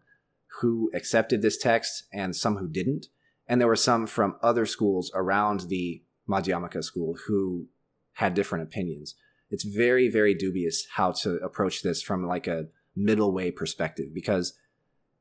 [0.60, 3.07] who accepted this text and some who didn't.
[3.48, 7.68] And there were some from other schools around the Madhyamaka school who
[8.14, 9.15] had different opinions.
[9.49, 14.53] It's very, very dubious how to approach this from like a middle way perspective because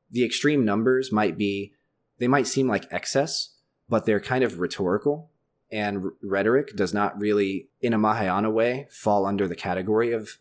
[0.09, 1.73] the extreme numbers might be,
[2.19, 3.55] they might seem like excess,
[3.89, 5.29] but they're kind of rhetorical.
[5.71, 10.37] And rhetoric does not really, in a Mahayana way, fall under the category of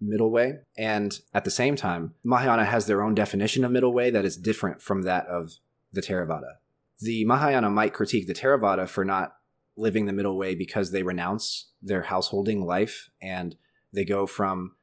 [0.00, 0.58] middle way.
[0.76, 4.36] And at the same time, Mahayana has their own definition of middle way that is
[4.36, 5.52] different from that of
[5.92, 6.56] the Theravada.
[7.00, 9.34] The Mahayana might critique the Theravada for not
[9.76, 13.54] living the middle way because they renounce their householding life and
[13.92, 14.74] they go from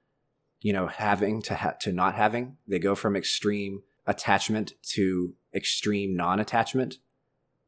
[0.61, 6.15] you know having to ha- to not having they go from extreme attachment to extreme
[6.15, 6.95] non-attachment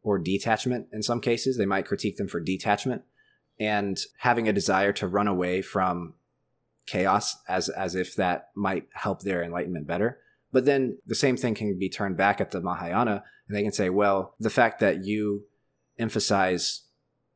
[0.02, 3.04] or detachment in some cases they might critique them for detachment
[3.60, 6.14] and having a desire to run away from
[6.88, 10.20] chaos as as if that might help their enlightenment better.
[10.52, 13.74] But then the same thing can be turned back at the Mahayana, and they can
[13.74, 15.44] say, well, the fact that you
[16.00, 16.84] emphasize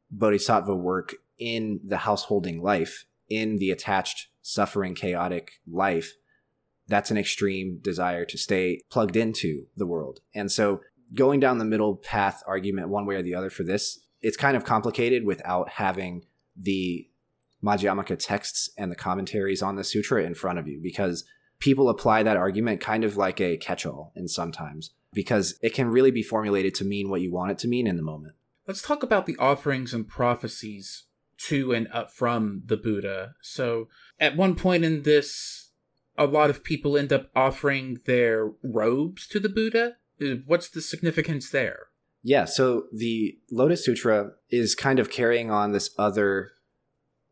[0.09, 6.13] bodhisattva work in the householding life, in the attached, suffering, chaotic life,
[6.87, 10.19] that's an extreme desire to stay plugged into the world.
[10.33, 10.81] And so
[11.13, 14.55] going down the middle path argument one way or the other for this, it's kind
[14.55, 16.25] of complicated without having
[16.55, 17.07] the
[17.63, 21.23] Madhyamaka texts and the commentaries on the sutra in front of you because
[21.59, 25.87] people apply that argument kind of like a catch all and sometimes because it can
[25.87, 28.33] really be formulated to mean what you want it to mean in the moment.
[28.67, 31.03] Let's talk about the offerings and prophecies
[31.47, 33.35] to and up from the Buddha.
[33.41, 33.87] So,
[34.19, 35.71] at one point in this,
[36.17, 39.95] a lot of people end up offering their robes to the Buddha.
[40.21, 41.87] Uh, what's the significance there?
[42.23, 46.51] Yeah, so the Lotus Sutra is kind of carrying on this other.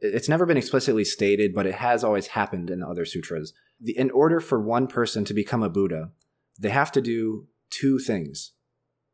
[0.01, 3.53] It's never been explicitly stated, but it has always happened in the other sutras.
[3.81, 6.11] The, in order for one person to become a Buddha,
[6.57, 8.53] they have to do two things.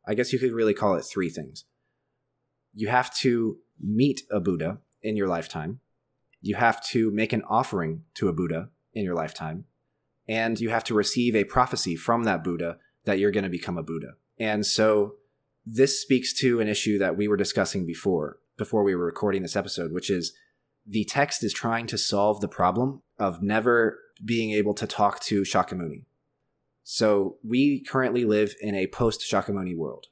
[0.07, 1.65] I guess you could really call it three things.
[2.73, 5.79] You have to meet a Buddha in your lifetime,
[6.41, 9.65] you have to make an offering to a Buddha in your lifetime,
[10.27, 13.77] and you have to receive a prophecy from that Buddha that you're going to become
[13.77, 14.13] a Buddha.
[14.39, 15.15] And so
[15.65, 19.55] this speaks to an issue that we were discussing before before we were recording this
[19.55, 20.33] episode, which is
[20.85, 25.41] the text is trying to solve the problem of never being able to talk to
[25.41, 26.05] Shakyamuni.
[26.83, 30.07] So we currently live in a post Shakyamuni world.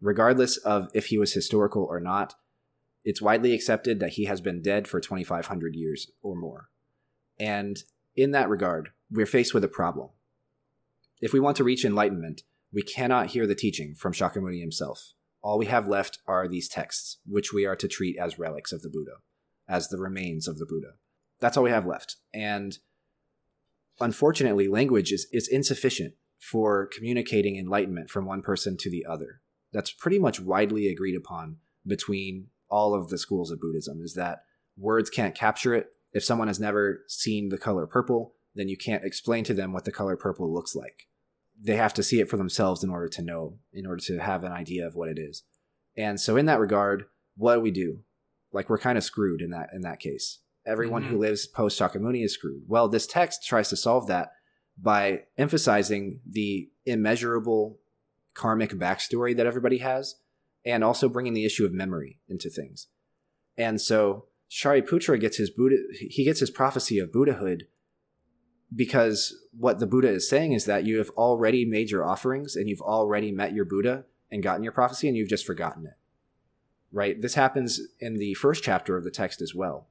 [0.00, 2.34] Regardless of if he was historical or not,
[3.04, 6.68] it's widely accepted that he has been dead for 2,500 years or more.
[7.38, 7.78] And
[8.16, 10.10] in that regard, we're faced with a problem.
[11.20, 15.12] If we want to reach enlightenment, we cannot hear the teaching from Shakyamuni himself.
[15.42, 18.82] All we have left are these texts, which we are to treat as relics of
[18.82, 19.18] the Buddha,
[19.68, 20.94] as the remains of the Buddha.
[21.40, 22.16] That's all we have left.
[22.32, 22.78] And
[24.00, 29.40] unfortunately, language is, is insufficient for communicating enlightenment from one person to the other.
[29.72, 34.42] That's pretty much widely agreed upon between all of the schools of Buddhism is that
[34.76, 35.88] words can't capture it.
[36.12, 39.84] If someone has never seen the color purple, then you can't explain to them what
[39.84, 41.08] the color purple looks like
[41.60, 44.44] they have to see it for themselves in order to know, in order to have
[44.44, 45.42] an idea of what it is.
[45.96, 48.00] And so in that regard, what do we do?
[48.52, 50.40] Like we're kind of screwed in that in that case.
[50.66, 51.12] Everyone mm-hmm.
[51.12, 52.62] who lives post Shakyamuni is screwed.
[52.66, 54.32] Well, this text tries to solve that
[54.80, 57.78] by emphasizing the immeasurable
[58.34, 60.16] karmic backstory that everybody has,
[60.64, 62.86] and also bringing the issue of memory into things.
[63.56, 67.66] And so Shariputra gets his Buddha, he gets his prophecy of Buddhahood
[68.74, 72.68] because what the Buddha is saying is that you have already made your offerings and
[72.68, 75.94] you've already met your Buddha and gotten your prophecy and you've just forgotten it.
[76.90, 77.20] Right?
[77.20, 79.88] This happens in the first chapter of the text as well.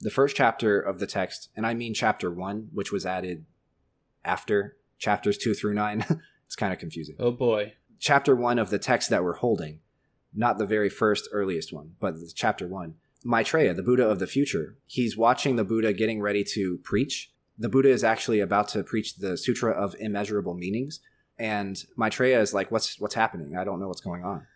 [0.00, 3.44] The first chapter of the text, and I mean chapter one, which was added
[4.24, 6.04] after chapters two through nine.
[6.46, 7.16] it's kind of confusing.
[7.18, 7.74] Oh boy.
[7.98, 9.78] Chapter one of the text that we're holding,
[10.34, 12.94] not the very first earliest one, but chapter one.
[13.24, 17.68] Maitreya, the Buddha of the future, he's watching the Buddha getting ready to preach the
[17.68, 21.00] Buddha is actually about to preach the Sutra of Immeasurable Meanings,
[21.38, 23.56] and Maitreya is like, "What's what's happening?
[23.56, 24.46] I don't know what's going on."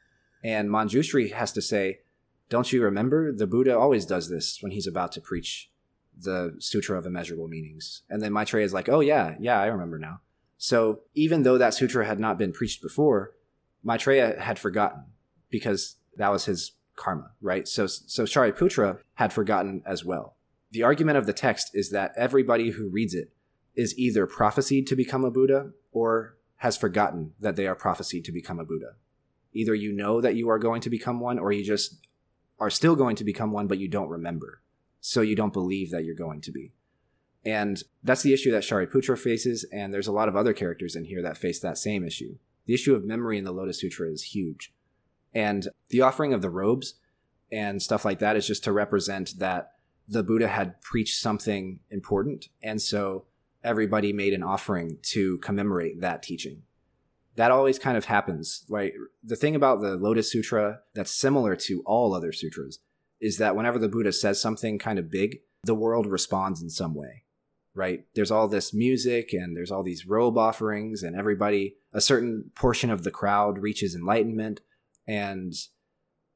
[0.47, 2.02] And Manjushri has to say,
[2.48, 3.32] "Don't you remember?
[3.32, 5.73] The Buddha always does this when he's about to preach
[6.16, 9.98] the Sutra of Immeasurable Meanings." And then Maitreya is like, "Oh yeah, yeah, I remember
[9.98, 10.20] now."
[10.56, 13.35] So even though that sutra had not been preached before,
[13.82, 15.06] Maitreya had forgotten
[15.51, 17.66] because that was his karma, right?
[17.66, 20.36] So so Shariputra had forgotten as well.
[20.70, 23.32] The argument of the text is that everybody who reads it
[23.74, 28.32] is either prophesied to become a Buddha or has forgotten that they are prophesied to
[28.32, 28.94] become a Buddha.
[29.57, 32.07] Either you know that you are going to become one or you just
[32.59, 34.61] are still going to become one, but you don't remember.
[35.01, 36.73] So you don't believe that you're going to be.
[37.45, 41.05] And that's the issue that Shariputra faces, and there's a lot of other characters in
[41.05, 42.37] here that face that same issue.
[42.66, 44.74] The issue of memory in the Lotus Sutra is huge.
[45.33, 46.95] And the offering of the robes
[47.51, 49.73] and stuff like that is just to represent that
[50.09, 52.49] the Buddha had preached something important.
[52.62, 53.24] And so
[53.62, 56.62] everybody made an offering to commemorate that teaching.
[57.37, 58.93] That always kind of happens, right?
[59.23, 62.79] The thing about the Lotus Sutra that's similar to all other sutras
[63.21, 66.95] is that whenever the Buddha says something kind of big, the world responds in some
[66.95, 67.25] way,
[67.75, 68.05] right?
[68.15, 72.91] There's all this music and there's all these robe offerings, and everybody, a certain portion
[72.91, 74.61] of the crowd reaches enlightenment,
[75.07, 75.53] and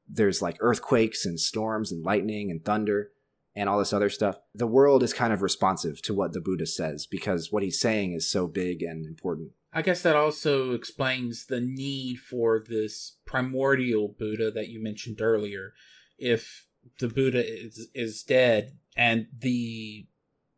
[0.07, 3.11] there's like earthquakes and storms and lightning and thunder
[3.55, 6.65] and all this other stuff, the world is kind of responsive to what the Buddha
[6.65, 9.51] says because what he's saying is so big and important.
[9.73, 15.73] I guess that also explains the need for this primordial Buddha that you mentioned earlier.
[16.17, 16.67] If
[16.99, 20.07] the Buddha is, is dead and the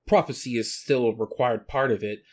[0.07, 2.23] prophecy is still a required part of it,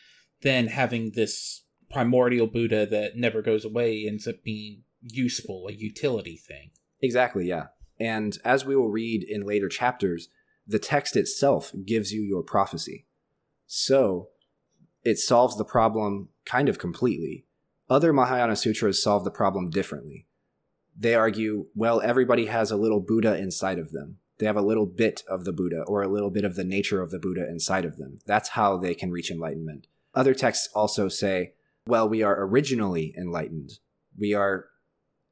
[0.41, 6.35] then having this primordial Buddha that never goes away ends up being useful, a utility
[6.35, 6.71] thing.
[7.01, 7.67] Exactly, yeah.
[7.99, 10.29] And as we will read in later chapters,
[10.65, 13.05] the text itself gives you your prophecy.
[13.67, 14.29] So
[15.03, 17.45] it solves the problem kind of completely.
[17.89, 20.27] Other Mahayana sutras solve the problem differently.
[20.97, 24.17] They argue, well, everybody has a little Buddha inside of them.
[24.39, 27.01] They have a little bit of the Buddha or a little bit of the nature
[27.01, 28.19] of the Buddha inside of them.
[28.25, 29.87] That's how they can reach enlightenment.
[30.13, 31.53] Other texts also say,
[31.85, 33.79] well, we are originally enlightened.
[34.17, 34.65] We are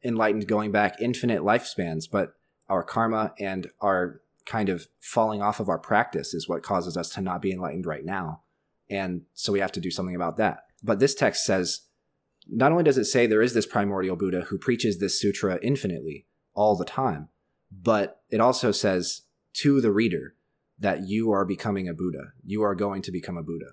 [0.03, 2.33] enlightened going back infinite lifespans, but
[2.69, 7.09] our karma and our kind of falling off of our practice is what causes us
[7.09, 8.41] to not be enlightened right now.
[8.89, 10.63] And so we have to do something about that.
[10.83, 11.81] But this text says,
[12.47, 16.25] not only does it say there is this primordial Buddha who preaches this sutra infinitely
[16.53, 17.29] all the time,
[17.71, 19.23] but it also says
[19.53, 20.35] to the reader
[20.79, 22.31] that you are becoming a Buddha.
[22.43, 23.71] You are going to become a Buddha.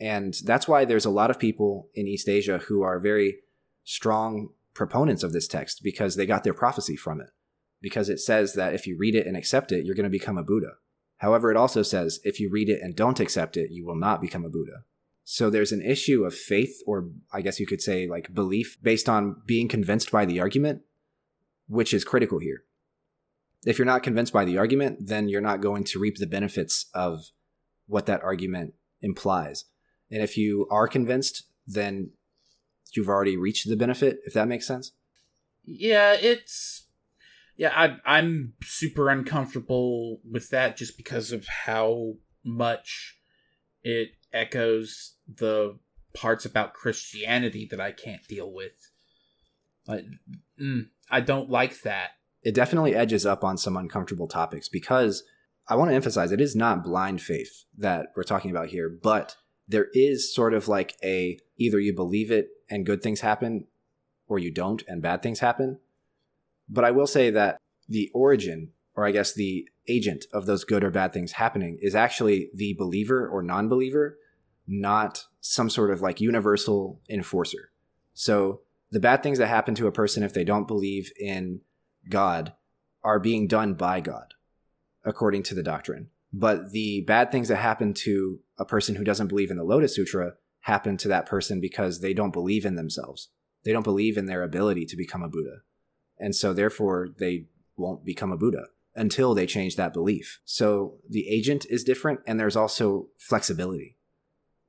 [0.00, 3.36] And that's why there's a lot of people in East Asia who are very
[3.84, 7.28] strong proponents of this text because they got their prophecy from it.
[7.82, 10.38] Because it says that if you read it and accept it, you're going to become
[10.38, 10.72] a Buddha.
[11.18, 14.22] However, it also says if you read it and don't accept it, you will not
[14.22, 14.84] become a Buddha.
[15.24, 19.08] So there's an issue of faith, or I guess you could say like belief, based
[19.08, 20.82] on being convinced by the argument,
[21.68, 22.64] which is critical here.
[23.64, 26.86] If you're not convinced by the argument, then you're not going to reap the benefits
[26.94, 27.26] of
[27.86, 29.66] what that argument implies.
[30.10, 32.10] And if you are convinced, then
[32.94, 34.92] you've already reached the benefit, if that makes sense.
[35.64, 36.86] Yeah, it's
[37.56, 42.14] yeah, I I'm super uncomfortable with that just because of how
[42.44, 43.18] much
[43.82, 45.78] it echoes the
[46.14, 48.90] parts about Christianity that I can't deal with.
[49.86, 50.04] But
[50.60, 52.10] mm, I don't like that.
[52.42, 55.24] It definitely edges up on some uncomfortable topics because
[55.68, 59.36] I want to emphasize it is not blind faith that we're talking about here, but
[59.68, 63.66] there is sort of like a either you believe it and good things happen
[64.26, 65.78] or you don't and bad things happen.
[66.68, 67.58] But I will say that
[67.88, 71.94] the origin, or I guess the agent of those good or bad things happening, is
[71.94, 74.18] actually the believer or non believer
[74.70, 77.72] not some sort of like universal enforcer.
[78.14, 78.60] So
[78.90, 81.60] the bad things that happen to a person if they don't believe in
[82.08, 82.54] God
[83.02, 84.34] are being done by God,
[85.04, 86.08] according to the doctrine.
[86.32, 89.96] But the bad things that happen to a person who doesn't believe in the Lotus
[89.96, 93.30] Sutra happen to that person because they don't believe in themselves.
[93.64, 95.62] They don't believe in their ability to become a Buddha.
[96.18, 100.40] And so therefore they won't become a Buddha until they change that belief.
[100.44, 103.96] So the agent is different and there's also flexibility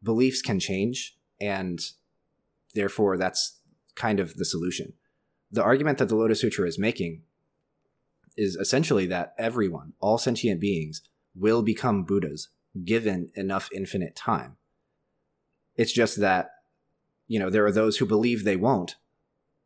[0.03, 1.79] beliefs can change and
[2.73, 3.59] therefore that's
[3.95, 4.93] kind of the solution.
[5.51, 7.23] The argument that the Lotus Sutra is making
[8.37, 11.01] is essentially that everyone, all sentient beings,
[11.35, 12.49] will become Buddhas
[12.85, 14.57] given enough infinite time.
[15.75, 16.51] It's just that,
[17.27, 18.95] you know, there are those who believe they won't,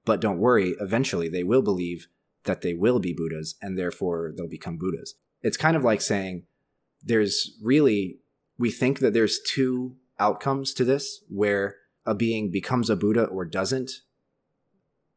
[0.06, 2.08] but don't worry, eventually they will believe
[2.44, 5.16] that they will be Buddhas and therefore they'll become Buddhas.
[5.42, 6.44] It's kind of like saying
[7.04, 8.20] there's really,
[8.58, 11.76] we think that there's two outcomes to this where
[12.06, 13.92] a being becomes a Buddha or doesn't,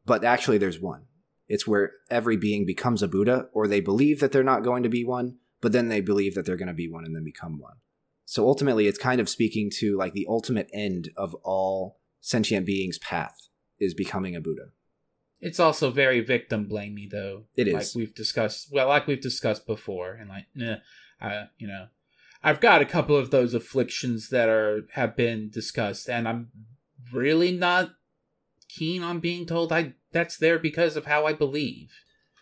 [0.05, 1.05] but actually there's one.
[1.47, 4.89] It's where every being becomes a Buddha or they believe that they're not going to
[4.89, 7.59] be one, but then they believe that they're going to be one and then become
[7.59, 7.77] one.
[8.25, 12.99] So ultimately, it's kind of speaking to like the ultimate end of all sentient beings'
[12.99, 13.49] path
[13.79, 14.65] is becoming a Buddha.
[15.41, 17.45] It's also very victim blamey, though.
[17.55, 17.73] It is.
[17.73, 18.69] like we've discussed.
[18.71, 20.75] Well, like we've discussed before, and like, eh,
[21.21, 21.87] uh, you know,
[22.43, 26.51] I've got a couple of those afflictions that are have been discussed, and I'm
[27.11, 27.91] really not
[28.69, 31.89] keen on being told I that's there because of how I believe.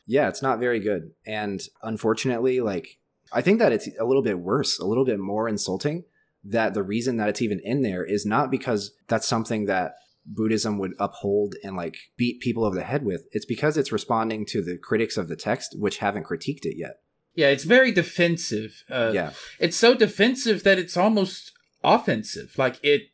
[0.06, 1.11] Yeah, it's not very good.
[1.26, 2.99] And unfortunately, like
[3.32, 6.03] I think that it's a little bit worse, a little bit more insulting
[6.44, 9.95] that the reason that it's even in there is not because that's something that
[10.26, 13.26] Buddhism would uphold and like beat people over the head with.
[13.32, 16.98] It's because it's responding to the critics of the text which haven't critiqued it yet.
[17.38, 18.84] Yeah, it's very defensive.
[18.89, 21.51] Uh, yeah, it's so defensive that it's almost
[21.84, 22.55] offensive.
[22.57, 23.11] Like it,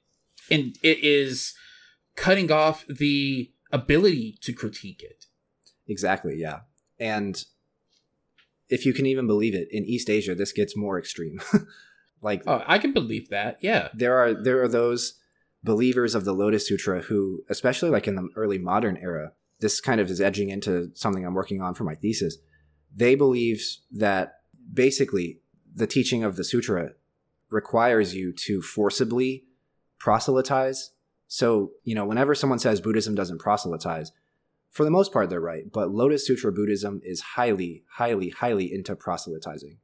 [0.50, 1.54] and it is
[2.16, 5.26] cutting off the ability to critique it.
[5.90, 6.38] Exactly.
[6.38, 6.62] Yeah,
[6.98, 7.44] and
[8.70, 11.42] if you can even believe it, in East Asia, this gets more extreme.
[12.22, 13.58] like, oh, I can believe that.
[13.60, 15.20] Yeah, there are there are those
[15.66, 20.00] believers of the Lotus Sutra who, especially like in the early modern era, this kind
[20.00, 22.38] of is edging into something I'm working on for my thesis
[22.96, 24.42] they believe that
[24.72, 25.40] basically
[25.74, 26.92] the teaching of the sutra
[27.50, 29.46] requires you to forcibly
[30.00, 30.92] proselytize.
[31.28, 34.12] So, you know, whenever someone says Buddhism doesn't proselytize,
[34.70, 35.72] for the most part, they're right.
[35.72, 39.78] But Lotus Sutra Buddhism is highly, highly, highly into proselytizing.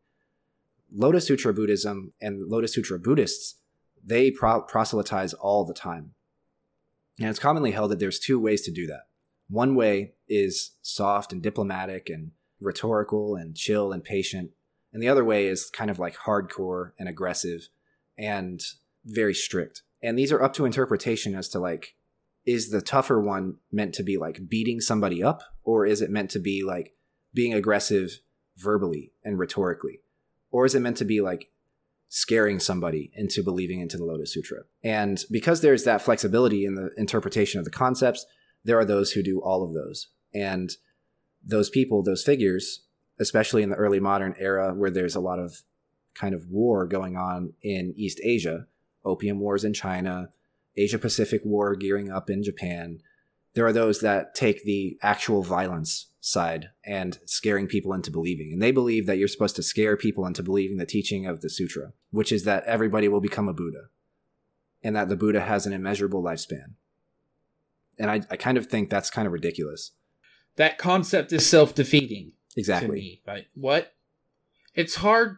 [0.91, 3.55] Lotus Sutra Buddhism and Lotus Sutra Buddhists,
[4.03, 6.15] they pro- proselytize all the time.
[7.19, 9.01] And it's commonly held that there's two ways to do that.
[9.47, 14.51] One way is soft and diplomatic and rhetorical and chill and patient.
[14.91, 17.69] And the other way is kind of like hardcore and aggressive
[18.17, 18.61] and
[19.05, 19.83] very strict.
[20.01, 21.95] And these are up to interpretation as to like,
[22.45, 26.31] is the tougher one meant to be like beating somebody up, or is it meant
[26.31, 26.95] to be like
[27.33, 28.19] being aggressive
[28.57, 30.01] verbally and rhetorically?
[30.51, 31.51] Or is it meant to be like
[32.07, 34.61] scaring somebody into believing into the Lotus Sutra?
[34.83, 38.25] And because there's that flexibility in the interpretation of the concepts,
[38.63, 40.07] there are those who do all of those.
[40.33, 40.71] And
[41.43, 42.81] those people, those figures,
[43.19, 45.61] especially in the early modern era where there's a lot of
[46.13, 48.65] kind of war going on in East Asia,
[49.05, 50.29] opium wars in China,
[50.75, 52.99] Asia Pacific war gearing up in Japan,
[53.53, 58.51] there are those that take the actual violence side and scaring people into believing.
[58.53, 61.49] And they believe that you're supposed to scare people into believing the teaching of the
[61.49, 63.87] sutra, which is that everybody will become a Buddha
[64.83, 66.75] and that the Buddha has an immeasurable lifespan.
[67.97, 69.91] And I, I kind of think that's kind of ridiculous.
[70.59, 72.33] That concept is self defeating.
[72.57, 72.95] Exactly.
[72.95, 73.45] Me, right?
[73.55, 73.93] What?
[74.75, 75.37] It's hard.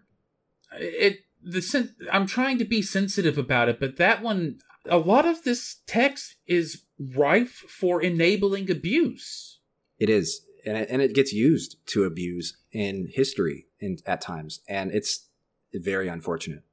[0.74, 4.58] It the sen- I'm trying to be sensitive about it, but that one,
[4.88, 9.60] a lot of this text is rife for enabling abuse.
[10.00, 14.62] It is, and it, and it gets used to abuse in history in, at times,
[14.68, 15.28] and it's
[15.72, 16.64] very unfortunate.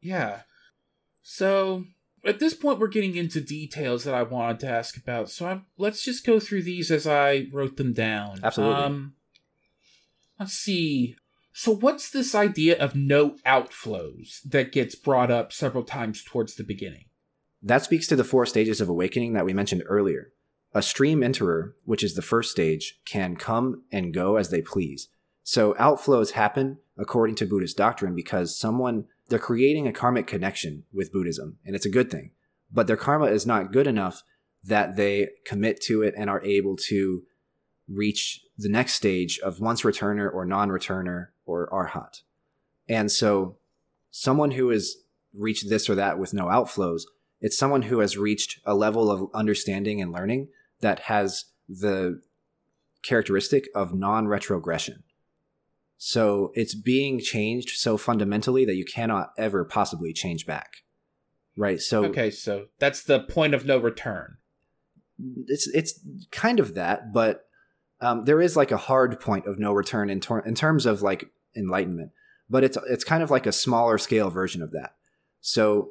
[0.00, 0.42] Yeah.
[1.22, 1.84] So
[2.24, 5.30] at this point, we're getting into details that I wanted to ask about.
[5.30, 8.40] So I'm, let's just go through these as I wrote them down.
[8.42, 8.82] Absolutely.
[8.82, 9.14] Um,
[10.38, 11.16] let's see.
[11.52, 16.62] So, what's this idea of no outflows that gets brought up several times towards the
[16.62, 17.06] beginning?
[17.60, 20.30] That speaks to the four stages of awakening that we mentioned earlier.
[20.72, 25.08] A stream enterer, which is the first stage, can come and go as they please.
[25.42, 31.12] So, outflows happen according to Buddhist doctrine because someone, they're creating a karmic connection with
[31.12, 32.32] Buddhism, and it's a good thing.
[32.72, 34.22] But their karma is not good enough
[34.64, 37.22] that they commit to it and are able to
[37.88, 42.22] reach the next stage of once returner or non returner or arhat.
[42.88, 43.56] And so
[44.10, 44.96] someone who has
[45.34, 47.02] reached this or that with no outflows,
[47.40, 50.48] it's someone who has reached a level of understanding and learning
[50.80, 52.20] that has the
[53.02, 55.04] characteristic of non retrogression.
[55.98, 60.70] So it's being changed so fundamentally that you cannot ever possibly change back.
[61.56, 61.80] Right.
[61.80, 64.36] So Okay, so that's the point of no return.
[65.48, 65.98] It's it's
[66.30, 67.46] kind of that, but
[68.00, 71.02] um, there is like a hard point of no return in, tor- in terms of
[71.02, 72.12] like enlightenment,
[72.48, 74.94] but it's it's kind of like a smaller scale version of that.
[75.40, 75.90] So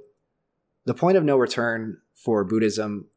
[0.86, 3.08] the point of no return for Buddhism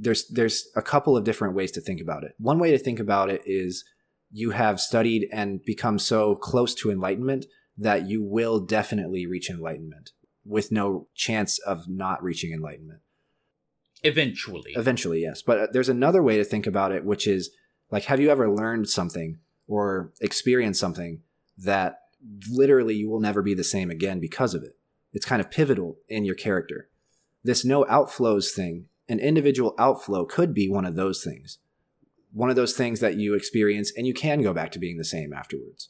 [0.00, 2.32] there's there's a couple of different ways to think about it.
[2.38, 3.84] One way to think about it is
[4.30, 7.46] you have studied and become so close to enlightenment
[7.76, 10.10] that you will definitely reach enlightenment
[10.44, 13.00] with no chance of not reaching enlightenment.
[14.02, 14.72] Eventually.
[14.76, 15.42] Eventually, yes.
[15.42, 17.50] But uh, there's another way to think about it, which is
[17.90, 21.22] like, have you ever learned something or experienced something
[21.58, 22.00] that
[22.50, 24.76] literally you will never be the same again because of it?
[25.12, 26.88] It's kind of pivotal in your character.
[27.42, 31.58] This no outflows thing, an individual outflow could be one of those things.
[32.32, 35.04] One of those things that you experience and you can go back to being the
[35.04, 35.88] same afterwards.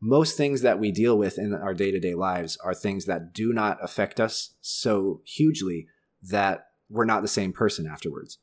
[0.00, 3.32] Most things that we deal with in our day to day lives are things that
[3.32, 5.86] do not affect us so hugely
[6.22, 8.38] that we're not the same person afterwards.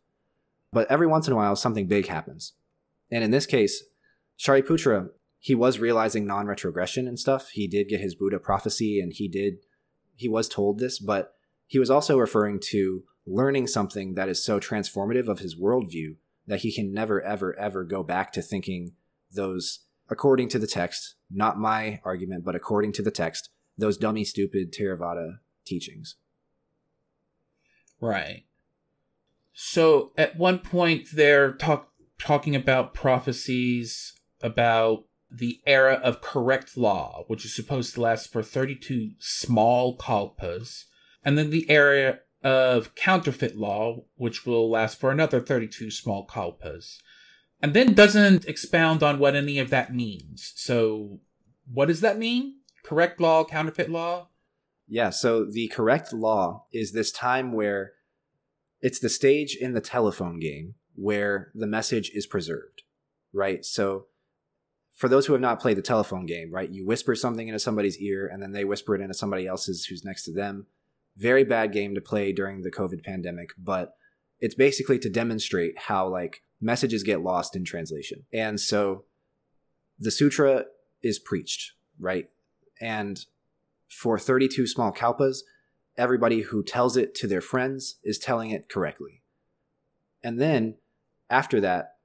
[0.72, 2.54] But every once in a while, something big happens.
[3.12, 3.84] And in this case,
[4.40, 5.10] Shariputra,
[5.40, 7.50] he was realizing non retrogression and stuff.
[7.50, 9.58] He did get his Buddha prophecy and he did,
[10.16, 11.34] he was told this, but
[11.66, 16.16] he was also referring to learning something that is so transformative of his worldview
[16.50, 18.94] that he can never, ever, ever go back to thinking
[19.32, 24.26] those, according to the text, not my argument, but according to the text, those dummy,
[24.26, 26.16] stupid Theravada teachings.
[28.02, 28.46] Right.
[29.54, 37.26] So at one point they're talk, talking about prophecies about the era of correct law,
[37.28, 40.86] which is supposed to last for 32 small kalpas,
[41.24, 47.00] and then the era of counterfeit law, which will last for another 32 small kalpas.
[47.62, 50.54] And then doesn't expound on what any of that means.
[50.56, 51.20] So,
[51.72, 52.56] what does that mean?
[52.84, 54.30] Correct law, counterfeit law?
[54.88, 57.92] Yeah, so the correct law is this time where
[58.82, 62.84] it's the stage in the telephone game where the message is preserved,
[63.34, 63.64] right?
[63.64, 64.06] So
[64.96, 68.00] for those who have not played the telephone game, right, you whisper something into somebody's
[68.00, 70.66] ear and then they whisper it into somebody else's who's next to them.
[71.20, 73.94] Very bad game to play during the COVID pandemic, but
[74.40, 78.26] it's basically to demonstrate how like messages get lost in translation.
[78.32, 79.04] And so
[80.00, 80.66] the sutra
[81.04, 82.30] is preached, right?
[82.80, 83.20] And
[83.90, 85.40] for 32 small kalpas,
[85.98, 89.22] everybody who tells it to their friends is telling it correctly.
[90.24, 90.76] And then
[91.30, 91.96] after that,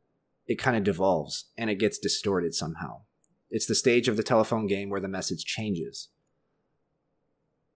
[0.47, 3.03] it kind of devolves and it gets distorted somehow.
[3.49, 6.09] It's the stage of the telephone game where the message changes.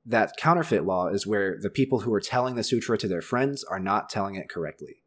[0.08, 3.62] That counterfeit law is where the people who are telling the sutra to their friends
[3.64, 5.02] are not telling it correctly.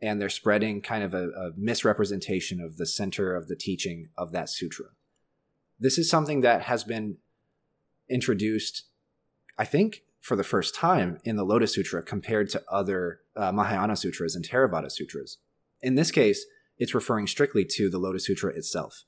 [0.00, 4.30] And they're spreading kind of a, a misrepresentation of the center of the teaching of
[4.30, 4.86] that sutra.
[5.80, 7.16] This is something that has been
[8.08, 8.84] introduced,
[9.58, 13.96] I think, for the first time in the Lotus Sutra compared to other uh, Mahayana
[13.96, 15.38] sutras and Theravada sutras.
[15.82, 16.46] In this case,
[16.78, 19.02] it's referring strictly to the Lotus Sutra itself.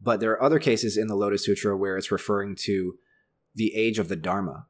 [0.00, 2.98] But there are other cases in the Lotus Sutra where it's referring to
[3.54, 4.66] the age of the Dharma,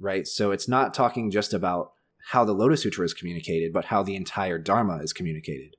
[0.00, 0.26] right?
[0.26, 1.92] So it's not talking just about
[2.30, 5.76] how the Lotus Sutra is communicated, but how the entire Dharma is communicated.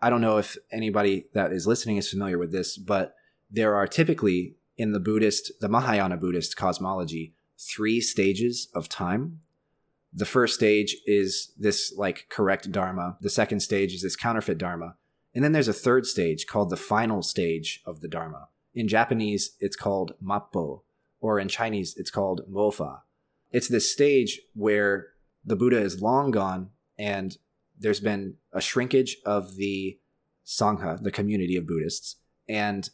[0.00, 3.14] I don't know if anybody that is listening is familiar with this, but
[3.50, 9.40] there are typically in the Buddhist, the Mahayana Buddhist cosmology, three stages of time.
[10.12, 13.16] The first stage is this like correct Dharma.
[13.20, 14.96] The second stage is this counterfeit Dharma.
[15.34, 18.48] And then there's a third stage called the final stage of the Dharma.
[18.74, 20.82] In Japanese, it's called Mappo,
[21.20, 23.00] or in Chinese, it's called Mofa.
[23.52, 25.08] It's this stage where
[25.44, 27.36] the Buddha is long gone and
[27.78, 29.98] there's been a shrinkage of the
[30.44, 32.16] Sangha, the community of Buddhists,
[32.48, 32.88] and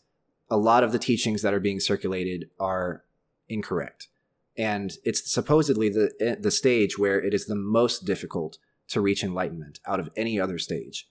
[0.51, 3.05] a lot of the teachings that are being circulated are
[3.49, 4.09] incorrect.
[4.57, 8.59] And it's supposedly the eh, the stage where it is the most difficult
[8.89, 11.09] to reach enlightenment out of any other stage.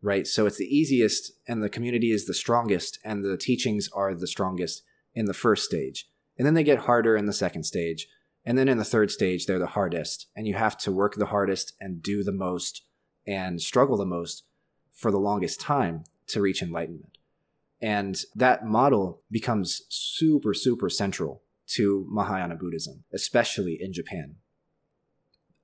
[0.00, 0.26] Right?
[0.26, 4.28] So it's the easiest and the community is the strongest and the teachings are the
[4.28, 6.08] strongest in the first stage.
[6.36, 8.06] And then they get harder in the second stage.
[8.48, 10.28] And then in the third stage, they're the hardest.
[10.34, 12.82] And you have to work the hardest and do the most
[13.26, 14.44] and struggle the most
[14.90, 17.18] for the longest time to reach enlightenment.
[17.82, 21.42] And that model becomes super, super central
[21.74, 24.36] to Mahayana Buddhism, especially in Japan.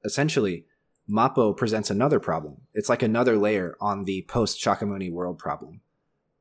[0.05, 0.67] Essentially,
[1.11, 2.67] Mappo presents another problem.
[2.75, 5.81] It's like another layer on the post Shakyamuni world problem.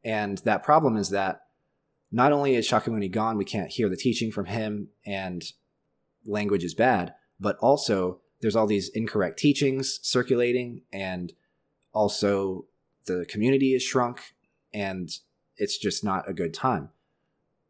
[0.04, 1.44] And that problem is that
[2.12, 5.42] not only is Shakyamuni gone, we can't hear the teaching from him, and
[6.26, 11.34] language is bad, but also there's all these incorrect teachings circulating, and
[11.94, 12.66] also
[13.06, 14.34] the community is shrunk,
[14.74, 15.10] and
[15.58, 16.90] it's just not a good time.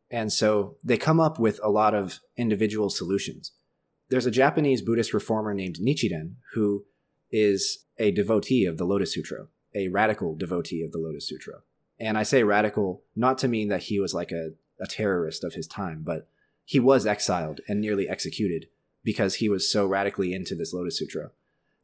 [0.10, 3.52] And so they come up with a lot of individual solutions.
[4.10, 6.86] There's a Japanese Buddhist reformer named Nichiren who
[7.32, 11.62] is a devotee of the Lotus Sutra, a radical devotee of the Lotus Sutra.
[12.00, 15.54] And I say radical not to mean that he was like a, a terrorist of
[15.54, 16.28] his time, but
[16.66, 18.68] he was exiled and nearly executed
[19.04, 21.32] because he was so radically into this Lotus Sutra.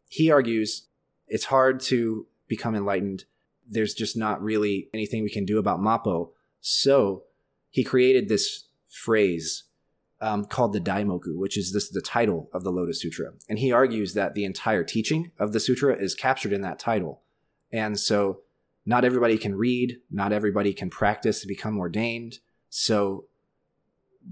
[0.08, 0.88] He argues
[1.28, 3.26] it's hard to become enlightened.
[3.68, 6.32] There's just not really anything we can do about Mappo.
[6.62, 7.24] So
[7.70, 9.66] he created this phrase
[10.22, 13.32] um, called the Daimoku, which is this the title of the Lotus Sutra.
[13.48, 17.22] And he argues that the entire teaching of the sutra is captured in that title.
[17.72, 18.42] And so
[18.86, 22.40] not everybody can read, not everybody can practice to become ordained.
[22.70, 23.26] So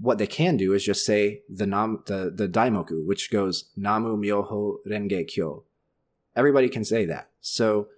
[0.00, 4.16] what they can do is just say the nam the, the daimoku, which goes Namu
[4.16, 5.64] Myoho Renge Kyo.
[6.36, 7.30] Everybody can say that.
[7.40, 7.88] So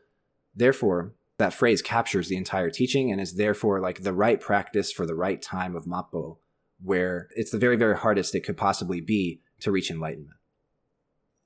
[0.55, 5.07] therefore, that phrase captures the entire teaching and is therefore like the right practice for
[5.07, 6.39] the right time of Mappo,
[6.83, 10.37] where it's the very, very hardest it could possibly be to reach enlightenment.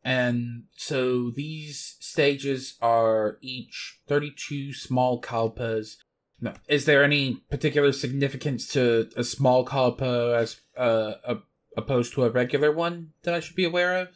[0.05, 5.97] And so these stages are each 32 small kalpas.
[6.45, 11.37] Now, is there any particular significance to a small kalpa as uh, a,
[11.75, 14.09] opposed to a regular one that I should be aware of?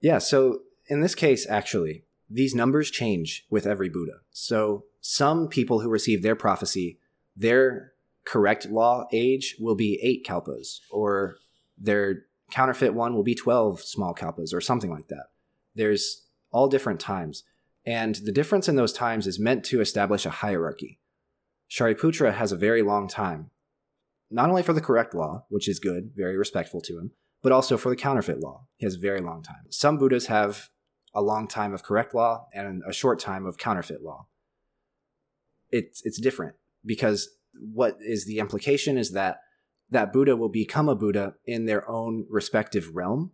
[0.00, 4.14] Yeah, so in this case, actually, these numbers change with every Buddha.
[4.32, 6.98] So some people who receive their prophecy,
[7.36, 7.92] their
[8.24, 11.36] correct law age will be eight kalpas, or
[11.78, 15.26] their counterfeit one will be 12 small kalpas or something like that.
[15.76, 17.44] There's all different times.
[17.86, 21.00] And the difference in those times is meant to establish a hierarchy.
[21.70, 23.50] Shariputra has a very long time,
[24.30, 27.12] not only for the correct law, which is good, very respectful to him,
[27.42, 28.66] but also for the counterfeit law.
[28.76, 29.64] He has a very long time.
[29.70, 30.68] Some Buddhas have
[31.14, 34.26] a long time of correct law and a short time of counterfeit law.
[35.70, 39.40] It's it's different because what is the implication is that
[39.90, 43.32] that Buddha will become a Buddha in their own respective realm.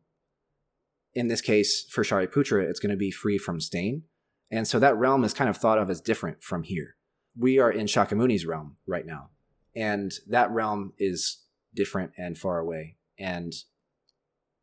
[1.14, 4.04] In this case, for Shariputra, it's going to be free from stain.
[4.50, 6.96] And so that realm is kind of thought of as different from here.
[7.38, 9.30] We are in Shakyamuni's realm right now.
[9.74, 11.42] And that realm is
[11.74, 12.96] different and far away.
[13.18, 13.52] And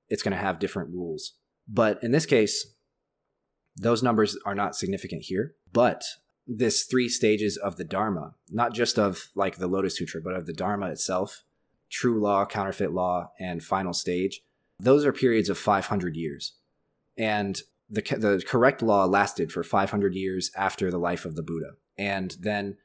[0.09, 1.33] it's going to have different rules.
[1.67, 2.73] But in this case,
[3.75, 5.55] those numbers are not significant here.
[5.71, 6.03] But
[6.45, 10.45] this three stages of the Dharma, not just of like the Lotus Sutra, but of
[10.45, 11.43] the Dharma itself,
[11.89, 14.41] true law, counterfeit law, and final stage,
[14.79, 16.53] those are periods of 500 years.
[17.17, 17.61] And
[17.93, 21.73] the, the correct law lasted for 500 years after the life of the Buddha.
[21.97, 22.77] And then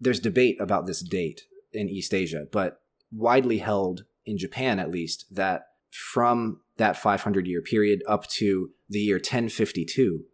[0.00, 1.42] there's debate about this date
[1.72, 2.80] in East Asia, but
[3.10, 9.00] widely held in Japan at least that from that 500 year period up to the
[9.00, 10.24] year 1052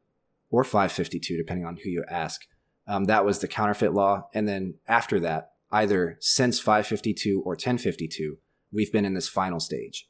[0.51, 2.43] or 552, depending on who you ask,
[2.87, 4.29] um, that was the counterfeit law.
[4.35, 8.37] And then after that, either since 552 or 1052,
[8.71, 10.09] we've been in this final stage.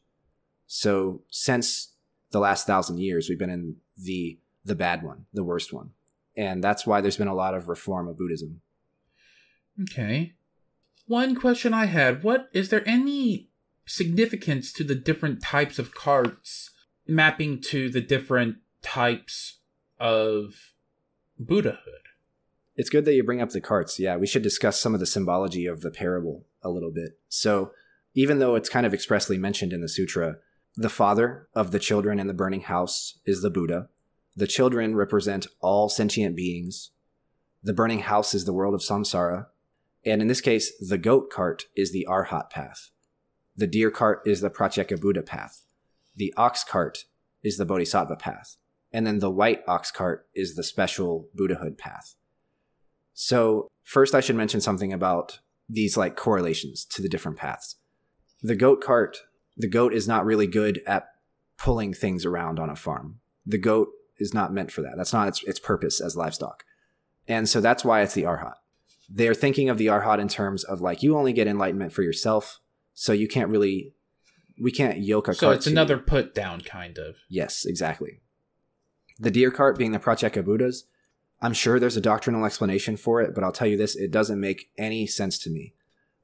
[0.66, 1.92] So since
[2.36, 5.90] the last thousand years, we've been in the the bad one, the worst one,
[6.36, 8.60] and that's why there's been a lot of reform of Buddhism.
[9.82, 10.34] Okay.
[11.06, 13.50] One question I had: What is there any
[13.86, 16.70] significance to the different types of carts
[17.06, 19.60] mapping to the different types
[19.98, 20.72] of
[21.38, 21.80] Buddhahood.
[22.74, 23.98] It's good that you bring up the carts.
[23.98, 27.18] Yeah, we should discuss some of the symbology of the parable a little bit.
[27.28, 27.70] So,
[28.14, 30.36] even though it's kind of expressly mentioned in the sutra,
[30.76, 33.88] the father of the children in the burning house is the Buddha.
[34.36, 36.90] The children represent all sentient beings.
[37.62, 39.46] The burning house is the world of samsara.
[40.04, 42.90] And in this case, the goat cart is the arhat path.
[43.56, 45.62] The deer cart is the pratyeka Buddha path.
[46.14, 47.06] The ox cart
[47.42, 48.56] is the bodhisattva path.
[48.92, 52.14] And then the white ox cart is the special Buddhahood path.
[53.14, 57.76] So, first, I should mention something about these like correlations to the different paths.
[58.42, 59.18] The goat cart,
[59.56, 61.08] the goat is not really good at
[61.56, 63.20] pulling things around on a farm.
[63.46, 63.88] The goat
[64.18, 64.94] is not meant for that.
[64.96, 66.64] That's not its, its purpose as livestock.
[67.28, 68.54] And so that's why it's the arhat.
[69.08, 72.60] They're thinking of the arhat in terms of like you only get enlightenment for yourself,
[72.94, 73.92] so you can't really
[74.60, 75.36] we can't yoke a cart.
[75.36, 75.56] so cart.
[75.58, 77.16] it's another put down kind of.
[77.28, 78.20] Yes, exactly.
[79.18, 80.84] The deer cart being the Pratyeka Buddhas,
[81.40, 84.40] I'm sure there's a doctrinal explanation for it, but I'll tell you this, it doesn't
[84.40, 85.74] make any sense to me.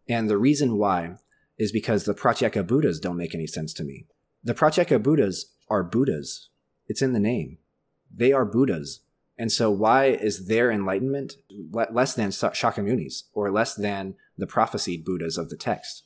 [0.08, 1.16] And the reason why
[1.62, 4.06] is because the Pratyeka Buddhas don't make any sense to me.
[4.42, 6.48] The Pratyeka Buddhas are Buddhas.
[6.88, 7.58] It's in the name.
[8.12, 9.00] They are Buddhas.
[9.38, 11.34] And so why is their enlightenment
[11.70, 16.02] less than Shakyamuni's or less than the prophesied Buddhas of the text?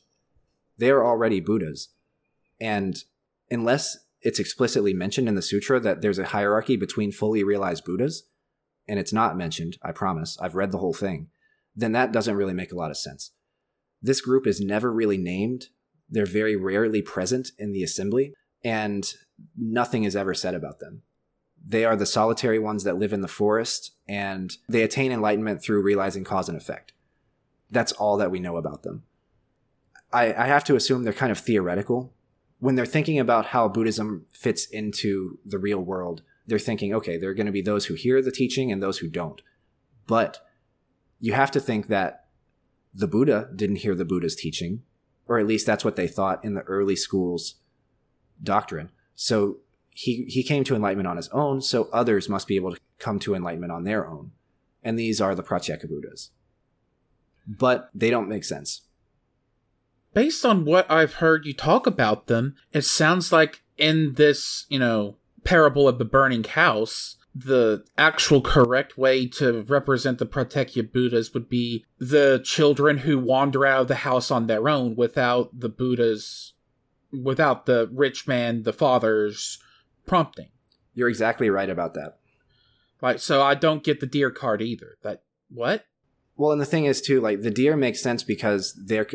[0.76, 1.88] They are already Buddhas.
[2.60, 3.02] And
[3.50, 8.24] unless it's explicitly mentioned in the sutra that there's a hierarchy between fully realized Buddhas,
[8.86, 11.28] and it's not mentioned, I promise, I've read the whole thing,
[11.74, 13.30] then that doesn't really make a lot of sense.
[14.06, 15.66] This group is never really named.
[16.08, 18.34] They're very rarely present in the assembly,
[18.64, 19.12] and
[19.58, 21.02] nothing is ever said about them.
[21.66, 25.82] They are the solitary ones that live in the forest, and they attain enlightenment through
[25.82, 26.92] realizing cause and effect.
[27.68, 29.02] That's all that we know about them.
[30.12, 32.14] I, I have to assume they're kind of theoretical.
[32.60, 37.30] When they're thinking about how Buddhism fits into the real world, they're thinking, okay, there
[37.30, 39.42] are going to be those who hear the teaching and those who don't.
[40.06, 40.38] But
[41.18, 42.25] you have to think that
[42.96, 44.82] the Buddha didn't hear the Buddha's teaching,
[45.28, 47.56] or at least that's what they thought in the early schools
[48.42, 48.90] doctrine.
[49.14, 49.58] So
[49.90, 53.18] he he came to enlightenment on his own, so others must be able to come
[53.20, 54.32] to enlightenment on their own.
[54.82, 56.30] And these are the Pratyeka Buddhas.
[57.46, 58.82] But they don't make sense.
[60.14, 64.78] Based on what I've heard you talk about them, it sounds like in this, you
[64.78, 71.34] know, parable of the burning house, the actual correct way to represent the Pratyeka Buddhas
[71.34, 75.68] would be the children who wander out of the house on their own without the
[75.68, 76.54] Buddha's,
[77.12, 79.58] without the rich man, the father's
[80.06, 80.48] prompting.
[80.94, 82.18] You're exactly right about that.
[83.02, 84.96] Like, so I don't get the deer card either.
[85.02, 85.84] That, what?
[86.38, 89.06] Well, and the thing is too, like the deer makes sense because their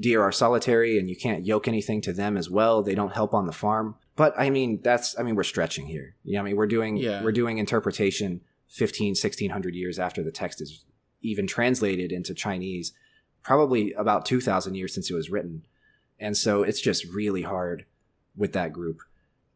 [0.00, 2.82] deer are solitary and you can't yoke anything to them as well.
[2.82, 3.96] They don't help on the farm.
[4.18, 6.16] But I mean, that's I mean, we're stretching here.
[6.24, 7.22] You know, I mean, we're doing Yeah.
[7.22, 10.84] we're doing interpretation 15, 1600 years after the text is
[11.22, 12.92] even translated into Chinese,
[13.44, 15.62] probably about 2000 years since it was written.
[16.18, 17.86] And so it's just really hard
[18.36, 19.02] with that group.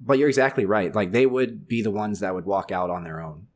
[0.00, 0.94] But you're exactly right.
[0.94, 3.48] Like they would be the ones that would walk out on their own.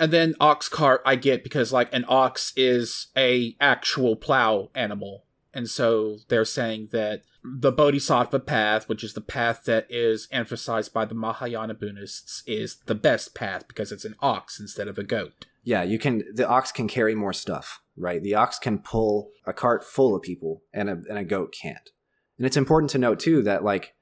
[0.00, 5.26] And then ox cart I get because like an ox is a actual plow animal.
[5.54, 10.92] And so they're saying that the Bodhisattva path, which is the path that is emphasized
[10.92, 15.02] by the Mahayana Buddhists, is the best path because it's an ox instead of a
[15.02, 15.46] goat.
[15.64, 16.22] Yeah, you can.
[16.34, 18.22] The ox can carry more stuff, right?
[18.22, 21.90] The ox can pull a cart full of people, and a and a goat can't.
[22.38, 23.94] And it's important to note too that like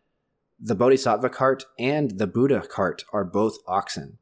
[0.59, 4.19] the Bodhisattva cart and the Buddha cart are both oxen.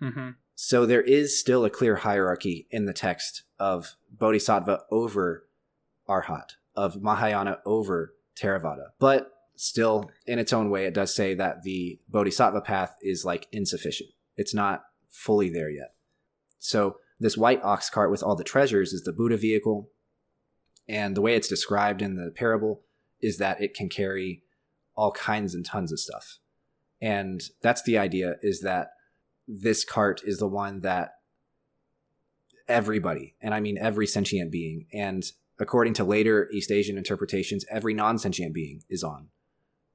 [0.00, 0.30] Mm-hmm.
[0.54, 5.46] So there is still a clear hierarchy in the text of Bodhisattva over
[6.08, 8.88] Arhat, of Mahayana over Theravada.
[8.98, 13.48] But still, in its own way, it does say that the Bodhisattva path is like
[13.52, 14.10] insufficient.
[14.36, 15.94] It's not fully there yet.
[16.58, 19.90] So this white ox cart with all the treasures is the Buddha vehicle.
[20.88, 22.82] And the way it's described in the parable
[23.20, 24.42] is that it can carry
[24.96, 26.38] all kinds and tons of stuff.
[27.00, 28.88] And that's the idea is that
[29.46, 31.10] this cart is the one that
[32.68, 35.22] everybody, and I mean every sentient being, and
[35.58, 39.28] according to later East Asian interpretations, every non-sentient being is on.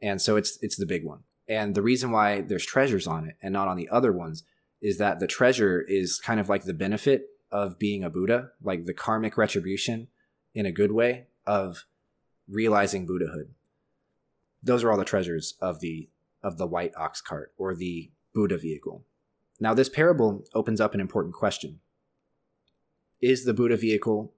[0.01, 1.23] And so it's it's the big one.
[1.47, 4.43] And the reason why there's treasures on it and not on the other ones
[4.81, 8.85] is that the treasure is kind of like the benefit of being a Buddha, like
[8.85, 10.07] the karmic retribution
[10.53, 11.85] in a good way of
[12.47, 13.53] realizing Buddhahood.
[14.61, 16.09] Those are all the treasures of the
[16.41, 19.03] of the white ox cart or the Buddha vehicle.
[19.59, 21.79] Now this parable opens up an important question.
[23.21, 24.33] Is the Buddha vehicle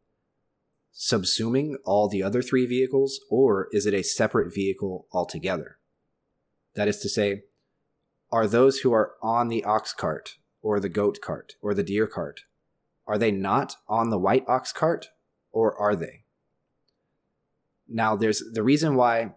[0.94, 5.78] subsuming all the other three vehicles or is it a separate vehicle altogether?
[6.76, 7.44] That is to say,
[8.32, 12.08] are those who are on the ox cart or the goat cart or the deer
[12.08, 12.42] cart,
[13.08, 15.10] are they not on the white ox cart
[15.52, 16.24] or are they?
[17.88, 19.34] Now, there's the reason why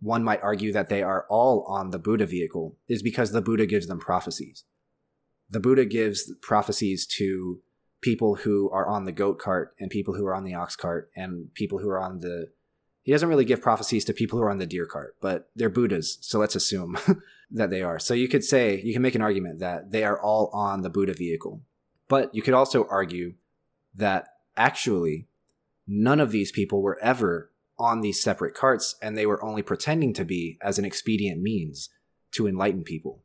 [0.00, 3.66] one might argue that they are all on the Buddha vehicle is because the Buddha
[3.66, 4.64] gives them prophecies.
[5.50, 7.60] The Buddha gives prophecies to
[8.00, 11.10] people who are on the goat cart and people who are on the ox cart
[11.16, 12.48] and people who are on the
[13.02, 15.70] he doesn't really give prophecies to people who are on the deer cart, but they're
[15.70, 16.98] Buddhas, so let's assume
[17.50, 17.98] that they are.
[17.98, 20.90] So you could say, you can make an argument that they are all on the
[20.90, 21.62] Buddha vehicle.
[22.06, 23.32] But you could also argue
[23.94, 25.26] that actually
[25.86, 30.12] none of these people were ever on these separate carts and they were only pretending
[30.12, 31.88] to be as an expedient means
[32.32, 33.22] to enlighten people.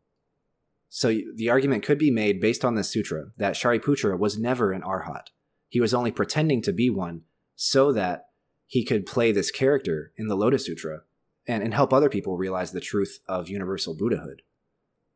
[0.95, 4.83] So the argument could be made based on this sutra that Shariputra was never an
[4.83, 5.29] arhat.
[5.67, 7.21] He was only pretending to be one
[7.55, 8.27] so that
[8.67, 10.99] he could play this character in the Lotus Sutra
[11.47, 14.43] and, and help other people realize the truth of universal Buddhahood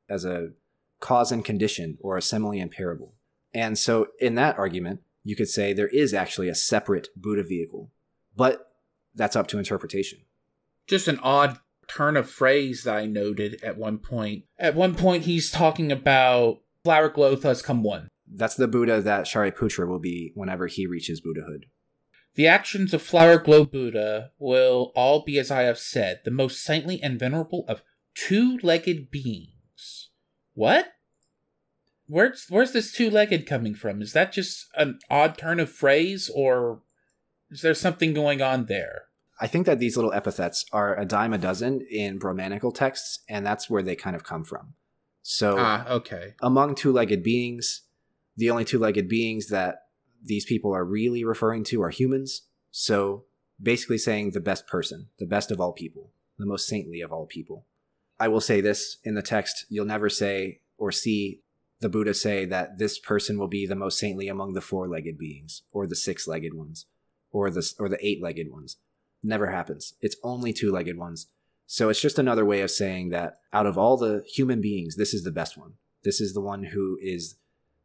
[0.10, 0.54] as a
[1.00, 3.14] cause and condition or a simile and parable.
[3.54, 7.92] And so, in that argument, you could say there is actually a separate Buddha vehicle,
[8.36, 8.72] but
[9.14, 10.22] that's up to interpretation.
[10.88, 14.44] Just an odd turn of phrase that I noted at one point.
[14.58, 18.10] At one point, he's talking about flower glow, Thus Come One.
[18.30, 21.68] That's the Buddha that Shariputra will be whenever he reaches Buddhahood.
[22.36, 26.64] The actions of Flower Glow Buddha will all be, as I have said, the most
[26.64, 27.82] saintly and venerable of
[28.14, 30.12] two legged beings.
[30.54, 30.94] What?
[32.08, 34.04] Where's where's this two legged coming from?
[34.04, 36.84] Is that just an odd turn of phrase, or
[37.50, 39.07] is there something going on there?
[39.40, 43.46] I think that these little epithets are a dime a dozen in Brahmanical texts, and
[43.46, 44.74] that's where they kind of come from.
[45.22, 46.36] So, ah, okay.
[46.42, 47.84] Among two legged beings,
[48.36, 49.80] the only two legged beings that
[50.24, 52.44] these people are really referring to are humans.
[52.72, 53.26] So
[53.62, 57.26] basically saying the best person, the best of all people, the most saintly of all
[57.26, 57.66] people.
[58.20, 61.42] I will say this in the text, you'll never say or see
[61.80, 65.64] the Buddha say that this person will be the most saintly among the four-legged beings
[65.72, 66.88] or the six-legged ones
[67.32, 68.78] or the or the eight-legged ones.
[69.28, 69.94] Never happens.
[70.00, 71.28] It's only two-legged ones.
[71.66, 75.14] So it's just another way of saying that out of all the human beings, this
[75.14, 75.74] is the best one.
[76.06, 77.36] This is the one who is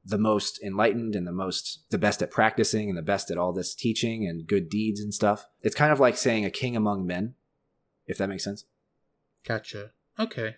[0.05, 3.53] the most enlightened and the most the best at practicing and the best at all
[3.53, 5.47] this teaching and good deeds and stuff.
[5.63, 7.35] It's kind of like saying a king among men,
[8.07, 8.65] if that makes sense.
[9.45, 9.91] Gotcha.
[10.21, 10.55] Okay.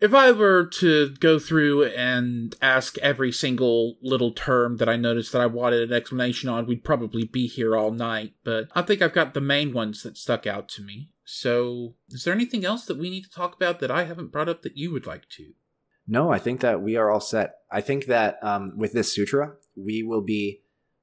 [0.00, 5.32] If I were to go through and ask every single little term that I noticed
[5.32, 9.00] that I wanted an explanation on, we'd probably be here all night, but I think
[9.00, 11.10] I've got the main ones that stuck out to me.
[11.24, 14.48] So, is there anything else that we need to talk about that I haven't brought
[14.48, 15.52] up that you would like to?
[16.06, 17.54] No, I think that we are all set.
[17.72, 20.60] I think that um, with this sutra, we will be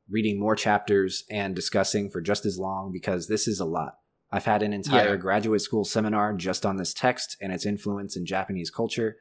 [0.09, 3.95] reading more chapters and discussing for just as long because this is a lot.
[4.31, 5.17] I've had an entire yeah.
[5.17, 9.17] graduate school seminar just on this text and its influence in Japanese culture.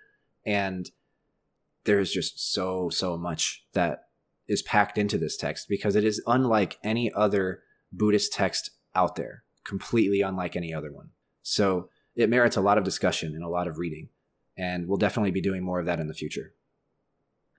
[0.46, 0.88] And
[1.84, 4.04] there's just so, so much that
[4.46, 7.62] is packed into this text because it is unlike any other
[7.92, 11.10] Buddhist text out there, completely unlike any other one.
[11.42, 14.10] So it merits a lot of discussion and a lot of reading
[14.60, 16.52] and we'll definitely be doing more of that in the future.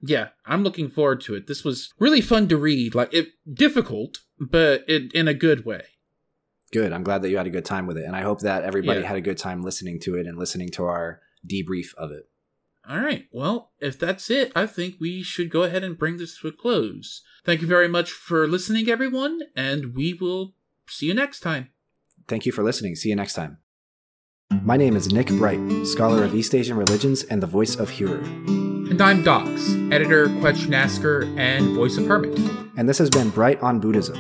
[0.03, 1.47] Yeah, I'm looking forward to it.
[1.47, 5.83] This was really fun to read, like it difficult, but it, in a good way.
[6.71, 6.93] Good.
[6.93, 9.01] I'm glad that you had a good time with it, and I hope that everybody
[9.01, 9.07] yeah.
[9.07, 12.29] had a good time listening to it and listening to our debrief of it.
[12.89, 13.27] All right.
[13.31, 16.51] Well, if that's it, I think we should go ahead and bring this to a
[16.51, 17.21] close.
[17.45, 20.55] Thank you very much for listening, everyone, and we will
[20.87, 21.69] see you next time.
[22.27, 22.95] Thank you for listening.
[22.95, 23.57] See you next time.
[24.63, 28.19] My name is Nick Bright, scholar of East Asian religions and the voice of Hearer.
[28.19, 32.37] And I'm Docs, editor, question asker, and voice of Hermit.
[32.75, 34.17] And this has been Bright on Buddhism.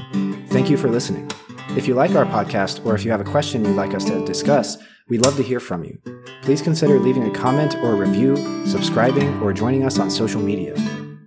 [0.49, 1.29] Thank you for listening.
[1.77, 4.25] If you like our podcast or if you have a question you'd like us to
[4.25, 4.77] discuss,
[5.07, 5.97] we'd love to hear from you.
[6.41, 8.35] Please consider leaving a comment or a review,
[8.67, 10.75] subscribing, or joining us on social media.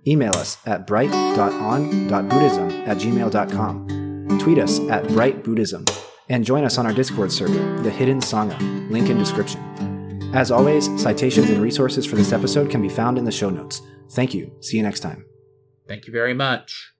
[0.07, 4.37] Email us at bright.on.buddhism at gmail.com.
[4.39, 5.89] Tweet us at brightbuddhism
[6.29, 9.61] and join us on our Discord server, The Hidden Sangha, link in description.
[10.35, 13.81] As always, citations and resources for this episode can be found in the show notes.
[14.11, 14.51] Thank you.
[14.61, 15.25] See you next time.
[15.87, 16.94] Thank you very much.